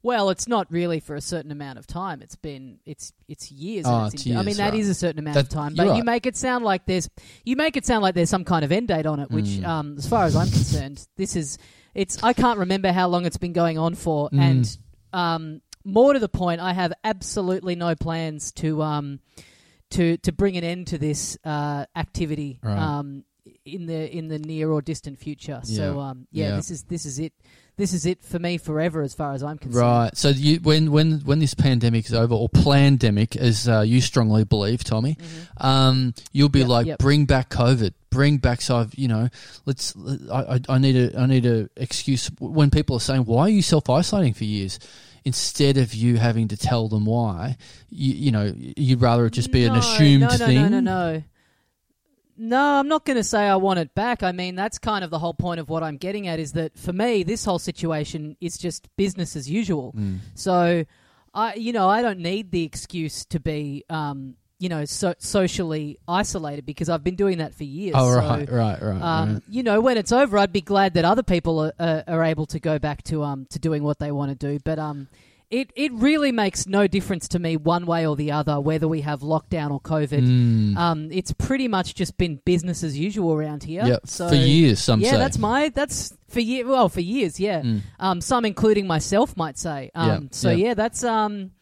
[0.00, 2.22] Well, it's not really for a certain amount of time.
[2.22, 3.84] It's been it's it's years.
[3.86, 4.90] Oh, and it's in- I mean, years, that is right.
[4.92, 5.74] a certain amount That- of time.
[5.74, 6.04] But you right.
[6.04, 7.10] make it sound like there's
[7.44, 9.30] you make it sound like there's some kind of end date on it.
[9.30, 9.66] Which, Mm.
[9.66, 11.58] um, as far as I'm concerned, this is
[11.94, 12.22] it's.
[12.22, 14.40] I can't remember how long it's been going on for, Mm.
[14.40, 14.78] and
[15.12, 19.18] um, more to the point, I have absolutely no plans to um
[19.90, 22.78] to to bring an end to this uh, activity Right.
[22.78, 23.24] um
[23.64, 25.60] in the in the near or distant future.
[25.64, 26.08] So Yeah.
[26.10, 26.56] um yeah, Yeah.
[26.56, 27.32] this is this is it.
[27.76, 29.80] This is it for me forever, as far as I'm concerned.
[29.82, 30.16] Right.
[30.16, 34.42] So you, when when when this pandemic is over, or pandemic, as uh, you strongly
[34.42, 35.16] believe, Tommy,
[35.58, 36.70] um, you'll be Mm-hmm.
[36.70, 36.98] Yep, like, yep.
[36.98, 38.62] bring back COVID, bring back.
[38.62, 39.28] So I've, you know,
[39.64, 39.94] let's.
[40.28, 43.48] I, I, I need a I need a excuse when people are saying, why are
[43.48, 44.80] you self isolating for years?
[45.24, 47.56] Instead of you having to tell them why,
[47.90, 50.56] you, you know, you'd rather it just be an No, assumed no, no, thing.
[50.62, 51.22] No, no, no.
[52.40, 54.22] No, I'm not going to say I want it back.
[54.22, 56.78] I mean, that's kind of the whole point of what I'm getting at is that
[56.78, 59.92] for me, this whole situation is just business as usual.
[59.96, 60.18] Mm.
[60.34, 60.84] So,
[61.34, 65.98] I, you know, I don't need the excuse to be, um, you know, so, socially
[66.06, 67.94] isolated because I've been doing that for years.
[67.98, 69.02] Oh So, right, right, right.
[69.02, 69.42] um, right.
[69.48, 72.46] you know, when it's over, I'd be glad that other people are, are, are able
[72.46, 74.60] to go back to um to doing what they want to do.
[74.64, 75.08] But um,
[75.50, 79.00] it it really makes no difference to me one way or the other whether we
[79.02, 80.20] have lockdown or COVID.
[80.26, 80.76] Mm.
[80.76, 83.84] Um, it's pretty much just been business as usual around here.
[83.86, 85.16] yeah, So for years, some yeah, say.
[85.18, 86.66] that's my that's for year.
[86.66, 87.62] Well, for years, yeah.
[87.62, 87.80] Mm.
[87.98, 89.90] Um, some including myself might say.
[89.94, 90.66] Um, Yeah, so yeah.
[90.68, 91.52] yeah, that's um.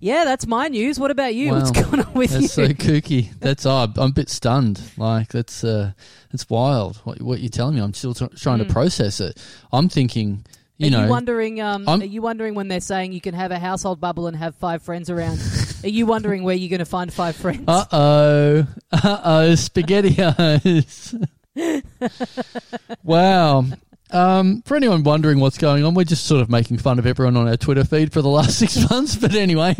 [0.00, 1.00] Yeah, that's my news.
[1.00, 1.50] What about you?
[1.52, 1.58] Wow.
[1.60, 2.66] What's going on with That's you?
[2.66, 3.32] so kooky.
[3.40, 4.78] That's oh, I'm a bit stunned.
[4.98, 5.92] Like that's uh,
[6.30, 6.98] that's wild.
[7.04, 8.70] What, what you're telling me, I'm still tr- trying to Mm.
[8.70, 9.40] process it.
[9.72, 10.44] I'm thinking,
[10.78, 11.60] you are know, you wondering?
[11.60, 14.36] Um, I'm- are you wondering when they're saying you can have a household bubble and
[14.36, 15.38] have five friends around?
[15.84, 17.64] are you wondering where you're going to find five friends?
[17.68, 21.28] uh oh, uh oh, spaghettios.
[23.04, 23.64] wow.
[24.10, 27.36] Um, for anyone wondering what's going on, we're just sort of making fun of everyone
[27.36, 29.16] on our Twitter feed for the last six months.
[29.16, 29.74] But anyway,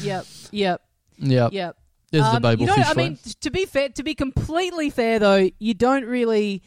[0.00, 0.82] yep, yep,
[1.18, 1.76] yep, yep.
[2.10, 5.18] there's Um, the Babel you know, I mean, to be fair, to be completely fair
[5.18, 6.62] though, you don't really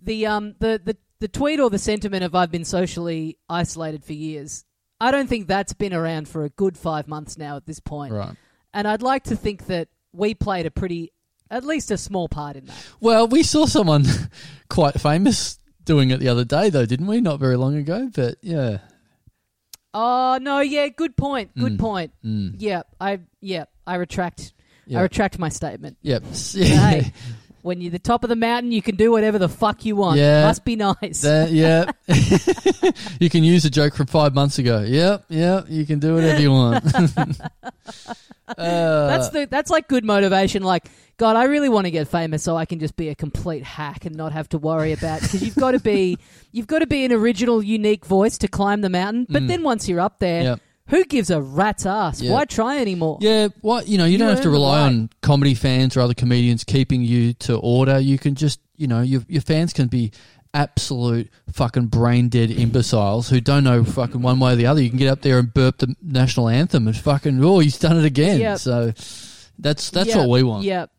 [0.00, 4.12] the um the the the tweet or the sentiment of I've been socially isolated for
[4.12, 4.64] years.
[5.00, 8.12] I don't think that's been around for a good five months now at this point.
[8.12, 8.34] right.
[8.74, 11.12] And I'd like to think that we played a pretty,
[11.50, 12.76] at least a small part in that.
[13.00, 14.04] Well, we saw someone
[14.68, 17.20] quite famous doing it the other day, though, didn't we?
[17.20, 18.78] Not very long ago, but yeah.
[19.94, 21.50] Oh no, yeah, good point.
[21.56, 21.78] Good Mm.
[21.80, 22.12] point.
[22.24, 22.54] Mm.
[22.58, 24.52] Yeah, I yeah, I retract.
[24.86, 24.98] Yeah.
[24.98, 25.96] I retract my statement.
[26.02, 26.22] Yep.
[26.54, 27.12] hey,
[27.68, 30.18] when you're the top of the mountain, you can do whatever the fuck you want.
[30.18, 30.42] Yeah.
[30.42, 31.20] Must be nice.
[31.20, 31.92] That, yeah.
[33.20, 34.80] you can use a joke from five months ago.
[34.82, 35.66] Yep, yep.
[35.68, 36.84] You can do whatever you want.
[38.56, 40.62] Uh, that's the that's like good motivation.
[40.62, 40.86] Like,
[41.18, 44.06] God, I really want to get famous so I can just be a complete hack
[44.06, 46.16] and not have to worry about because you've got to be
[46.50, 49.26] you've got to be an original, unique voice to climb the mountain.
[49.28, 49.48] But Mm.
[49.48, 50.60] then once you're up there, Yep.
[50.88, 52.20] Who gives a rat's ass?
[52.20, 52.32] Yeah.
[52.32, 53.18] Why try anymore?
[53.20, 56.14] Yeah, what you know, you, You don't have to rely on comedy fans or other
[56.14, 57.98] comedians keeping you to order.
[57.98, 60.12] You can just, you know, your your fans can be
[60.54, 64.80] absolute fucking brain dead imbeciles who don't know fucking one way or the other.
[64.80, 67.98] You can get up there and burp the national anthem and fucking oh, he's done
[67.98, 68.40] it again.
[68.40, 68.58] Yep.
[68.58, 68.92] So
[69.58, 70.64] that's that's Yep, what we want.
[70.64, 70.90] Yep.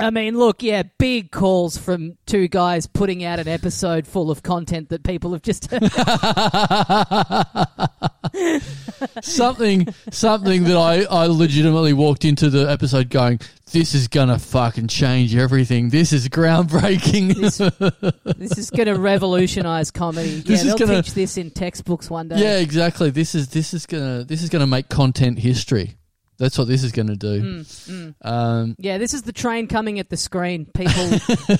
[0.00, 4.42] I mean, look, yeah, big calls from two guys putting out an episode full of
[4.42, 5.68] content that people have just.
[9.22, 13.40] something something that I, I legitimately walked into the episode going,
[13.72, 15.90] This is gonna fucking change everything.
[15.90, 17.34] This is groundbreaking.
[17.36, 17.58] this,
[18.36, 20.40] this is going to revolutionize comedy.
[20.40, 22.38] This yeah, is they'll gonna- teach this in textbooks one day.
[22.38, 23.10] yeah, exactly.
[23.10, 25.96] This is this is gonna this is gonna make content history.
[26.40, 27.40] That's what this is gonna do.
[27.42, 28.26] Mm, mm.
[28.28, 30.66] Um, Yeah, this is the train coming at the screen.
[30.74, 31.18] People,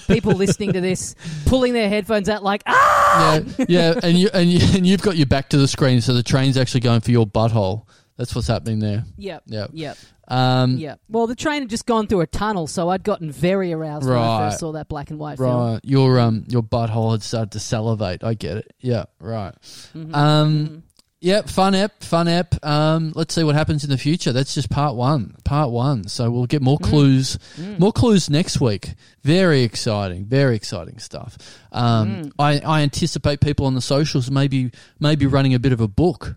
[0.08, 1.14] people listening to this,
[1.46, 5.16] pulling their headphones out like, ah, yeah, yeah, and you and you and you've got
[5.18, 7.84] your back to the screen, so the train's actually going for your butthole.
[8.16, 9.04] That's what's happening there.
[9.16, 9.68] yep, Yeah.
[9.72, 9.96] yep,
[10.28, 11.00] Um, yep.
[11.08, 14.18] Well, the train had just gone through a tunnel, so I'd gotten very aroused when
[14.18, 15.72] I first saw that black and white film.
[15.72, 18.22] Right, your um your butthole had started to salivate.
[18.24, 18.72] I get it.
[18.80, 19.54] Yeah, right.
[19.94, 20.82] Mhm, Um, mhm.
[21.22, 22.64] Yeah, fun app, fun app.
[22.64, 24.32] Um, let's see what happens in the future.
[24.32, 25.34] That's just part one.
[25.44, 26.08] Part one.
[26.08, 26.82] So we'll get more Mm.
[26.82, 27.78] clues, Mm.
[27.78, 28.94] more clues next week.
[29.22, 31.36] Very exciting, very exciting stuff.
[31.72, 32.32] Um, Mm.
[32.38, 36.36] I, I anticipate people on the socials maybe maybe running a bit of a book,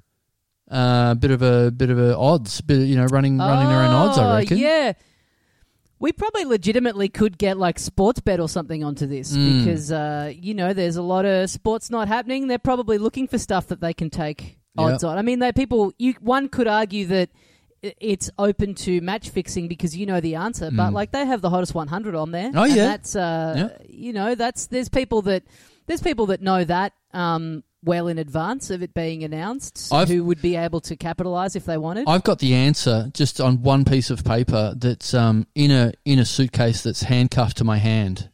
[0.69, 3.83] a uh, bit of a bit of a odds, bit you know running running their
[3.83, 4.17] own odds.
[4.17, 4.57] Oh, I reckon.
[4.57, 4.93] Yeah.
[5.99, 9.59] We probably legitimately could get like sports bet or something onto this Mm.
[9.63, 12.47] because uh, you know there's a lot of sports not happening.
[12.49, 14.57] They're probably looking for stuff that they can take Yep.
[14.77, 15.17] Odds on.
[15.17, 15.93] I mean, they people.
[15.97, 17.29] You one could argue that
[17.81, 20.93] it's open to match fixing because you know the answer, but Mm.
[20.93, 22.49] like they have the hottest 100 on there.
[22.55, 22.85] Oh, and yeah.
[22.87, 25.43] that's uh, you know that's there's people that
[25.87, 30.23] there's people that know that um, well in advance of it being announced I've- who
[30.23, 32.05] would be able to capitalize if they wanted.
[32.07, 36.19] I've got the answer just on one piece of paper that's um, in a in
[36.19, 38.29] a suitcase that's handcuffed to my hand.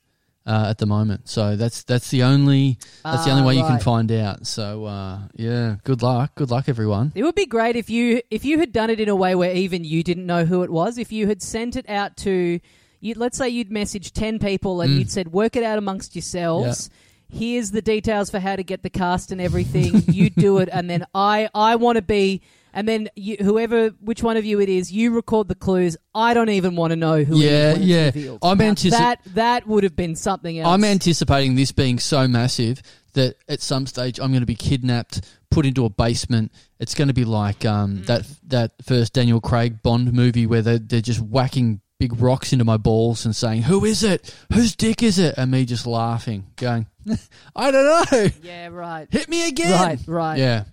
[0.49, 1.29] Uh, at the moment.
[1.29, 3.83] So that's that's the only that's the only Ah, way you can right.
[3.83, 4.47] find out.
[4.47, 7.11] So uh, yeah, good luck, good luck, everyone.
[7.15, 9.53] It would be great if you if you had done it in a way where
[9.53, 10.97] even you didn't know who it was.
[10.97, 12.59] If you had sent it out to,
[12.99, 14.97] you, let's say you'd messaged ten people and Mm.
[14.99, 16.89] you'd said, "Work it out amongst yourselves."
[17.31, 20.01] Here's the details for how to get the cast and everything.
[20.11, 22.41] you do it, and then I I want to be.
[22.73, 25.97] And then you, whoever, which one of you it is, you record the clues.
[26.13, 27.37] I don't even want to know who.
[27.37, 28.11] Yeah, yeah.
[28.41, 30.67] I'm Now, antici- that that would have been something else.
[30.67, 32.81] I'm anticipating this being so massive
[33.13, 36.51] that at some stage I'm going to be kidnapped, put into a basement.
[36.79, 40.77] It's going to be like um, that that first Daniel Craig Bond movie where they
[40.77, 44.33] they're just whacking big rocks into my balls and saying, "Who is it?
[44.53, 46.87] Whose dick is it?" and me just laughing, going,
[47.55, 48.29] "I don't know.
[48.43, 50.63] yeah, right, Hit me again." right, right, Yeah,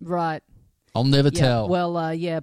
[0.00, 0.42] right.
[0.98, 1.68] I'll never Yeah, tell.
[1.68, 2.40] Well, uh, yeah,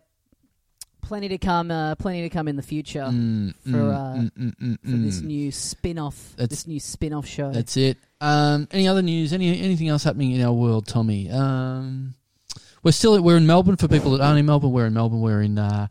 [1.01, 1.71] plenty to come.
[1.71, 4.97] Uh, plenty to come in the future Mm, for mm, uh, mm, mm, mm, for
[4.97, 5.25] this mm.
[5.25, 6.33] new spin-off.
[6.37, 7.51] That's- this new spin-off show.
[7.51, 7.97] That's it.
[8.21, 9.33] Um, any other news?
[9.33, 11.29] Any anything else happening in our world, Tommy?
[11.29, 12.15] Um,
[12.81, 14.71] we're still we're in Melbourne for people that aren't in Melbourne.
[14.71, 15.21] We're in Melbourne.
[15.21, 15.87] We're in uh,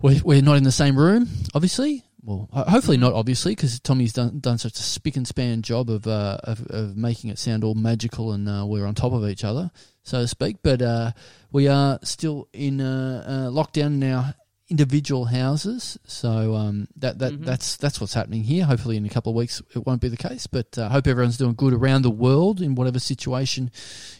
[0.00, 2.04] we're, we're not in the same room, obviously.
[2.22, 6.06] Well, hopefully not, obviously, because Tommy's done done such a spick and span job of
[6.06, 9.44] uh, of, of making it sound all magical and uh, we're on top of each
[9.44, 9.70] other,
[10.02, 10.56] so to speak.
[10.62, 11.12] But uh,
[11.52, 14.34] we are still in uh, uh, lockdown in our
[14.68, 17.44] individual houses, so um, that that Mhm.
[17.44, 18.64] that's that's what's happening here.
[18.64, 20.46] Hopefully, in a couple of weeks, it won't be the case.
[20.48, 23.70] But uh, hope everyone's doing good around the world in whatever situation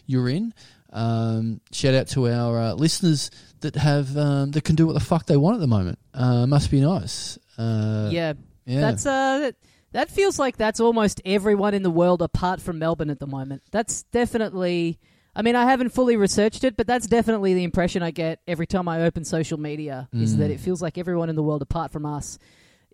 [0.05, 0.53] you're in.
[0.91, 4.99] Um, shout out to our uh, listeners that have um, that can do what the
[5.01, 5.99] fuck they want at the moment.
[6.13, 7.37] Uh, must be nice.
[7.59, 8.33] Uh, yeah,
[8.65, 8.79] yeah.
[8.81, 9.51] that's uh,
[9.91, 13.63] that, feels like that's almost everyone in the world apart from Melbourne at the moment.
[13.71, 14.97] That's definitely.
[15.35, 18.65] I mean, I haven't fully researched it, but that's definitely the impression I get every
[18.65, 20.07] time I open social media.
[20.13, 20.37] Is Mm.
[20.39, 22.39] that it feels like everyone in the world apart from us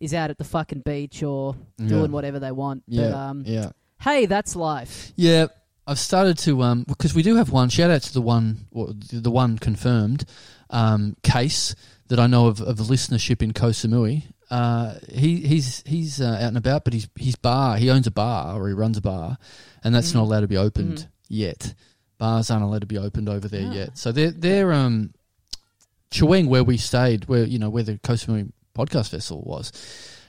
[0.02, 1.88] is out at the fucking beach or Yeah.
[1.88, 2.84] doing whatever they want.
[2.88, 3.70] yeah, But um, yeah.
[4.02, 5.14] hey, that's life.
[5.16, 5.48] Yeah,
[5.88, 7.70] I've started to um because we do have one.
[7.70, 10.26] Shout out to the one, or the one confirmed
[10.70, 11.76] um, case
[12.08, 14.24] that I know of of listenership in Koh Samui.
[14.52, 18.12] Uh, he he's he's uh, out and about, but his his bar he owns a
[18.12, 19.38] bar or he runs a bar,
[19.84, 20.16] and that's Mhm.
[20.16, 21.08] not allowed to be opened Mhm.
[21.30, 21.74] yet.
[22.18, 23.74] Bars aren't allowed to be opened over there Ah.
[23.74, 23.98] yet.
[23.98, 25.14] So they're they're um
[26.12, 29.72] Chaweng where we stayed, where you know where the Koh Samui podcast festival was,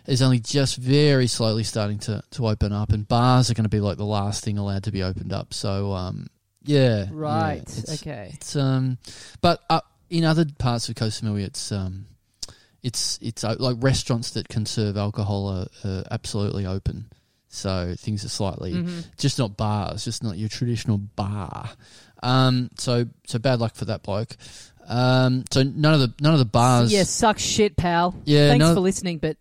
[0.07, 3.69] is only just very slowly starting to, to open up, and bars are going to
[3.71, 5.53] be like the last thing allowed to be opened up.
[5.53, 6.29] So, um,
[6.65, 7.63] yeah, yeah, Right.
[7.63, 8.31] it's, okay.
[8.35, 8.99] It's um,
[9.41, 9.81] but uh,
[10.11, 12.07] in other parts of Koh Samui, it's um,
[12.87, 17.07] it's it's uh, like restaurants that can serve alcohol are, are absolutely open.
[17.49, 19.05] So things are slightly Mhm.
[19.19, 21.71] just not bars, just not your traditional bar.
[22.23, 24.37] Um, so so bad luck for that bloke.
[24.87, 26.93] Um, so none of the none of the bars.
[26.93, 28.15] Yeah, sucks shit, pal.
[28.25, 29.37] Yeah, Thanks for listening, but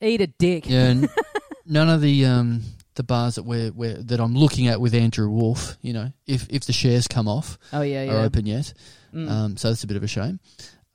[0.00, 0.68] eat a dick.
[0.68, 1.06] Yeah,
[1.66, 2.62] none of the um
[2.94, 6.48] the bars that we're, we're that I'm looking at with Andrew Wolf, you know, if
[6.50, 8.74] if the shares come off, Oh yeah, are open yet.
[9.14, 9.30] Mm.
[9.30, 10.40] Um, so that's a bit of a shame.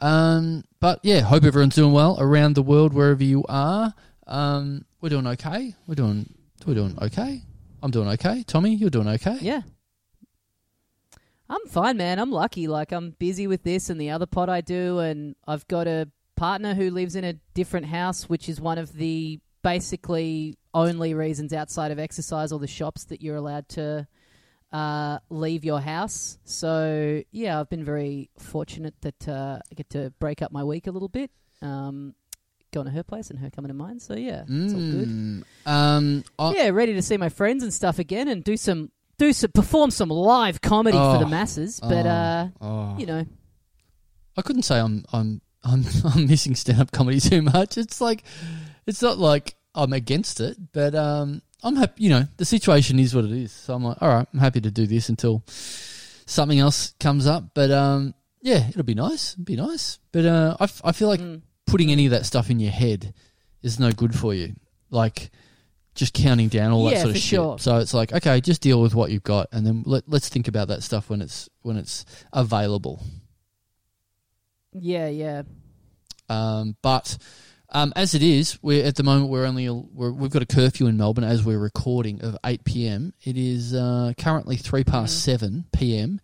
[0.06, 3.92] Um, but yeah, hope everyone's doing well around the world wherever you are.
[4.28, 5.74] Um, we're doing okay.
[5.88, 6.32] We're doing
[6.68, 7.42] we're doing okay.
[7.82, 8.44] I'm doing okay.
[8.44, 9.40] Tommy, you're doing okay.
[9.42, 9.62] yeah.
[11.50, 12.20] I'm fine, man.
[12.20, 12.68] I'm lucky.
[12.68, 16.08] Like I'm busy with this and the other pod I do, and I've got a
[16.36, 21.52] partner who lives in a different house, which is one of the basically only reasons
[21.52, 24.08] outside of exercise or the shops that you're allowed to
[24.76, 26.38] uh, leave your house.
[26.44, 30.88] So yeah, I've been very fortunate that uh, I get to break up my week
[30.88, 31.32] a little bit.
[31.62, 32.14] Um,
[32.74, 34.00] going to her place and her coming to mine.
[34.02, 35.08] So yeah, it's all good.
[35.08, 35.44] Mm.
[35.66, 39.32] Um, I, yeah, ready to see my friends and stuff again and do some do
[39.32, 41.30] some perform some live comedy for the Oh.
[41.30, 41.80] masses.
[41.80, 42.10] But Oh.
[42.10, 42.98] uh, oh.
[42.98, 43.26] you know,
[44.38, 47.78] I couldn't say I'm I'm I'm I'm missing stand up comedy too much.
[47.78, 48.24] It's like
[48.86, 53.14] it's not like I'm against it, but um I'm happy you know, the situation is
[53.14, 53.52] what it is.
[53.52, 57.44] So I'm like, all right, I'm happy to do this until something else comes up.
[57.54, 59.34] But um yeah, it'll be nice.
[59.34, 60.00] It'll be nice.
[60.12, 62.72] But uh I, f- I feel like mm, putting any of that stuff in your
[62.72, 63.14] head
[63.64, 64.54] is no good for you.
[64.92, 65.32] Like
[65.96, 67.24] just counting down all that sort of shit.
[67.24, 67.58] sure.
[67.58, 70.48] So it's like, okay, just deal with what you've got and then let, let's think
[70.48, 73.02] about that stuff when it's when it's available.
[74.74, 75.44] yeah, yeah,
[76.30, 77.18] Um, but
[77.70, 80.88] um, as it is, we're at the moment we're only we're, we've got a curfew
[80.88, 83.14] in Melbourne as we're recording of eight p.m.
[83.24, 85.22] It is uh, currently three past Mhm.
[85.22, 86.22] seven p.m.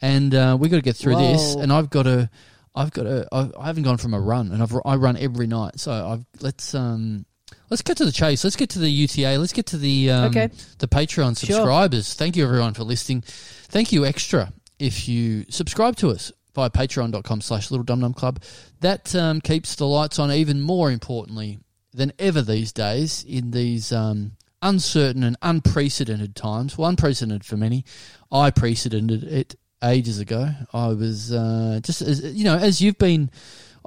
[0.00, 1.54] and uh, we've got to get through this.
[1.54, 2.30] And I've got to,
[2.74, 5.46] I've got to, I I haven't gone from a run, and I've I run every
[5.46, 5.78] night.
[5.80, 7.24] So I've let's um.
[7.70, 8.44] Let's get to the chase.
[8.44, 9.36] Let's get to the UTA.
[9.38, 10.48] Let's get to the um, Okay.
[10.78, 11.56] the Patreon Sure.
[11.56, 12.14] subscribers.
[12.14, 13.22] Thank you everyone for listening.
[13.26, 18.42] Thank you extra if you subscribe to us via patreon.com slash little dum dum club.
[18.80, 21.60] That um, keeps the lights on even more importantly
[21.92, 26.76] than ever these days in these um, uncertain and unprecedented times.
[26.76, 27.84] Well, unprecedented for many.
[28.32, 29.54] I precedented it
[29.84, 30.50] ages ago.
[30.72, 33.30] I was uh, just, as, you know, as you've been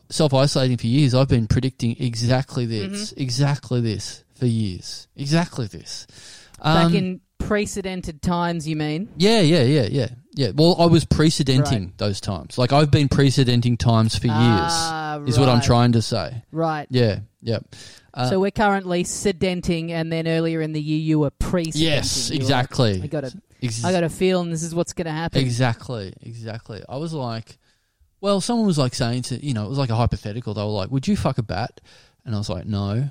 [0.10, 6.08] self isolating for years, I've been predicting exactly this, exactly this for years, exactly this.
[6.64, 9.10] Back Um, in precedented times, you mean?
[9.18, 10.52] yeah, yeah, yeah, yeah, yeah.
[10.54, 11.98] Well, I was precedenting Right.
[11.98, 12.58] those times.
[12.58, 14.36] Like I've been precedenting times for years.
[14.38, 15.64] Ah, is what I'm right.
[15.64, 16.44] trying to say.
[16.52, 16.88] Right.
[16.90, 17.60] Yeah, yeah.
[18.14, 21.82] Uh, so we're currently sedenting, and then earlier in the year you were pre-sedenting.
[21.96, 23.02] yes, exactly.
[23.02, 23.34] I got a,
[23.64, 25.40] Ex- I got a feeling this is what's going to happen.
[25.40, 26.82] Exactly, exactly.
[26.90, 27.58] I was like,
[28.20, 30.54] well, someone was like saying to, you know, it was like a hypothetical.
[30.54, 31.80] They were like, would you fuck a bat?
[32.26, 33.10] And I was like, no.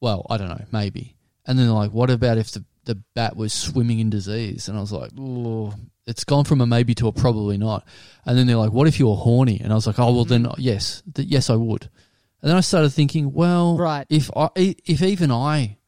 [0.00, 1.16] Well, I don't know, maybe.
[1.46, 4.68] And then they're like, what about if the, the bat was swimming in disease?
[4.68, 5.74] And I was like, oh,
[6.06, 7.86] it's gone from a maybe to a probably not.
[8.26, 9.60] And then they're like, what if you were horny?
[9.62, 10.60] And I was like, oh, well, then mm-hmm.
[10.60, 11.88] yes, th- yes, I would.
[12.42, 14.06] And then I started thinking, well, Right.
[14.10, 15.78] if I, if even I,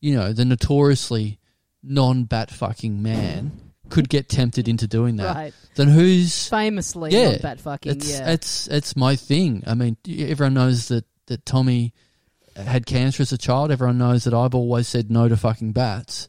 [0.00, 1.38] you know, the notoriously
[1.82, 3.52] non-bat fucking man
[3.88, 5.54] could get tempted into doing that, Right.
[5.74, 7.92] then who's Famously, yeah, not bat fucking.
[7.92, 8.30] it's, yeah.
[8.30, 9.62] it's it's my thing.
[9.66, 11.94] I mean, everyone knows that that Tommy
[12.56, 13.70] had cancer as a child.
[13.70, 16.28] Everyone knows that I've always said no to fucking bats,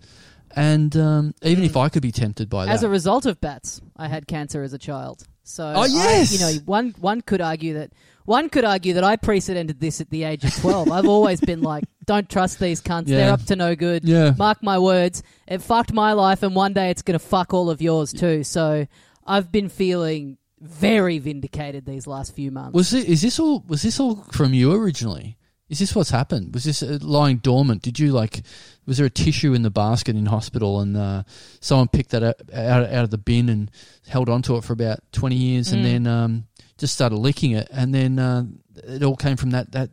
[0.55, 2.71] and um, even if I could be tempted by that.
[2.73, 5.25] As a result of bats, I had cancer as a child.
[5.43, 6.31] So, Oh, I- yes!
[6.33, 7.91] you know, one one could argue that
[8.25, 10.89] one could argue that I precedented this at the age of twelve.
[10.91, 13.17] I've always been like, don't trust these cunts; Yeah.
[13.17, 14.05] they're up to no good.
[14.05, 14.33] Yeah.
[14.37, 17.69] Mark my words, it fucked my life, and one day it's going to fuck all
[17.69, 18.43] of yours too.
[18.45, 18.87] So,
[19.25, 22.73] I've been feeling very vindicated these last few months.
[22.73, 23.09] was it?
[23.09, 23.65] Is this all?
[23.67, 25.37] Was this all from you originally?
[25.73, 26.53] Is this what's happened?
[26.53, 27.81] Was this uh, lying dormant?
[27.81, 28.43] Did you like?
[28.85, 31.23] Was there a tissue in the basket in hospital, and uh,
[31.61, 33.71] someone picked that out, out out of the bin and
[34.07, 35.73] held onto it for about twenty years, Mm.
[35.73, 36.47] and then um,
[36.77, 38.45] just started licking it, and then uh,
[38.87, 39.89] it all came from that that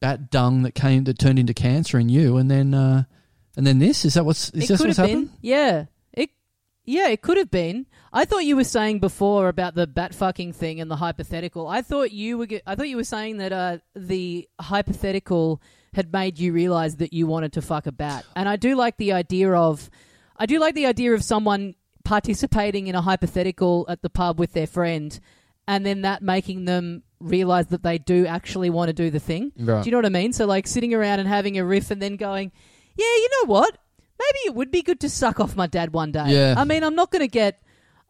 [0.00, 3.04] bat dung that came that turned into cancer in you, and then uh,
[3.56, 5.28] and then this is that what's is it this what's happened?
[5.28, 5.38] been.
[5.42, 5.84] Yeah.
[6.12, 6.30] It
[6.84, 7.86] yeah, it could have been.
[8.12, 11.68] I thought you were saying before about the bat fucking thing and the hypothetical.
[11.68, 15.60] I thought you were ge- I thought you were saying that uh, the hypothetical
[15.94, 18.24] had made you realize that you wanted to fuck a bat.
[18.36, 19.90] And I do like the idea of
[20.36, 21.74] I do like the idea of someone
[22.04, 25.18] participating in a hypothetical at the pub with their friend
[25.66, 29.52] and then that making them realize that they do actually want to do the thing.
[29.58, 29.82] Right.
[29.82, 30.32] Do you know what I mean?
[30.32, 32.50] So like sitting around and having a riff and then going,
[32.96, 33.76] "Yeah, you know what?
[34.18, 36.54] Maybe it would be good to suck off my dad one day." Yeah.
[36.56, 37.60] I mean, I'm not going to get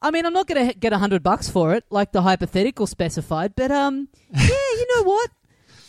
[0.01, 2.87] I mean, I'm not going to get a hundred bucks for it, like the hypothetical
[2.87, 3.55] specified.
[3.57, 5.31] But um, yeah, you know what?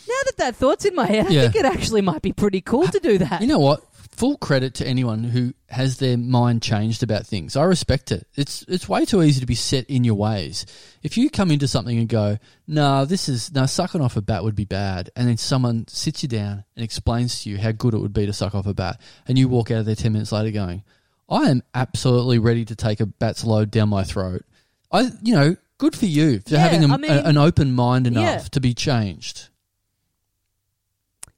[0.08, 1.42] Now that that thought's in my head, I Yeah.
[1.42, 3.40] think it actually might be pretty cool to do that.
[3.40, 3.84] You know what?
[4.10, 7.56] Full credit to anyone who has their mind changed about things.
[7.56, 8.26] I respect it.
[8.34, 10.66] It's it's way too easy to be set in your ways.
[11.02, 14.42] If you come into something and go, "No, this is no sucking off a bat
[14.44, 17.94] would be bad," and then someone sits you down and explains to you how good
[17.94, 20.12] it would be to suck off a bat, and you walk out of there ten
[20.12, 20.82] minutes later going,
[21.30, 24.44] "I am absolutely ready to take a bat's load down my throat."
[24.92, 27.72] I, you know, good for you for Yeah, having a, I mean- a- an open
[27.72, 28.38] mind enough Yeah.
[28.50, 29.48] to be changed.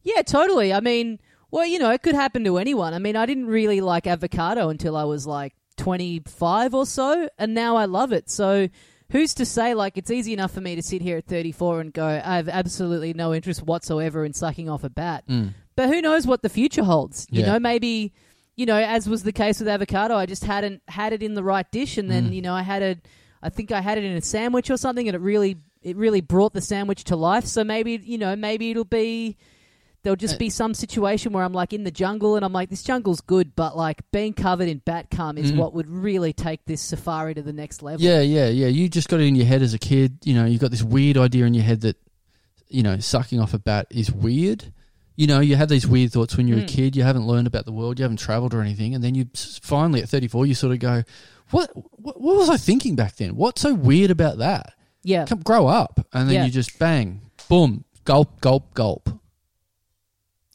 [0.03, 0.73] Yeah, totally.
[0.73, 1.21] I mean,
[1.51, 2.95] well, you know, it could happen to anyone.
[2.95, 7.55] I mean, I didn't really like avocado until I was like 25 or so, and
[7.55, 8.29] now I love it.
[8.31, 8.69] So,
[9.11, 11.93] who's to say, like, it's easy enough for me to sit here at 34 and
[11.93, 15.25] go, I have absolutely no interest whatsoever in sucking off a bat.
[15.29, 15.55] Mm.
[15.77, 17.27] But who knows what the future holds?
[17.31, 17.53] You Yeah.
[17.53, 18.13] know, maybe,
[18.57, 21.43] you know, as was the case with avocado, I just hadn't had it in the
[21.43, 22.35] right dish, and then, mm.
[22.35, 23.07] you know, I had it,
[23.43, 26.21] I think I had it in a sandwich or something, and it really, it really
[26.21, 27.45] brought the sandwich to life.
[27.47, 29.37] So maybe, you know, maybe it'll be
[30.03, 32.71] there'll just uh, be some situation where I'm like in the jungle and I'm like,
[32.71, 35.57] this jungle's good, but like being covered in bat cum is mm.
[35.57, 38.05] what would really take this safari to the next level.
[38.05, 38.67] Yeah, yeah, yeah.
[38.67, 40.19] You just got it in your head as a kid.
[40.25, 41.97] You know, you got this weird idea in your head that,
[42.69, 44.73] you know, sucking off a bat is weird.
[45.17, 46.65] You know, you have these weird thoughts when you're Hmm.
[46.65, 46.97] a kid.
[46.97, 47.99] You haven't learned about the world.
[47.99, 51.03] You haven't traveled or anything, and then you finally at 34, you sort of go,
[51.51, 51.71] "What?
[51.75, 53.37] What, what was I thinking back then?
[53.37, 54.73] What's so weird about that?
[55.03, 55.27] Yeah.
[55.27, 56.45] Come, grow up." And then Yeah.
[56.47, 59.11] you just bang, boom, gulp, gulp, gulp.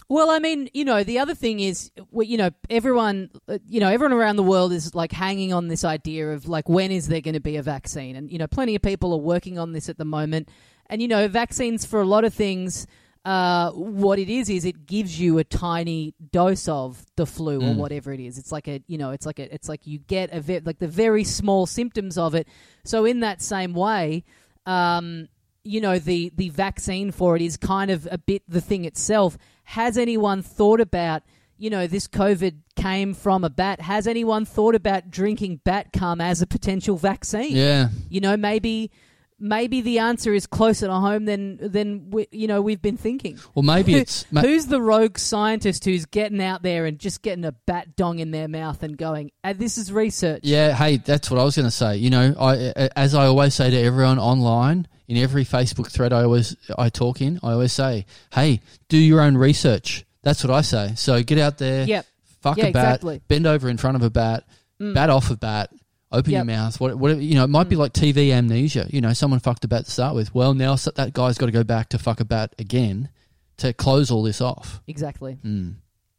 [0.10, 3.90] Well, I mean, you know, the other thing is, you know, everyone, uh, you know,
[3.90, 7.20] everyone around the world is like hanging on this idea of like, when is there
[7.20, 8.16] going to be a vaccine?
[8.16, 10.48] And, you know, plenty of people are working on this at the moment.
[10.90, 12.88] And, you know, vaccines for a lot of things,
[13.26, 17.74] uh, what it is, is it gives you a tiny dose of the flu or
[17.76, 18.38] whatever it is.
[18.38, 20.80] It's like a, you know, it's like a, it's like you get a, ve- like
[20.80, 22.48] the very small symptoms of it.
[22.86, 24.24] So in that same way,
[24.66, 25.28] um,
[25.64, 29.38] you know the the vaccine for it is kind of a bit the thing itself.
[29.66, 31.24] Has anyone thought about
[31.58, 33.82] you know this COVID came from a bat?
[33.82, 37.54] Has anyone thought about drinking bat cum as a potential vaccine?
[37.56, 38.92] Yeah, You know maybe
[39.40, 43.38] maybe the answer is closer to home than than we, you know we've been thinking.
[43.56, 47.46] Well, maybe it's ma- who's the rogue scientist who's getting out there and just getting
[47.46, 51.30] a bat dong in their mouth and going, "Ah, "This is research." Yeah, hey, that's
[51.30, 51.98] what I was going to say.
[51.98, 56.24] You know, I as I always say to everyone online in every Facebook thread I
[56.24, 60.62] always I talk in, I always say, "Hey, do your own research." That's what I
[60.62, 60.94] say.
[60.96, 62.06] So get out there, Yep.
[62.42, 63.20] fuck Yeah, a bat, exactly.
[63.20, 63.28] Mm.
[63.30, 64.44] bend over in front of a bat,
[64.80, 65.72] bat off a bat,
[66.12, 66.46] open your Yep.
[66.46, 66.48] Mm.
[66.48, 66.80] mouth.
[66.80, 68.88] What, whatever you know, it might be like TV amnesia.
[68.90, 70.34] You know, someone fucked a bat to start with.
[70.34, 73.10] Well, now that guy's got to go back to fuck a bat again
[73.58, 74.82] to close all this off.
[74.88, 75.38] Exactly.
[75.44, 75.76] Mm.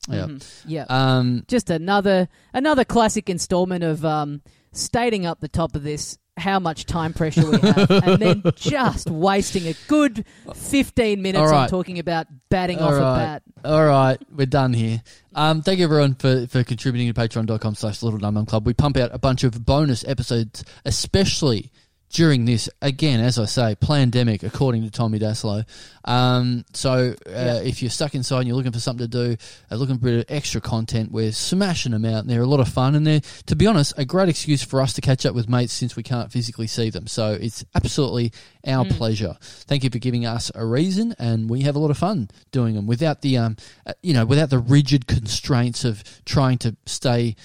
[0.09, 0.29] Yeah.
[0.67, 0.85] Yeah.
[0.89, 4.43] Um, just another another classic installment of um,
[4.73, 9.11] stating up the top of this how much time pressure we have, and then just
[9.11, 10.25] wasting a good
[10.55, 13.43] fifteen minutes All on talking about batting All off a bat.
[13.65, 15.03] All right, we're done here.
[15.35, 18.67] Um, thank you everyone for, for contributing to patreon.com slash little dum dum club.
[18.67, 21.71] We pump out a bunch of bonus episodes, especially
[22.11, 25.65] during this, again, as I say, pandemic, according to Tommy Dassalo.
[26.05, 29.37] Um, so uh, if you're stuck inside and you're looking for something to do,
[29.71, 32.47] uh, looking for a bit of extra content, we're smashing them out and they're a
[32.47, 32.95] lot of fun.
[32.95, 35.73] And they're, to be honest, a great excuse for us to catch up with mates
[35.73, 37.07] since we can't physically see them.
[37.07, 38.33] So it's absolutely
[38.67, 39.37] our pleasure.
[39.41, 42.75] Thank you for giving us a reason, and we have a lot of fun doing
[42.75, 43.57] them without the, um,
[43.87, 47.37] uh, you know, without the rigid constraints of trying to stay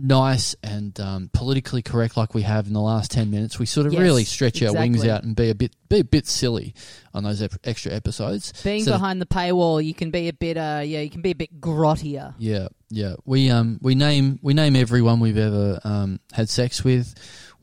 [0.00, 3.58] nice and um, politically correct like we have in the last 10 minutes.
[3.58, 6.04] We sort of Yes, really stretch our wings out and be a bit be a
[6.04, 6.74] bit silly
[7.14, 8.52] on those ep- extra episodes.
[8.62, 11.30] Being So- behind the paywall, you can be a bit, uh, yeah, you can be
[11.30, 12.34] a bit grottier.
[12.38, 13.14] yeah yeah.
[13.24, 17.14] We um we name we name everyone we've ever um had sex with.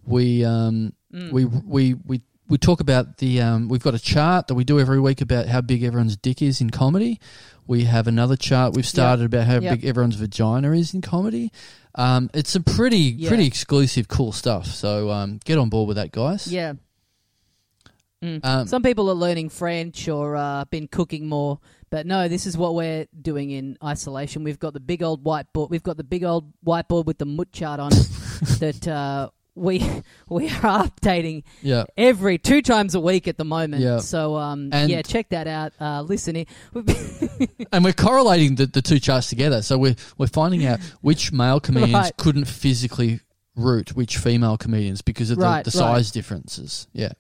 [0.05, 1.31] We um Mm.
[1.31, 4.79] we we we we talk about the um we've got a chart that we do
[4.81, 7.19] every week about how big everyone's dick is in comedy
[7.67, 9.79] we have another chart we've started about how Yep.
[9.81, 11.51] big everyone's vagina is in comedy
[11.95, 13.29] um it's some pretty Yeah.
[13.29, 16.73] pretty exclusive cool stuff so um get on board with that guys Yeah.
[18.23, 18.39] Mm.
[18.43, 21.59] Um, Some people are learning French or uh, been cooking more,
[21.91, 24.43] but no, this is what we're doing in isolation.
[24.43, 25.69] We've got the big old whiteboard.
[25.69, 28.07] We've got the big old whiteboard with the mut chart on it
[28.59, 29.79] that uh, we
[30.29, 33.81] we are updating yeah every two times a week at the moment.
[33.81, 33.99] Yeah.
[33.99, 35.73] So um, And- yeah, check that out.
[35.79, 36.45] Uh, listen.
[37.71, 39.61] And we're correlating the, the two charts together.
[39.61, 42.17] So we're we're finding out which male comedians Right.
[42.17, 43.19] couldn't physically
[43.55, 45.73] root which female comedians because of the, Right, the right.
[45.73, 46.87] size differences.
[46.93, 47.13] Yeah.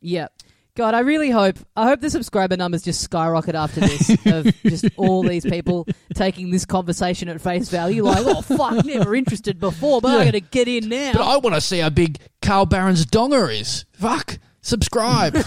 [0.00, 0.28] yeah.
[0.74, 4.86] God, I really hope I hope the subscriber numbers just skyrocket after this of just
[4.96, 8.04] all these people taking this conversation at face value.
[8.04, 10.18] Like, oh fuck, never interested before, but.
[10.18, 11.12] I'm gonna get in now.
[11.12, 13.84] But I want to see how big Carl Barron's donger is.
[13.92, 14.38] Fuck.
[14.64, 15.34] Subscribe.
[15.36, 15.42] I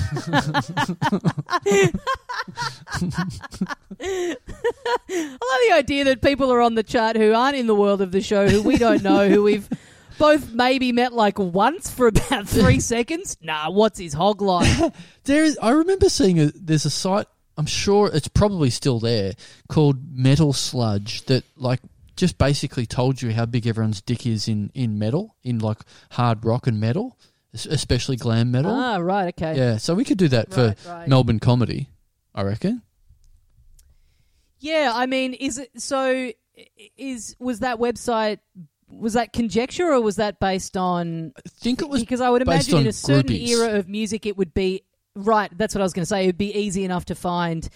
[5.10, 8.12] love the idea that people are on the chart who aren't in the world of
[8.12, 9.70] the show, who we don't know, who we've
[10.18, 13.38] both maybe met like once for about three seconds.
[13.42, 14.94] Nah, what's his hog like?
[15.26, 15.58] there is.
[15.62, 17.28] I remember seeing a, there's a site.
[17.58, 19.34] I'm sure it's probably still there
[19.70, 21.80] called Metal Sludge that like
[22.18, 25.80] just basically told you how big everyone's dick is in in metal in like
[26.12, 27.18] hard rock and metal,
[27.54, 28.72] especially glam metal.
[28.72, 29.58] ah, right, okay.
[29.58, 31.08] Yeah, so we could do that for Right, right.
[31.08, 31.90] Melbourne comedy.
[32.34, 32.82] I reckon.
[34.60, 36.32] Yeah, I mean, is it so?
[36.98, 38.40] Is was that website?
[39.00, 41.34] Was that conjecture or was that based on?
[41.38, 43.48] I think it was Because I would imagine in a certain groupies.
[43.50, 44.84] era of music, it would be
[45.16, 45.52] right.
[45.58, 46.24] That's what I was going to say.
[46.24, 47.68] It would be easy enough to find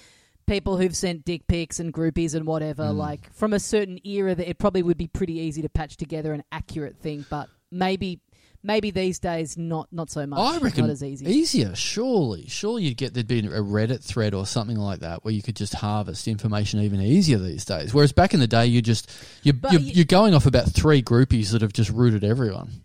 [0.48, 2.84] people who've sent dick pics and groupies and whatever.
[2.84, 2.96] Mm.
[2.96, 6.34] Like from a certain era, that it probably would be pretty easy to patch together
[6.34, 7.26] an accurate thing.
[7.30, 8.20] But maybe,
[8.64, 10.40] maybe these days, not not so much.
[10.40, 11.26] I reckon not as easy.
[11.26, 11.76] easier.
[11.76, 15.42] Surely, surely you'd get there'd be a Reddit thread or something like that where you
[15.42, 17.94] could just harvest information even easier these days.
[17.94, 19.10] Whereas back in the day, you just
[19.44, 22.84] you But you're, you- you're going off about three groupies that have just rooted everyone.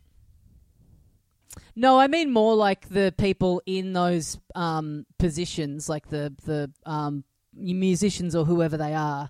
[1.77, 7.25] No, I mean more like the people in those um, positions, like the the um,
[7.53, 9.29] musicians or whoever they are,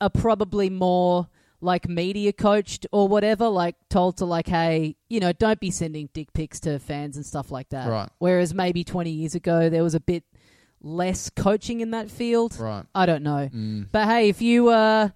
[0.00, 1.28] are probably more
[1.62, 6.08] like media coached or whatever, like told to like, hey, you know, don't be sending
[6.12, 7.88] dick pics to fans and stuff like that.
[7.88, 8.08] Right.
[8.18, 10.24] Whereas maybe twenty years ago there was a bit
[10.82, 12.58] less coaching in that field.
[12.58, 12.84] Right.
[12.94, 13.48] I don't know.
[13.54, 13.86] Mm.
[13.92, 15.10] But hey, if you uh,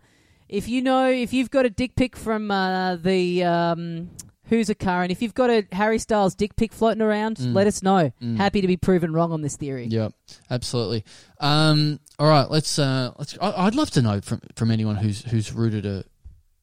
[0.48, 4.10] if you know if you've got a dick pic from uh, the um,
[4.44, 7.52] who's a current, if you've got a Harry Styles dick pic floating around, Mm.
[7.54, 8.12] let us know.
[8.36, 9.86] Happy to be proven wrong on this theory.
[9.86, 10.12] Yep,
[10.48, 11.04] absolutely.
[11.40, 12.78] Um, all right, let's.
[12.78, 13.36] Uh, let's.
[13.42, 16.04] I, I'd love to know from from anyone who's who's rooted a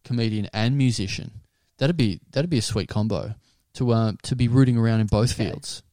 [0.04, 1.32] comedian and musician.
[1.78, 3.36] That'd be that'd be a sweet combo
[3.76, 5.50] to uh, to be rooting around in both Okay.
[5.50, 5.84] fields.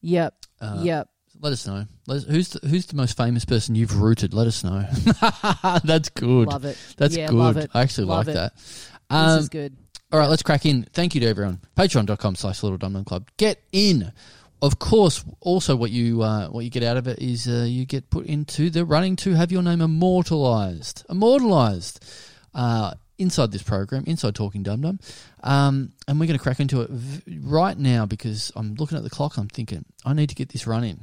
[0.00, 0.34] Yep.
[0.60, 1.08] Uh, yep.
[1.40, 1.84] Let us know.
[2.06, 4.32] Let us, who's the, who's the most famous person you've rooted?
[4.32, 4.84] Let us know.
[5.84, 6.48] That's good.
[6.48, 6.78] Love it.
[6.96, 7.56] That's yeah, good.
[7.56, 7.70] It.
[7.74, 8.38] I actually Love like it.
[8.38, 8.56] that.
[8.56, 8.76] This
[9.10, 9.76] Um, is good.
[10.12, 10.84] All right, let's crack in.
[10.92, 11.60] Thank you to everyone.
[11.76, 13.28] Patreon.com slash Little Dum Dum Club.
[13.38, 14.12] Get in.
[14.60, 17.84] Of course, also what you uh, what you get out of it is uh, you
[17.86, 21.04] get put into the running to have your name immortalized.
[21.10, 22.04] Immortalized.
[22.54, 24.98] Uh, inside this program, inside Talking Dum Dum.
[25.42, 29.04] Um, and we're going to crack into it v- right now because I'm looking at
[29.04, 29.36] the clock.
[29.36, 30.98] I'm thinking, I need to get this run in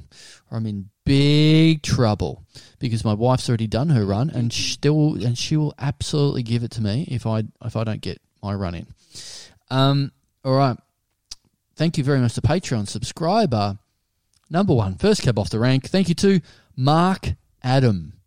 [0.52, 2.44] or I'm in big trouble
[2.80, 6.72] because my wife's already done her run and still and she will absolutely give it
[6.72, 8.88] to me if I if I don't get my run in.
[9.72, 10.12] Um,
[10.44, 10.78] all right.
[11.76, 13.80] Thank you very much to Patreon subscriber
[14.50, 15.88] number one, first cab off the rank.
[15.90, 16.42] Thank you to
[16.76, 17.30] Mark
[17.64, 18.19] Adam.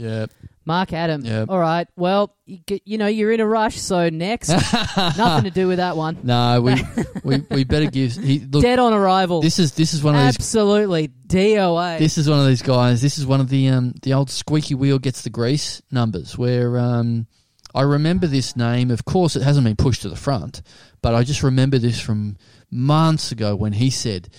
[0.00, 0.26] Yeah,
[0.64, 1.24] Mark Adam.
[1.24, 1.46] Yeah.
[1.48, 1.86] All right.
[1.96, 4.48] Well, you, get, you know you're in a rush, so next,
[4.96, 6.18] nothing to do with that one.
[6.22, 6.74] no, we
[7.24, 8.12] we, we better give.
[8.12, 9.42] He, look, Dead on arrival.
[9.42, 11.98] this is this is one of these Absolutely DOA.
[11.98, 13.02] This is one of these guys.
[13.02, 16.38] This is one of the um, the old squeaky wheel gets the grease numbers.
[16.38, 17.26] Where um,
[17.74, 18.90] I remember this name.
[18.90, 20.62] Of course, it hasn't been pushed to the front,
[21.02, 22.36] but I just remember this from
[22.70, 24.32] months ago when he said, "Look,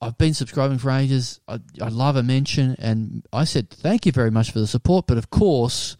[0.00, 1.40] I've been subscribing for ages.
[1.48, 5.06] I, I love a mention," and I said, "Thank you very much for the support,
[5.06, 5.96] but of course,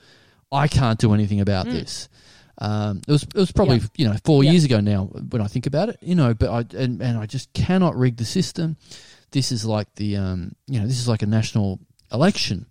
[0.52, 2.08] I can't do anything about this."
[2.60, 3.86] Um, it was it was probably Yeah.
[3.96, 4.50] you know four Yeah.
[4.52, 6.34] years ago now when I think about it, you know.
[6.34, 8.76] But I and, and I just cannot rig the system.
[9.30, 11.78] This is like the um, you know this is like a national
[12.12, 12.66] election.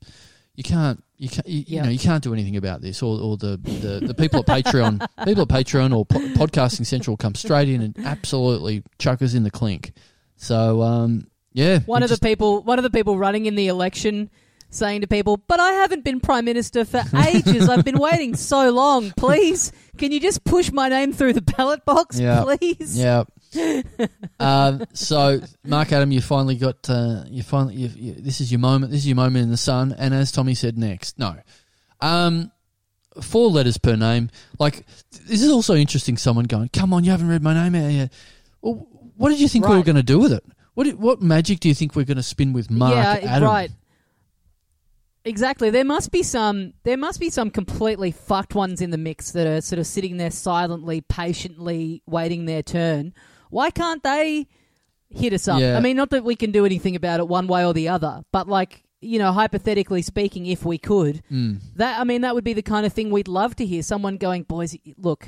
[0.56, 3.02] You can't you can't you, you know you can't do anything about this.
[3.04, 7.16] Or, or the, the, the people at Patreon people at Patreon or po- Podcasting Central
[7.16, 9.94] come straight in and absolutely chuck us in the clink.
[10.38, 14.30] So um, yeah, one of the people, one of the people running in the election,
[14.70, 17.68] saying to people, "But I haven't been prime minister for ages.
[17.68, 19.12] I've been waiting so long.
[19.18, 22.44] Please, can you just push my name through the ballot box, Yeah.
[22.44, 23.24] please?" Yeah.
[24.40, 28.60] um, so, Mark Adam, you finally got uh, you finally you, you, this is your
[28.60, 28.92] moment.
[28.92, 29.96] This is your moment in the sun.
[29.98, 31.36] And as Tommy said, next, no,
[32.02, 32.52] um,
[33.22, 34.30] four letters per name.
[34.60, 34.86] Like
[35.26, 36.18] this is also interesting.
[36.18, 38.14] Someone going, "Come on, you haven't read my name out yet."
[38.62, 38.86] Well,
[39.18, 40.44] what did you think we were going to do with it?
[40.74, 43.50] What what magic do you think we're going to spin with Mark yeah, Adam?
[43.50, 43.72] right.
[45.26, 45.70] Exactly.
[45.70, 46.74] There must be some.
[46.84, 50.18] There must be some completely fucked ones in the mix that are sort of sitting
[50.18, 53.14] there silently, patiently waiting their turn.
[53.50, 54.48] Why can't they
[55.10, 55.60] hit us up?
[55.60, 55.76] Yeah.
[55.76, 58.24] I mean, not that we can do anything about it one way or the other,
[58.32, 61.60] but like you know, hypothetically speaking, if we could, Mm.
[61.76, 63.84] that I mean, that would be the kind of thing we'd love to hear.
[63.84, 65.28] Someone going, "Boys, look,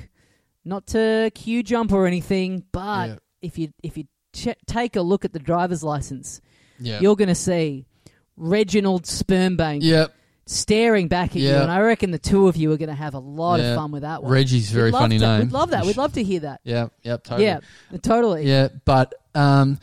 [0.63, 3.15] not to cue jump or anything, but Yeah.
[3.41, 6.41] If you if you ch- take a look at the driver's license."
[6.81, 7.01] Yeah.
[7.01, 7.85] you're going to see
[8.37, 10.07] Reginald Spermbank yeah.
[10.45, 13.13] staring back at you, and I reckon the two of you are going to have
[13.15, 13.71] a lot Yeah.
[13.71, 14.31] of fun with that one.
[14.31, 15.39] Reggie's very funny to- name.
[15.41, 15.85] We'd love that.
[15.85, 16.61] We'd love to hear that.
[16.63, 16.87] Yeah.
[17.03, 17.23] Yep.
[17.25, 17.43] Totally.
[17.45, 17.59] Yeah,
[18.01, 18.47] totally.
[18.47, 19.77] Yeah, but um,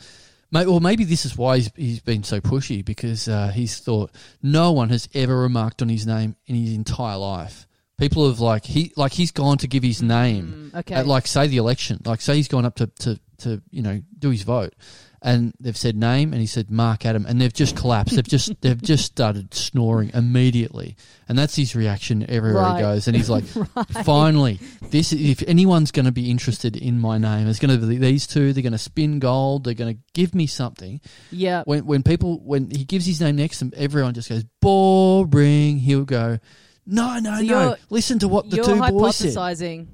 [0.51, 4.09] may, well, maybe this is why he's, he's been so pushy because uh, he's thought
[4.41, 7.67] no one has ever remarked on his name in his entire life.
[7.99, 10.95] People have like he like he's gone to give his name Mm, okay.
[10.95, 14.01] at like say the election, like say he's gone up to, to, to you know
[14.19, 14.73] do his vote,
[15.21, 18.15] and they've said name and he said Mark Adam, and they've just collapsed.
[18.15, 20.95] they've just they've just started snoring immediately,
[21.29, 22.75] and that's his reaction everywhere Right.
[22.77, 23.07] he goes.
[23.07, 23.43] And he's like,
[24.03, 24.59] finally,
[24.89, 28.27] this if anyone's going to be interested in my name, it's going to be these
[28.27, 28.53] two.
[28.53, 29.63] They're going to spin gold.
[29.63, 31.01] They're going to give me something.
[31.31, 31.63] yeah.
[31.65, 35.77] When when people when he gives his name next him, everyone just goes boring.
[35.79, 36.39] He'll go,
[36.85, 37.75] no, no, So no.
[37.89, 39.29] Listen to what the two boys said.
[39.35, 39.87] hypothesizing.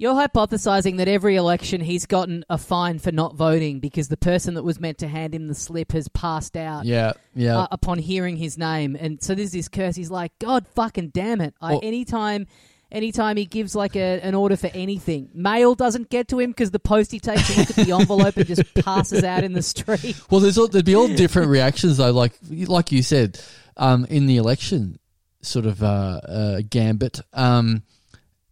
[0.00, 4.54] You're hypothesizing that every election he's gotten a fine for not voting because the person
[4.54, 6.86] that was meant to hand him the slip has passed out.
[6.86, 7.58] Yeah, yeah.
[7.58, 8.96] uh, upon hearing his name.
[8.98, 9.96] And so there's this curse.
[9.96, 11.52] He's like, God fucking damn it.
[11.60, 12.46] I, Well- anytime,
[12.90, 16.70] anytime he gives like a, an order for anything, mail doesn't get to him because
[16.70, 20.16] the postie takes a look at the envelope and just passes out in the street.
[20.30, 22.10] Well, there's all, there'd be all different reactions though.
[22.12, 23.38] Like like you said,
[23.76, 24.98] um, in the election
[25.42, 27.82] sort of uh, uh, gambit, um,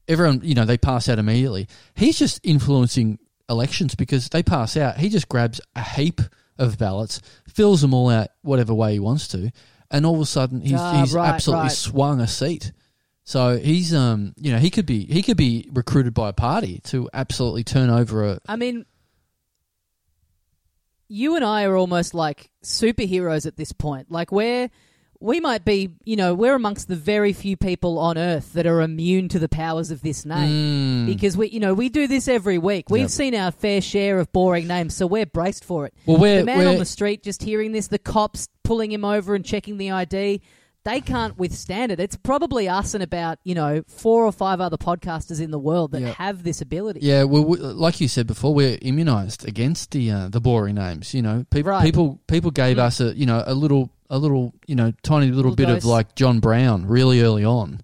[0.08, 1.68] everyone you know they pass out immediately.
[1.94, 3.18] He's just influencing
[3.48, 4.96] elections because they pass out.
[4.96, 6.20] He just grabs a heap
[6.58, 9.50] of ballots, fills them all out whatever way he wants to,
[9.90, 11.72] and all of a sudden he's Ah, he's right, absolutely right.
[11.72, 12.72] swung a seat.
[13.24, 16.80] So he's um you know he could be he could be recruited by a party
[16.84, 18.86] to absolutely turn over a I mean,
[21.08, 24.10] you and I are almost like superheroes at this point.
[24.10, 24.70] Like we're
[25.20, 28.80] we might be, you know, we're amongst the very few people on earth that are
[28.82, 31.04] immune to the powers of this name.
[31.04, 31.06] Mm.
[31.06, 32.88] Because we, you know, we do this every week.
[32.88, 33.10] We've Yep.
[33.10, 35.94] seen our fair share of boring names, so we're braced for it.
[36.06, 39.04] well we're, the man we're on the street just hearing this, the cops pulling him
[39.04, 40.40] over and checking the ID,
[40.84, 41.98] they can't withstand it.
[42.00, 45.90] It's probably us and about, you know, four or five other podcasters in the world
[45.92, 46.12] that Yeah.
[46.12, 47.00] have this ability.
[47.02, 51.12] Yeah, well, we, like you said before, we're immunised against the uh, the boring names.
[51.12, 51.82] You know, Pe- Right.
[51.84, 52.82] people people gave Mm.
[52.84, 55.78] us a you know a little a little you know tiny little, Little bit dose.
[55.78, 57.80] of like John Brown really early on,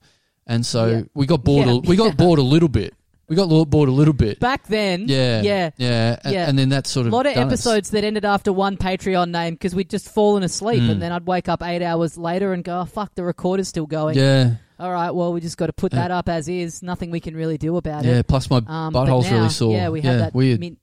[0.46, 1.02] and so Yeah.
[1.14, 1.66] we got bored.
[1.66, 1.72] Yeah.
[1.74, 2.94] A, we got bored a little bit.
[3.26, 4.38] We got bored a little bit.
[4.38, 6.46] Back then, yeah, yeah, yeah, and, Yeah.
[6.48, 7.52] and then that sort of a lot of done us.
[7.54, 10.90] episodes that ended after one Patreon name because we'd just fallen asleep, Mm.
[10.90, 13.86] and then I'd wake up eight hours later and go, oh, "Fuck, the recorder's still
[13.86, 16.82] going." Yeah, All right, well, we just got to put that up as is.
[16.82, 18.08] Nothing we can really do about it.
[18.08, 18.22] yeah.
[18.22, 19.72] Plus my Um, but butthole's now, really sore.
[19.72, 20.34] Yeah, we have that.
[20.34, 20.60] weird.
[20.60, 20.76] min-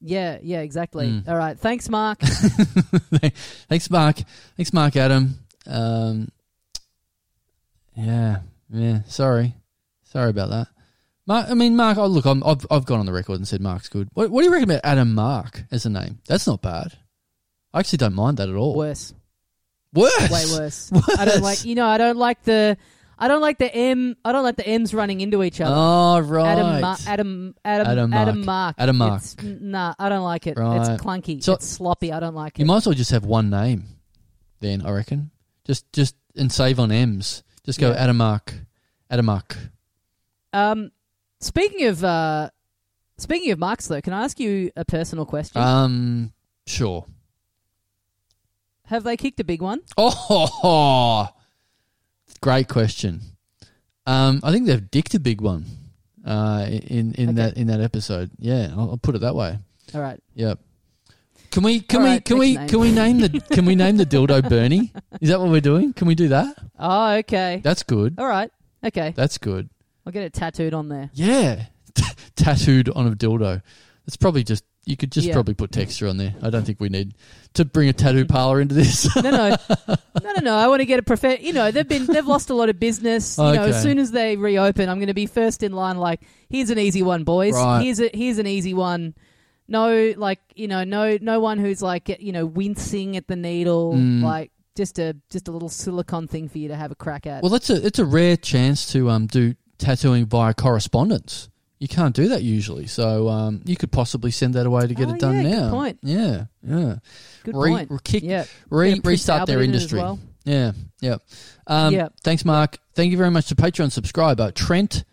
[0.00, 1.06] yeah, yeah, exactly.
[1.08, 1.28] Mm.
[1.28, 2.18] All right, thanks, Mark.
[3.68, 4.16] Thanks, Mark.
[4.56, 5.38] Thanks, Mark Adam.
[5.66, 6.28] Um,
[7.96, 8.38] yeah,
[8.70, 9.00] yeah.
[9.06, 9.54] Sorry,
[10.04, 10.68] sorry about that.
[11.26, 11.98] Mark, I mean, Mark.
[11.98, 14.08] Oh, look, I'm, I've I've gone on the record and said Mark's good.
[14.14, 16.18] What, what do you reckon about Adam Mark as a name?
[16.26, 16.94] That's not bad.
[17.72, 18.74] I actually don't mind that at all.
[18.74, 19.14] worse,
[19.94, 20.30] Worse.
[20.30, 20.90] way worse.
[21.18, 21.64] I don't like.
[21.64, 22.76] You know, I don't like the.
[23.20, 24.16] I don't like the M.
[24.24, 25.74] I don't like the M's running into each other.
[25.76, 26.46] Oh right.
[26.48, 28.46] Adam, Adam, Adam, Adam Adam, Mark.
[28.46, 28.74] Mark.
[28.78, 29.22] Adam Mark.
[29.22, 30.56] It's, nah, I don't like it.
[30.58, 30.78] Right.
[30.78, 31.42] It's clunky.
[31.42, 32.12] So- it's sloppy.
[32.12, 32.60] I don't like it.
[32.60, 33.84] you might as well just have one name.
[34.60, 35.30] Then I reckon.
[35.66, 37.42] Just just and save on M's.
[37.64, 37.96] Just go Yeah.
[38.02, 38.54] Adam Mark.
[39.10, 39.56] Adam Mark.
[40.52, 40.90] Um,
[41.40, 42.50] speaking of uh,
[43.18, 45.60] speaking of marks, though, can I ask you a personal question?
[45.60, 46.32] Um.
[46.66, 47.04] Sure.
[48.86, 49.80] Have they kicked a big one?
[49.96, 51.28] Oh,
[52.42, 53.20] great question.
[54.06, 55.64] Um, I think they've dicked a big one
[56.26, 57.32] uh, in in Okay.
[57.36, 58.30] that in that episode.
[58.38, 59.58] Yeah, I'll, I'll put it that way.
[59.94, 60.20] All right.
[60.34, 60.58] Yep.
[61.50, 62.68] Can we can All we right, can we name.
[62.68, 64.92] can we name the can we name the dildo Bernie?
[65.20, 65.92] Is that what we're doing?
[65.92, 66.56] Can we do that?
[66.78, 67.60] Oh, okay.
[67.62, 68.14] That's good.
[68.18, 68.50] All right.
[68.84, 69.12] Okay.
[69.16, 69.68] That's good.
[70.06, 71.10] I'll get it tattooed on there.
[71.12, 71.66] Yeah,
[72.36, 73.62] tattooed on a dildo.
[74.06, 75.34] That's probably just you could just Yeah.
[75.34, 76.34] probably put texture on there.
[76.42, 77.14] I don't think we need
[77.54, 79.08] to bring a tattoo parlor into this.
[79.22, 79.56] No, no,
[79.88, 80.54] no, no, no.
[80.56, 81.22] I want to get a prof.
[81.40, 83.36] You know, they've been they've lost a lot of business.
[83.38, 85.98] You know, as soon as they reopen, I'm going to be first in line.
[85.98, 87.54] Like, here's an easy one, boys.
[87.54, 87.82] Right.
[87.82, 89.14] Here's a here's an easy one.
[89.68, 93.94] No, like you know, no no one who's like you know wincing at the needle.
[93.94, 94.22] Mm.
[94.22, 97.42] Like just a just a little silicon thing for you to have a crack at.
[97.42, 101.49] Well, that's a it's a rare chance to um do tattooing via correspondence.
[101.80, 105.08] You can't do that usually, so um, you could possibly send that away to get
[105.08, 105.70] Oh, it done yeah, good now.
[105.70, 105.98] point.
[106.02, 106.94] Yeah, yeah.
[107.42, 107.90] Good re- point.
[107.90, 108.44] re- kick- yeah.
[108.68, 109.98] Re- restart their Albert in industry.
[109.98, 110.18] well.
[110.44, 111.16] Yeah, yeah.
[111.66, 112.08] Um, Yeah.
[112.22, 112.78] Thanks, Mark.
[112.94, 115.04] Thank you very much to Patreon subscriber Trent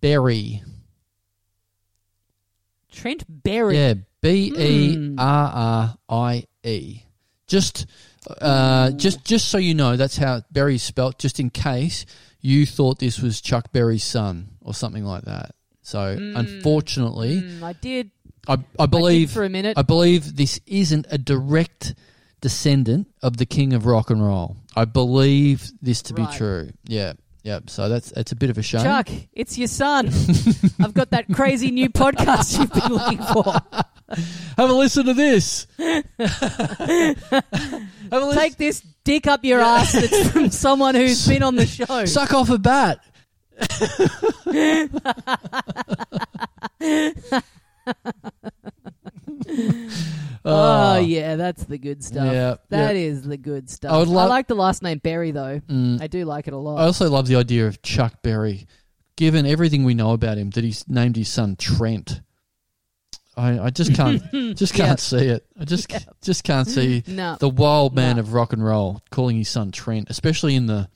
[0.00, 0.62] Berrie.
[2.90, 3.74] Trent Berrie.
[3.74, 5.18] Yeah, B E Hmm.
[5.18, 7.02] R R I E.
[7.46, 7.86] Just,
[8.40, 11.18] uh, just, just so you know, that's how Berry's spelt.
[11.18, 12.06] Just in case
[12.40, 15.54] you thought this was Chuck Berry's son or something like that.
[15.86, 18.10] So, unfortunately, Mm, I did.
[18.48, 19.76] I, I I believe for a minute.
[19.78, 21.94] I believe this isn't a direct
[22.40, 24.56] descendant of the king of rock and roll.
[24.74, 26.70] I believe this to be true.
[26.88, 27.12] Yeah,
[27.42, 27.60] yeah.
[27.66, 28.82] So that's that's a bit of a shame.
[28.82, 30.08] Chuck, it's your son.
[30.80, 33.44] I've got that crazy new podcast you've been looking for.
[34.58, 35.66] Have a listen to this.
[35.78, 36.12] Have
[38.12, 38.38] a listen.
[38.38, 42.04] Take this dick up your ass that's from someone who's been on the show.
[42.04, 43.00] Suck off a bat.
[50.46, 52.30] Oh, yeah, that's the good stuff.
[52.32, 53.02] Yeah, That yeah.
[53.02, 53.92] is the good stuff.
[53.92, 55.60] I I, would love- like the last name Berry though.
[55.68, 56.00] Mm.
[56.02, 56.80] I do like it a lot.
[56.80, 58.66] I also love the idea of Chuck Berry,
[59.16, 62.20] given everything we know about him, that he's named his son Trent.
[63.36, 64.22] I, I just can't
[64.56, 65.46] just can't see it.
[65.58, 65.90] I just
[66.22, 67.36] just can't see no.
[67.40, 70.88] the wild man of rock and roll calling his son Trent, especially in the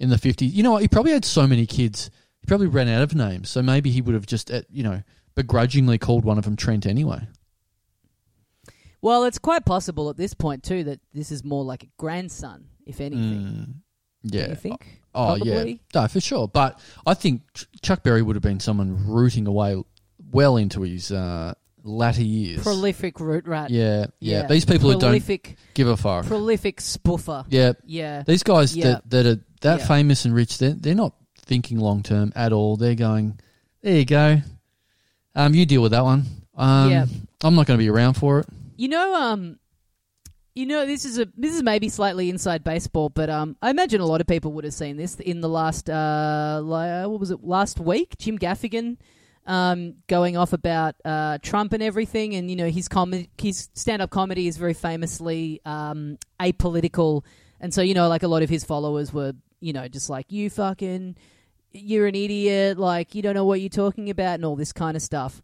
[0.00, 0.52] in the fifties.
[0.52, 0.82] You know what?
[0.82, 2.10] He probably had so many kids.
[2.40, 3.48] He probably ran out of names.
[3.50, 5.02] So maybe he would have just uh, you know
[5.36, 7.20] begrudgingly called one of them Trent anyway.
[9.02, 12.66] Well, it's quite possible at this point too that this is more like a grandson,
[12.86, 13.40] if anything.
[13.40, 13.74] Mm,
[14.34, 14.48] yeah.
[14.50, 15.00] You think?
[15.14, 15.80] Oh yeah, Probably?
[15.94, 16.48] no, for sure.
[16.48, 17.42] But I think
[17.82, 19.82] Chuck Berry would have been someone rooting away
[20.30, 22.62] well into his uh, latter years.
[22.62, 23.70] Prolific root rat.
[23.70, 24.46] yeah, yeah, Yeah.
[24.48, 26.26] These people who don't prolific, give a fuck.
[26.26, 27.46] prolific spoofer.
[27.48, 28.22] yeah, Yeah.
[28.26, 28.84] these guys Yeah.
[28.84, 29.86] that that are that Yeah.
[29.86, 32.76] famous and rich, they're they're not thinking long term at all.
[32.76, 33.38] They're going,
[33.82, 34.40] there you go.
[35.34, 36.26] Um, you deal with that one.
[36.56, 37.06] Um, Yeah.
[37.42, 38.46] I'm not going to be around for it.
[38.76, 39.58] You know, um,
[40.54, 44.00] you know, this is a this is maybe slightly inside baseball, but um, I imagine
[44.00, 47.42] a lot of people would have seen this in the last uh, what was it
[47.44, 48.16] last week?
[48.18, 48.96] Jim Gaffigan,
[49.46, 54.02] um, going off about uh, Trump and everything, and you know his com- his stand
[54.02, 57.24] up comedy is very famously um, apolitical,
[57.60, 60.30] and so you know like a lot of his followers were you know just like
[60.30, 61.16] you fucking
[61.72, 64.96] you're an idiot, like you don't know what you're talking about, and all this kind
[64.96, 65.40] of stuff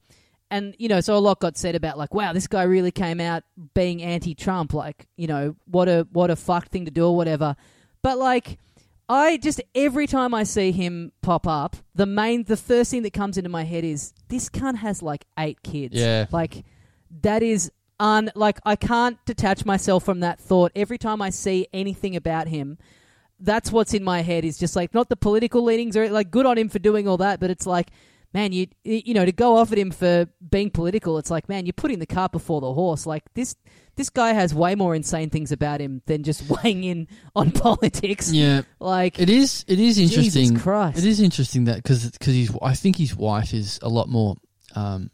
[0.51, 3.21] and you know, so a lot got said about like, wow, this guy really came
[3.21, 3.43] out
[3.75, 7.57] being anti-Trump, like you know, what a what a fucked thing to do or whatever.
[8.03, 8.59] But like,
[9.09, 13.13] I just every time I see him pop up, the main, the first thing that
[13.13, 15.95] comes into my head is this cunt has like eight kids.
[15.95, 16.27] Yeah.
[16.31, 16.65] like
[17.23, 20.71] that is un like I can't detach myself from that thought.
[20.77, 22.79] Every time I see anything about him,
[23.41, 26.47] that's what's in my head is just like not the political leanings or like good
[26.47, 27.91] on him for doing all that, but it's like,
[28.33, 31.19] man, you you know to go off at him for being political.
[31.19, 33.07] It's like, man, you're putting the cart before the horse.
[33.07, 33.57] Like this
[33.97, 38.31] this guy has way more insane things about him than just weighing in on politics.
[38.33, 39.65] Yeah, Like it is.
[39.69, 40.59] It is Jesus interesting.
[40.59, 40.99] Christ.
[40.99, 42.51] It is interesting that because because he's.
[42.63, 44.37] I think his wife is a lot more
[44.75, 45.11] um,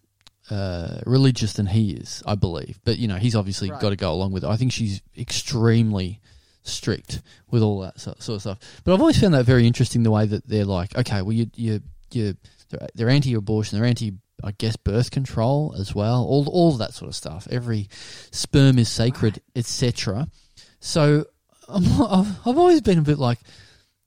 [0.51, 2.23] uh, religious than he is.
[2.27, 3.81] I believe, but you know he's obviously Right.
[3.81, 4.49] got to go along with it.
[4.49, 6.21] I think she's extremely
[6.63, 8.59] strict with all that sort of stuff.
[8.85, 10.03] But I've always found that very interesting.
[10.03, 11.81] The way that they're like, okay, well, you you
[12.13, 12.37] you
[12.71, 14.13] they're, they're anti-abortion, they're anti.
[14.45, 17.47] I guess birth control as well, all all of that sort of stuff.
[17.49, 17.89] Every
[18.33, 20.27] sperm is sacred, etc.
[20.81, 21.27] So
[21.69, 23.39] I'm, I've, I've always been a bit like,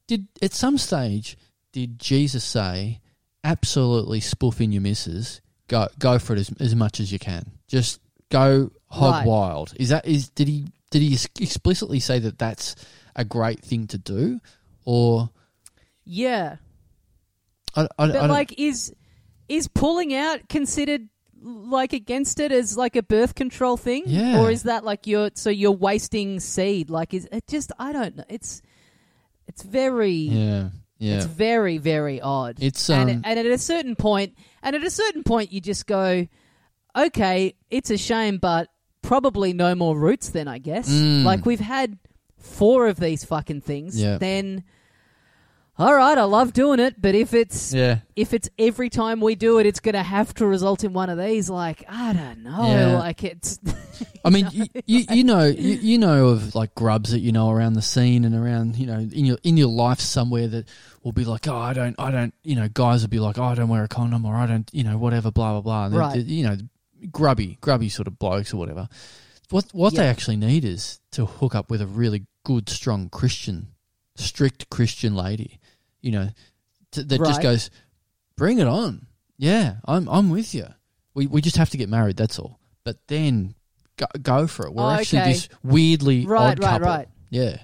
[0.07, 1.38] did at some stage
[1.72, 2.99] did Jesus say,
[3.45, 7.52] absolutely spoof in your missus, go go for it as, as much as you can,
[7.69, 9.26] just go hog Right.
[9.27, 9.73] wild?
[9.77, 12.75] Is that is did he did he explicitly say that that's
[13.15, 14.39] a great thing to do,
[14.85, 15.29] or
[16.05, 16.57] yeah,
[17.75, 18.93] I, I, I but don't- like is
[19.47, 21.09] is pulling out considered
[21.41, 24.03] like against it as like a birth control thing?
[24.07, 24.39] Yeah.
[24.39, 26.89] Or is that like you're so you're wasting seed?
[26.89, 28.23] Like is it just I don't know.
[28.29, 28.61] It's
[29.47, 32.57] it's very yeah yeah It's very, very odd.
[32.61, 35.85] It's, and, um, and at a certain point, and at a certain point, you just
[35.87, 36.25] go,
[36.95, 38.69] okay, it's a shame, but
[39.06, 40.30] probably no more roots.
[40.30, 41.23] Then I guess, Mm.
[41.23, 41.98] like we've had
[42.38, 43.99] four of these fucking things.
[44.02, 44.18] Yeah.
[44.18, 44.64] Then,
[45.77, 49.36] all right, I love doing it, but if it's yeah if it's every time we
[49.36, 51.49] do it, it's going to have to result in one of these.
[51.49, 52.98] Like I don't know, Yeah.
[52.99, 53.60] like it's
[54.26, 57.49] I mean, you, you, you know, you, you know of like grubs that you know
[57.52, 60.68] around the scene and around you know in your in your life somewhere that
[61.03, 63.44] will be like, oh, I don't, I don't, you know, guys will be like, oh,
[63.44, 65.90] I don't wear a condom or I don't, you know, whatever, blah blah blah.
[65.90, 66.14] They're- Right.
[66.14, 66.57] they're, you know,
[67.06, 68.88] grubby, grubby sort of blokes or whatever.
[69.49, 73.68] What what they actually need is to hook up with a really good, strong Christian,
[74.15, 75.60] strict Christian lady,
[76.02, 76.30] you know,
[76.91, 77.69] t- that just goes,
[78.36, 79.06] bring it on.
[79.38, 80.65] Yeah, I'm I'm with you.
[81.14, 82.18] We we just have to get married.
[82.18, 82.60] That's all.
[82.84, 83.53] But then
[83.98, 84.73] go, go for it.
[84.73, 85.34] We're Oh, actually okay.
[85.34, 86.88] this weirdly Right, odd right, couple.
[86.88, 87.07] right.
[87.30, 87.57] Yeah.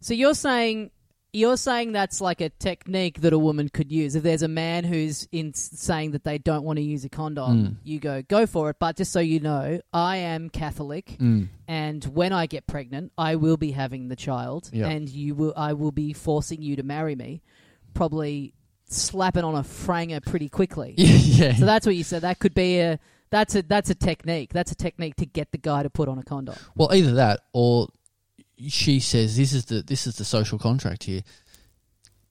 [0.00, 0.90] So you're saying
[1.34, 4.14] you're saying that's like a technique that a woman could use.
[4.14, 7.56] If there's a man who's in saying that they don't want to use a condom,
[7.56, 7.76] Mm.
[7.84, 8.76] you go go for it.
[8.78, 11.48] But just so you know, I am Catholic, Mm.
[11.68, 14.88] and when I get pregnant, I will be having the child, Yeah.
[14.88, 17.42] and you will I will be forcing you to marry me,
[17.94, 18.54] probably
[18.88, 20.94] slap it on a franger pretty quickly.
[20.98, 21.54] yeah.
[21.56, 22.22] so that's what you said.
[22.22, 22.98] That could be a
[23.30, 24.52] that's a that's a technique.
[24.52, 26.54] That's a technique to get the guy to put on a condom.
[26.76, 27.88] Well, either that or
[28.68, 31.22] she says this is the this is the social contract here.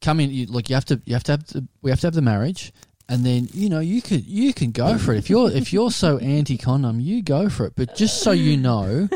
[0.01, 0.69] Come in, you, look.
[0.69, 2.73] You have to you have to have the, we have to have the marriage,
[3.07, 5.91] and then you know you could you can go for it if you're if you're
[5.91, 7.73] so anti condom, you go for it.
[7.75, 9.07] But just so you know,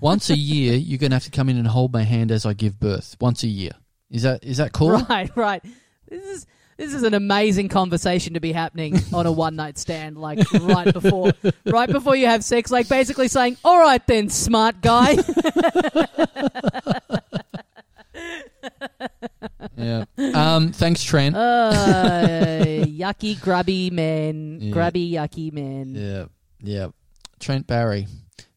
[0.00, 2.52] once a year you're gonna have to come in and hold my hand as I
[2.52, 3.16] give birth.
[3.20, 3.72] Once a year.
[4.10, 5.00] Is that is that cool?
[5.08, 5.64] Right, right.
[6.08, 10.16] This is this is an amazing conversation to be happening on a one night stand,
[10.18, 11.32] like right before
[11.66, 15.16] right before you have sex, like basically saying, All right then, smart guy.
[19.76, 20.04] Yeah.
[20.34, 20.72] Um.
[20.72, 21.34] Thanks, Trent.
[21.36, 21.72] uh,
[22.86, 24.60] yucky grubby man.
[24.60, 24.72] Yeah.
[24.72, 25.94] Grubby yucky man.
[25.94, 26.24] yeah.
[26.62, 26.88] Yeah.
[27.40, 28.06] Trent Barry.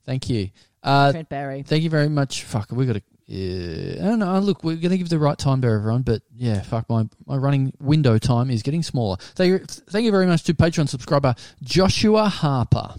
[0.06, 0.50] Thank you.
[0.84, 1.64] Uh, Trent Barry.
[1.64, 2.44] Thank you very much.
[2.44, 3.02] Fuck, we got to.
[3.30, 4.40] Uh, I don't know.
[4.40, 7.36] Look, we're going to give the right time to everyone, but yeah, fuck, my, my
[7.36, 9.18] running window time is getting smaller.
[9.36, 12.96] Thank you, thank you very much to Patreon subscriber Joshua Harper.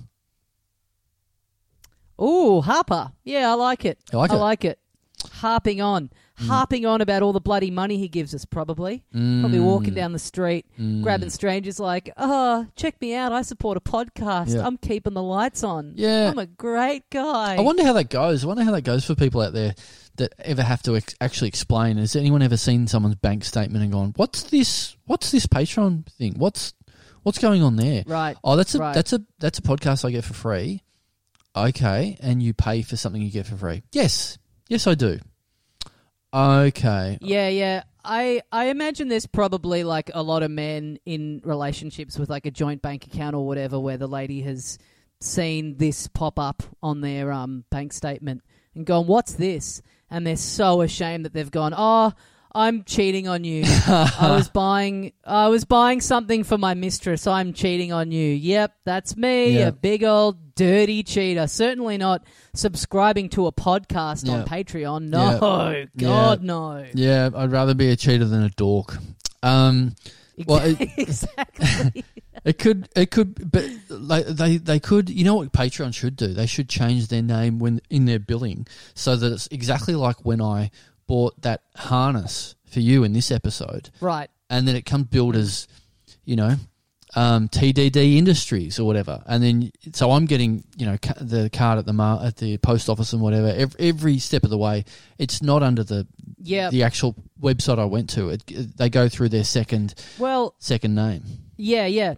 [2.19, 3.13] Oh, Harper.
[3.25, 3.99] Yeah, I like it.
[4.13, 4.39] You like I it?
[4.39, 4.79] like it.
[5.35, 6.11] Harping on.
[6.41, 9.03] Harping on about all the bloody money he gives us, probably.
[9.11, 9.65] Probably Mm.
[9.65, 10.67] walking down the street,
[11.03, 13.33] grabbing strangers like, oh, check me out.
[13.33, 14.55] I support a podcast.
[14.55, 14.65] Yeah.
[14.65, 15.95] I'm keeping the lights on.
[15.97, 16.31] Yeah.
[16.31, 17.57] I'm a great guy.
[17.57, 18.45] I wonder how that goes.
[18.45, 19.75] I wonder how that goes for people out there
[20.19, 21.97] that ever have to ex- actually explain.
[21.97, 24.97] Has anyone ever seen someone's bank statement and gone, "What's this?
[25.07, 26.35] What's this Patreon thing?
[26.36, 26.74] What's
[27.23, 28.36] what's going on there?" Right.
[28.45, 28.95] Oh, that's a Right.
[28.95, 30.82] that's a that's a podcast I get for free.
[31.57, 33.82] Okay, and you pay for something you get for free.
[33.90, 34.39] Yes,
[34.69, 35.19] yes, I do.
[36.32, 37.19] Okay.
[37.20, 37.82] Yeah, yeah.
[38.05, 42.51] I I imagine there's probably like a lot of men in relationships with like a
[42.51, 44.78] joint bank account or whatever where the lady has
[45.20, 48.43] seen this pop up on their um bank statement
[48.74, 52.13] and gone, "What's this?" And they're so ashamed that they've gone, "Oh,
[52.55, 53.63] I'm cheating on you.
[53.67, 57.27] I was buying I was buying something for my mistress.
[57.27, 59.69] I'm cheating on you." Yep, that's me, Yeah.
[59.69, 61.47] a big old dirty cheater.
[61.47, 62.25] Certainly not
[62.55, 64.35] subscribing to a podcast Yeah.
[64.35, 65.09] on Patreon.
[65.11, 65.31] No,
[65.71, 65.85] Yeah.
[66.09, 66.85] God no.
[66.95, 68.97] Yeah, I'd rather be a cheater than a dork.
[69.43, 69.95] Um,
[70.47, 72.05] Well, it- exactly.
[72.44, 75.10] it could, it could, but like they, they could.
[75.10, 76.28] You know what Patreon should do?
[76.28, 80.40] They should change their name when in their billing so that it's exactly like when
[80.40, 80.70] I
[81.06, 84.28] bought that harness for you in this episode, Right.
[84.51, 85.66] and then it comes billed as,
[86.24, 86.56] you know,
[87.15, 91.79] um, TDD Industries or whatever, and then so I'm getting you know ca- the card
[91.79, 94.85] at the mar- at the post office and whatever every, every step of the way.
[95.19, 96.07] It's not under the
[96.39, 96.71] Yeah.
[96.71, 98.29] the actual website I went to.
[98.31, 98.45] It,
[98.77, 101.23] they go through their second Well, second name.
[101.57, 102.15] Yeah, yeah,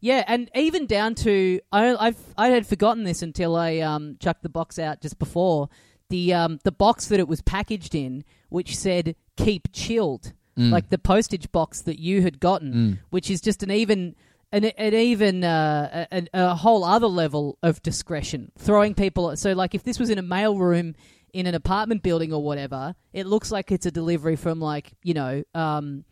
[0.00, 4.42] yeah, and even down to I, I've I had forgotten this until I um, chucked
[4.42, 5.68] the box out just before
[6.08, 10.98] the um, the box that it was packaged in, which said "keep chilled," like the
[10.98, 14.14] postage box that you had gotten, which is just an even.
[14.54, 19.34] An, an even uh, a, a whole other level of discretion, throwing people.
[19.34, 20.94] So, like, if this was in a mail room
[21.32, 25.14] in an apartment building or whatever, it looks like it's a delivery from, like, you
[25.14, 26.04] know, um,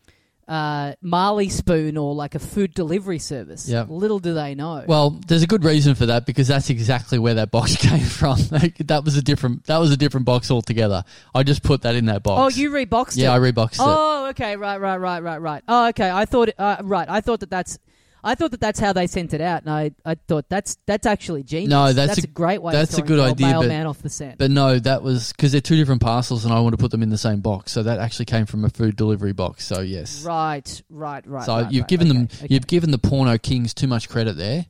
[0.51, 3.69] uh, Marley Spoon or like a food delivery service.
[3.69, 3.85] Yeah.
[3.87, 4.83] Little do they know.
[4.85, 8.37] Well, there's a good reason for that because that's exactly where that box came from.
[8.51, 11.05] Like, that was a different that was a different box altogether.
[11.33, 12.55] I just put that in that box.
[12.55, 13.21] oh, you reboxed it.
[13.21, 13.79] yeah, I reboxed it.
[13.79, 15.63] Oh, okay, right, right, right, right, right.
[15.69, 16.11] Oh, okay.
[16.11, 17.07] I thought, it, uh, right.
[17.09, 17.79] I thought that that's,
[18.23, 21.05] I thought that that's how they sent it out, and I, I thought that's that's
[21.07, 21.69] actually genius.
[21.69, 22.71] No, that's a, a- great way.
[22.73, 24.37] that's a good idea, but- Mailman off the scent.
[24.37, 27.01] But no, that was because they're two different parcels, and I want to put them
[27.03, 27.71] in the same box.
[27.71, 29.65] So that actually came from a food delivery box.
[29.65, 30.23] So yes.
[30.23, 31.45] right, right, right.
[31.45, 31.89] so right, you've right.
[31.89, 32.47] given them Okay, okay.
[32.53, 34.65] you've given the porno kings too much credit there.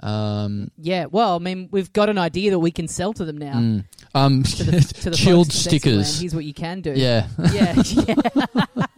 [0.00, 1.06] Um, Yeah.
[1.06, 3.52] Well, I mean, we've got an idea that we can sell to them now.
[3.54, 3.84] mm.
[4.16, 5.80] um, To the, to the chilled folks in Sexyland.
[5.80, 6.20] stickers.
[6.20, 6.92] Here's what you can do.
[6.96, 8.84] Yeah, yeah, yeah.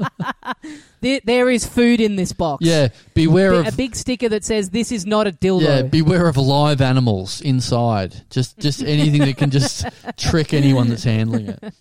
[1.00, 2.64] there, there is food in this box.
[2.64, 2.88] yeah.
[3.14, 6.36] Beware of a big sticker that says "This is not a dildo." Yeah, beware of
[6.36, 8.28] live animals inside.
[8.30, 9.86] Just just anything that can just
[10.16, 11.74] trick anyone that's handling it.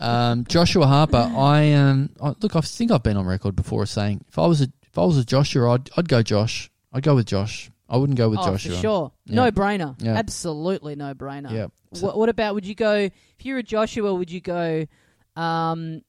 [0.00, 3.90] Um, Joshua Harper, I um, I, look, I think I've been on record before as
[3.90, 6.70] saying if I was a if I was a Joshua, I'd I'd go Josh.
[6.92, 7.70] I'd go with Josh.
[7.88, 8.72] I wouldn't go with oh, Joshua.
[8.72, 9.34] for sure, Yeah.
[9.34, 9.94] no brainer.
[10.00, 10.14] Yeah.
[10.14, 11.50] Absolutely no brainer.
[11.50, 11.66] Yeah.
[12.00, 12.54] What, what about?
[12.54, 13.12] Would you go if
[13.44, 14.14] you're a Joshua?
[14.14, 14.86] Would you go?
[15.36, 16.02] Um,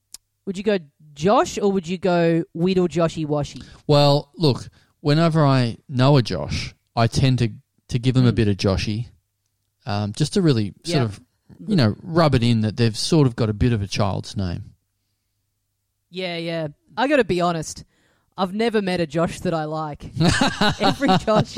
[0.45, 0.77] would you go
[1.15, 3.63] Josh or would you go Weedle Joshy Washy?
[3.87, 4.67] Well, look,
[4.99, 7.49] whenever I know a Josh, I tend to
[7.87, 8.35] to give them a Mm.
[8.35, 9.07] bit of Joshy,
[9.85, 11.03] um, just to really sort Yeah.
[11.03, 11.21] of
[11.67, 14.35] you know rub it in that they've sort of got a bit of a child's
[14.35, 14.73] name.
[16.09, 16.67] Yeah, yeah.
[16.97, 17.83] I got to be honest.
[18.37, 20.11] I've never met a Josh that I like.
[20.81, 21.55] every Josh,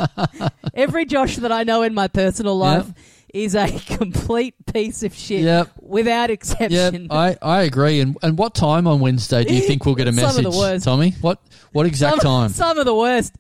[0.75, 2.91] every Josh that I know in my personal life
[3.33, 3.67] is a
[3.97, 5.69] complete piece of shit, Yep.
[5.81, 7.07] without Yeah, exception.
[7.11, 7.99] I, I agree.
[7.99, 10.43] And and what time on Wednesday do you think we'll get a Some of the
[10.43, 10.85] message, worst.
[10.85, 11.11] Tommy?
[11.21, 11.39] What
[11.71, 12.49] what exact some, time?
[12.53, 13.33] Some of the worst.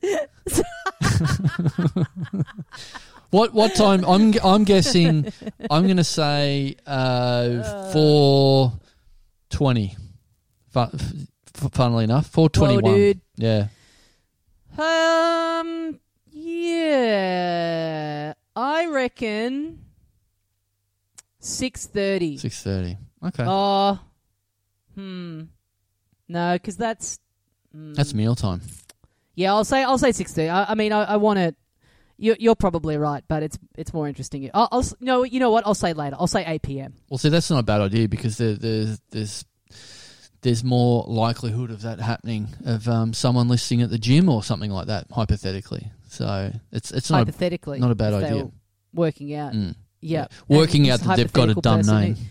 [3.29, 4.05] What what time?
[4.05, 5.31] I'm I'm guessing.
[5.69, 8.73] I'm going to say uh, four
[9.49, 9.95] twenty.
[10.69, 13.21] Fun, funnily enough, four twenty one.
[13.35, 13.67] Yeah.
[14.77, 15.99] Um,
[16.31, 19.85] yeah, I reckon
[21.39, 22.37] six thirty.
[22.37, 22.97] Six thirty.
[23.23, 23.43] Okay.
[23.47, 23.99] Oh,
[24.95, 25.43] hmm,
[26.27, 27.19] no, because that's
[27.71, 27.93] hmm.
[27.93, 28.61] That's mealtime.
[29.35, 29.53] yeah.
[29.53, 30.49] I'll say I'll say six thirty.
[30.49, 31.55] I, I mean, I, I want it.
[32.19, 34.49] You're, you're probably right, but it's it's more interesting.
[34.53, 35.67] I'll, I'll s- no, you know what?
[35.67, 36.15] I'll say later.
[36.19, 36.95] I'll say eight p.m.
[37.09, 39.45] Well, see, that's not a bad idea because there, there's there's
[40.41, 44.71] there's more likelihood of that happening of um, someone listening at the gym or something
[44.71, 45.91] like that, hypothetically.
[46.07, 48.49] So it's it's not a, hypothetically, not a bad idea.
[48.93, 49.53] working out.
[49.53, 49.75] mm.
[49.99, 52.15] Yeah, working out that they've got a dumb name.
[52.15, 52.21] who-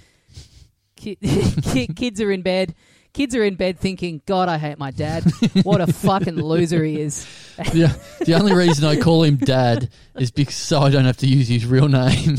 [0.96, 1.16] Ki-
[1.62, 2.74] ki- kids are in bed.
[3.12, 5.24] Kids are in bed thinking, "God, I hate my dad.
[5.62, 7.26] What a fucking loser he is."
[7.56, 9.88] the, the only reason I call him Dad
[10.18, 12.36] is because so I don't have to use his real name.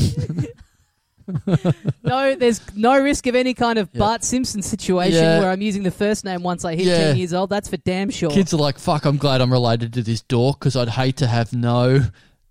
[2.02, 3.92] No, there's no risk of any kind of.
[3.92, 5.40] Bart Simpson situation Yeah.
[5.40, 6.98] where I'm using the first name once I hit Yeah.
[6.98, 7.50] ten years old.
[7.50, 8.30] That's for damn sure.
[8.30, 11.26] Kids are like, "Fuck, I'm glad I'm related to this dork because I'd hate to
[11.26, 12.02] have no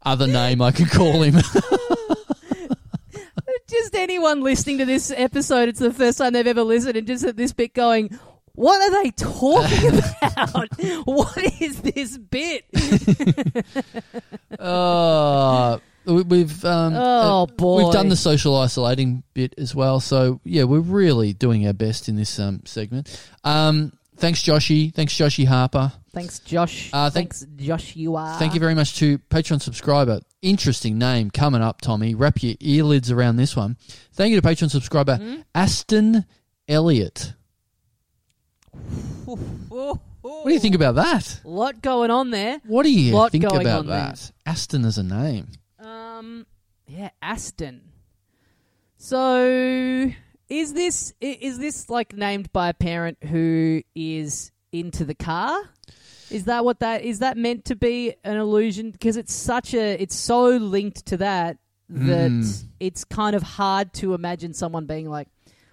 [0.04, 1.36] other name I could call him."
[3.70, 7.24] just anyone listening to this episode, it's the first time they've ever listened, and just
[7.24, 8.18] at this bit going.
[8.54, 10.68] What are they talking about?
[11.06, 12.66] what is this bit?
[14.60, 17.84] uh, we've um, Oh, uh, boy.
[17.84, 19.99] we've done the social isolating bit as well.
[19.99, 23.21] So yeah, we're really doing our best in this um, segment.
[23.43, 24.93] Um, thanks, Joshy.
[24.93, 25.91] Thanks, Joshy Harper.
[26.13, 26.89] Thanks, Josh.
[26.91, 27.95] Uh, thank- Thanks, Josh.
[27.95, 28.39] You are.
[28.39, 30.19] Thank you very much to Patreon subscriber.
[30.41, 32.15] Interesting name coming up, Tommy.
[32.15, 33.77] Wrap your earlids around this one.
[34.13, 35.35] Thank you to Patreon subscriber Hmm?
[35.53, 36.25] Aston
[36.67, 37.34] Elliott.
[39.25, 39.99] What
[40.45, 41.41] do you think about that?
[41.43, 42.59] A lot going on there.
[42.65, 43.97] What do you Lot think about on there.
[43.97, 44.31] that?
[44.45, 45.47] Aston as a name.
[46.18, 46.45] Um,
[46.88, 47.81] yeah, Aston.
[48.98, 50.11] So,
[50.49, 55.56] is this is this like named by a parent who is into the car?
[56.30, 57.19] Is that what that is?
[57.19, 61.57] That meant to be an illusion because it's such a it's so linked to that
[61.89, 62.65] that Mm.
[62.81, 65.30] it's kind of hard to imagine someone being like,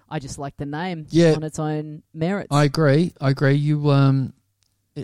[0.09, 1.33] I just like the name Yeah.
[1.33, 2.47] on its own merits.
[2.51, 3.11] I agree.
[3.19, 3.55] I agree.
[3.55, 4.33] You, um,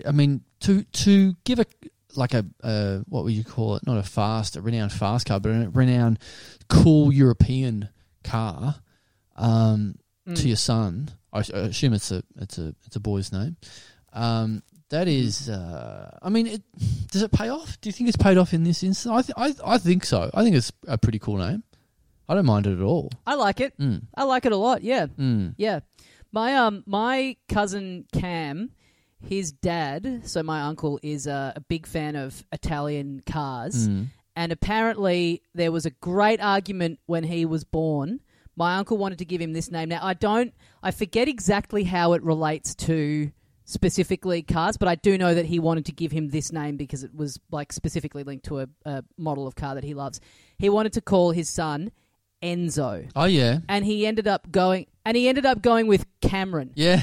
[0.06, 1.66] I mean, to to give a
[2.16, 3.86] like a uh, what would you call it?
[3.86, 6.18] Not a fast, a renowned fast car, but a renowned
[6.68, 7.88] cool European
[8.24, 8.76] car
[9.36, 9.96] um,
[10.28, 10.36] Mm.
[10.36, 11.10] to your son.
[11.32, 13.56] I, I assume it's a it's a it's a boy's name.
[14.12, 16.62] Um, that is, uh, I mean, it,
[17.10, 17.80] does it pay off?
[17.80, 19.10] Do you think it's paid off in this instance?
[19.10, 20.30] I, th- I I think so.
[20.34, 21.64] I think it's a pretty cool name.
[22.28, 23.10] I don't mind it at all.
[23.26, 23.76] I like it.
[23.78, 24.02] Mm.
[24.14, 24.82] I like it a lot.
[24.82, 25.06] Yeah.
[25.06, 25.54] Mm.
[25.56, 25.80] Yeah.
[26.30, 28.70] My um my cousin Cam,
[29.28, 34.06] his dad, so my uncle is a, a big fan of Italian cars, Mm.
[34.36, 38.20] and apparently there was a great argument when he was born.
[38.56, 39.88] My uncle wanted to give him this name.
[39.88, 43.30] Now I don't I forget exactly how it relates to
[43.64, 47.04] specifically cars, but I do know that he wanted to give him this name because
[47.04, 50.20] it was like specifically linked to a, a model of car that he loves.
[50.58, 51.92] He wanted to call his son
[52.42, 56.72] Enzo Oh yeah, and he ended up going and he ended up going with Cameron.
[56.74, 57.02] yeah.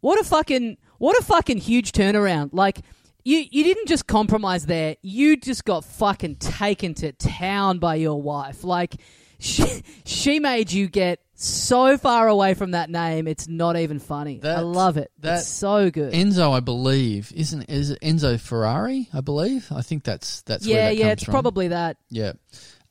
[0.00, 2.50] What a fucking what a fucking huge turnaround.
[2.52, 2.80] Like
[3.24, 4.96] you you didn't just compromise there.
[5.02, 8.64] You just got fucking taken to town by your wife.
[8.64, 8.96] Like
[9.38, 13.28] she she made you get so far away from that name.
[13.28, 14.40] It's not even funny.
[14.42, 15.12] I love it.
[15.20, 16.12] that- it's so good.
[16.12, 19.08] Enzo, I believe, isn't is it Enzo Ferrari?
[19.14, 19.70] I believe.
[19.70, 21.32] I think that's that's where yeah, that yeah, it's from.
[21.32, 21.96] probably that.
[22.10, 22.32] yeah.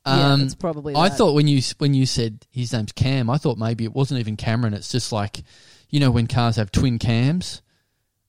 [0.06, 1.18] yeah, Um, it's probably I that.
[1.18, 4.36] thought when you when you said his name's Cam, I thought maybe it wasn't even
[4.36, 4.72] Cameron.
[4.72, 5.42] It's just like
[5.90, 7.60] you know when cars have twin cams.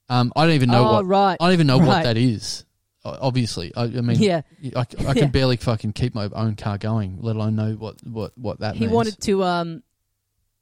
[0.09, 1.37] Um, I don't even know Oh, what right.
[1.39, 2.03] I don't even know what Right.
[2.03, 2.65] that is.
[3.05, 4.41] O- Obviously, I, I mean, Yeah.
[4.75, 5.25] I, I can Yeah.
[5.27, 8.81] barely fucking keep my own car going, let alone know what what what that he
[8.81, 8.91] means.
[8.93, 9.83] wanted to um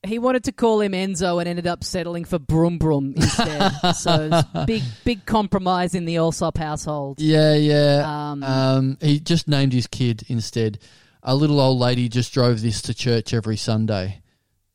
[0.06, 3.72] he wanted to call him Enzo and ended up settling for Brum Brum instead.
[3.96, 7.20] so it's big big compromise in the Allsop household.
[7.20, 8.04] Yeah, yeah.
[8.32, 10.78] Um, Um, he just named his kid instead.
[11.24, 14.22] A little old lady just drove this to church every Sunday.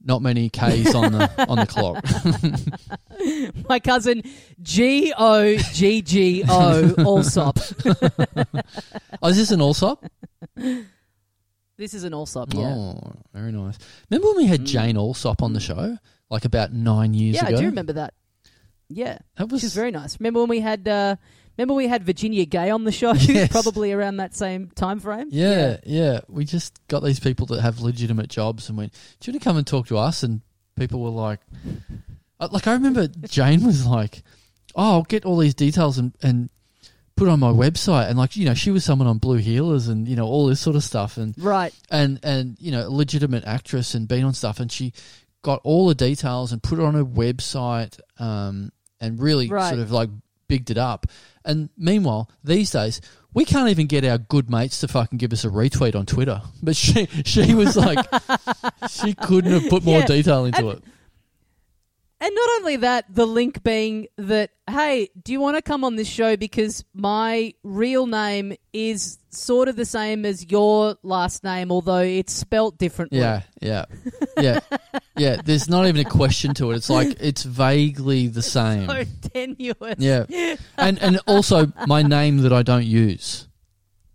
[0.04, 2.04] Not many K's on the on the clock.
[3.68, 4.22] My cousin
[4.60, 7.58] G O G G O Allsop.
[9.22, 10.04] oh, is this an Allsop?
[11.76, 12.74] This is an Allsop, yeah.
[12.74, 13.78] Oh, very nice.
[14.10, 15.96] Remember when we had Jane Allsop on the show,
[16.30, 17.46] like about nine years ago.
[17.46, 17.58] Yeah, ago?
[17.58, 18.14] I do remember that.
[18.88, 19.18] Yeah.
[19.36, 20.18] That was She's very nice.
[20.20, 21.16] Remember when we had uh
[21.56, 23.50] remember we had Virginia Gay on the show Yes.
[23.50, 25.28] probably around that same time frame?
[25.30, 29.34] Yeah, yeah, We just got these people that have legitimate jobs and went, "Do you
[29.34, 30.40] want to come and talk to us?" And
[30.76, 31.40] people were like,
[32.40, 34.22] uh, "Like I remember Jane was like,
[34.74, 36.48] oh, I'll get all these details and and
[37.16, 40.08] put on my website." And like you know, she was someone on Blue Heelers and
[40.08, 41.74] you know all this sort of stuff and Right.
[41.90, 44.92] and and you know, a legitimate actress and been on stuff, and she
[45.42, 48.70] got all the details and put it on her website, um,
[49.00, 49.68] and really Right.
[49.70, 50.08] sort of like
[50.48, 51.06] bigged it up.
[51.44, 53.01] And meanwhile, these days
[53.35, 56.43] we can't even get our good mates to fucking give us a retweet on Twitter.
[56.62, 57.98] But she she was like,
[58.90, 60.06] she couldn't have put more Yeah.
[60.06, 60.85] detail into And- it.
[62.22, 65.96] And not only that, the link being that, hey, do you want to come on
[65.96, 71.72] this show because my real name is sort of the same as your last name,
[71.72, 73.18] although it's spelt differently.
[73.18, 73.86] Yeah, yeah,
[74.38, 74.60] yeah,
[75.16, 75.42] yeah.
[75.44, 76.76] There's not even a question to it.
[76.76, 78.86] It's like it's vaguely the same.
[78.86, 79.02] So
[79.34, 79.96] tenuous.
[79.98, 80.26] Yeah,
[80.78, 83.48] and and also my name that I don't use,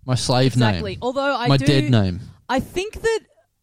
[0.05, 0.61] my slave Exactly.
[0.61, 0.97] name, Exactly.
[1.01, 2.21] Although I my do, dead name.
[2.47, 3.19] I think that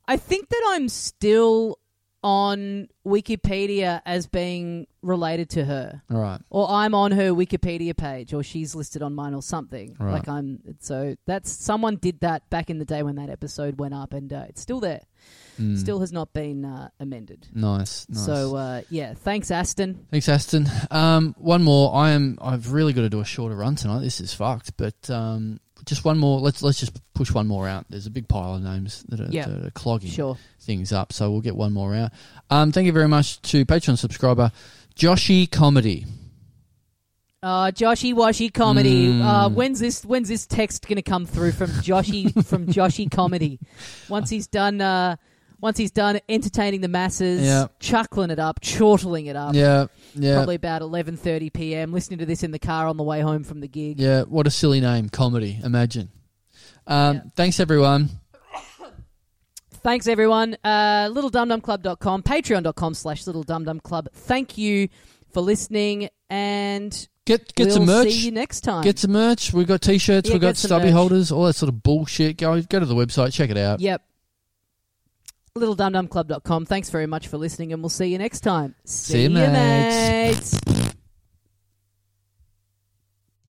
[0.06, 1.78] I think that I'm still
[2.24, 6.02] on Wikipedia as being related to her.
[6.10, 6.40] All right.
[6.48, 9.94] Or I'm on her Wikipedia page, or she's listed on mine, or something.
[10.00, 10.14] Right.
[10.14, 10.58] Like I'm.
[10.80, 14.32] So that's someone did that back in the day when that episode went up, and
[14.32, 15.02] uh, it's still there.
[15.60, 15.78] Mm.
[15.78, 17.46] Still has not been uh, amended.
[17.54, 18.08] nice.
[18.08, 18.24] nice.
[18.24, 20.06] So uh, yeah, thanks, Aston.
[20.10, 20.66] Thanks, Aston.
[20.90, 21.94] Um, one more.
[21.94, 22.38] I am.
[22.40, 24.00] I've really got to do a shorter run tonight.
[24.00, 24.78] This is fucked.
[24.78, 26.40] But um, just one more.
[26.40, 27.86] Let's let's just push one more out.
[27.90, 29.46] There's a big pile of names that are, Yeah.
[29.46, 30.36] that are clogging Sure.
[30.60, 31.12] things up.
[31.12, 32.12] So we'll get one more out.
[32.50, 34.52] Um, thank you very much to Patreon subscriber
[34.96, 36.06] Joshy Comedy.
[37.42, 39.08] Uh, Joshy Washy comedy.
[39.12, 39.22] Mm.
[39.22, 40.02] Uh, when's this?
[40.02, 43.58] When's this text going to come through from Joshy from Joshy comedy?
[44.08, 44.80] Once he's done.
[44.80, 45.16] Uh,
[45.60, 47.66] once he's done entertaining the masses, Yeah.
[47.80, 49.54] chuckling it up, chortling it up.
[49.54, 51.92] Yeah, yeah, Probably about eleven thirty p.m.
[51.92, 53.98] Listening to this in the car on the way home from the gig.
[54.00, 54.22] yeah.
[54.22, 55.58] What a silly name, comedy.
[55.62, 56.10] Imagine.
[56.86, 57.22] Um, Yeah.
[57.36, 58.10] Thanks everyone.
[59.82, 60.56] Thanks, everyone.
[60.64, 64.06] Uh, littledumdumclub.com, patreon.com slash littledumdumclub.
[64.14, 64.88] Thank you
[65.32, 68.08] for listening, and Get get we'll some merch.
[68.08, 68.82] see you next time.
[68.82, 69.52] Get some merch.
[69.52, 70.28] We've got t-shirts.
[70.28, 70.92] Yeah, we've got get some stubby merch.
[70.94, 71.32] holders.
[71.32, 72.38] All that sort of bullshit.
[72.38, 73.32] Go go to the website.
[73.34, 73.80] Check it out.
[73.80, 74.02] Yep.
[75.56, 76.66] littledumdumclub.com.
[76.66, 78.74] Thanks very much for listening, and we'll see you next time.
[78.84, 80.54] See you, mates.
[80.60, 80.73] mates.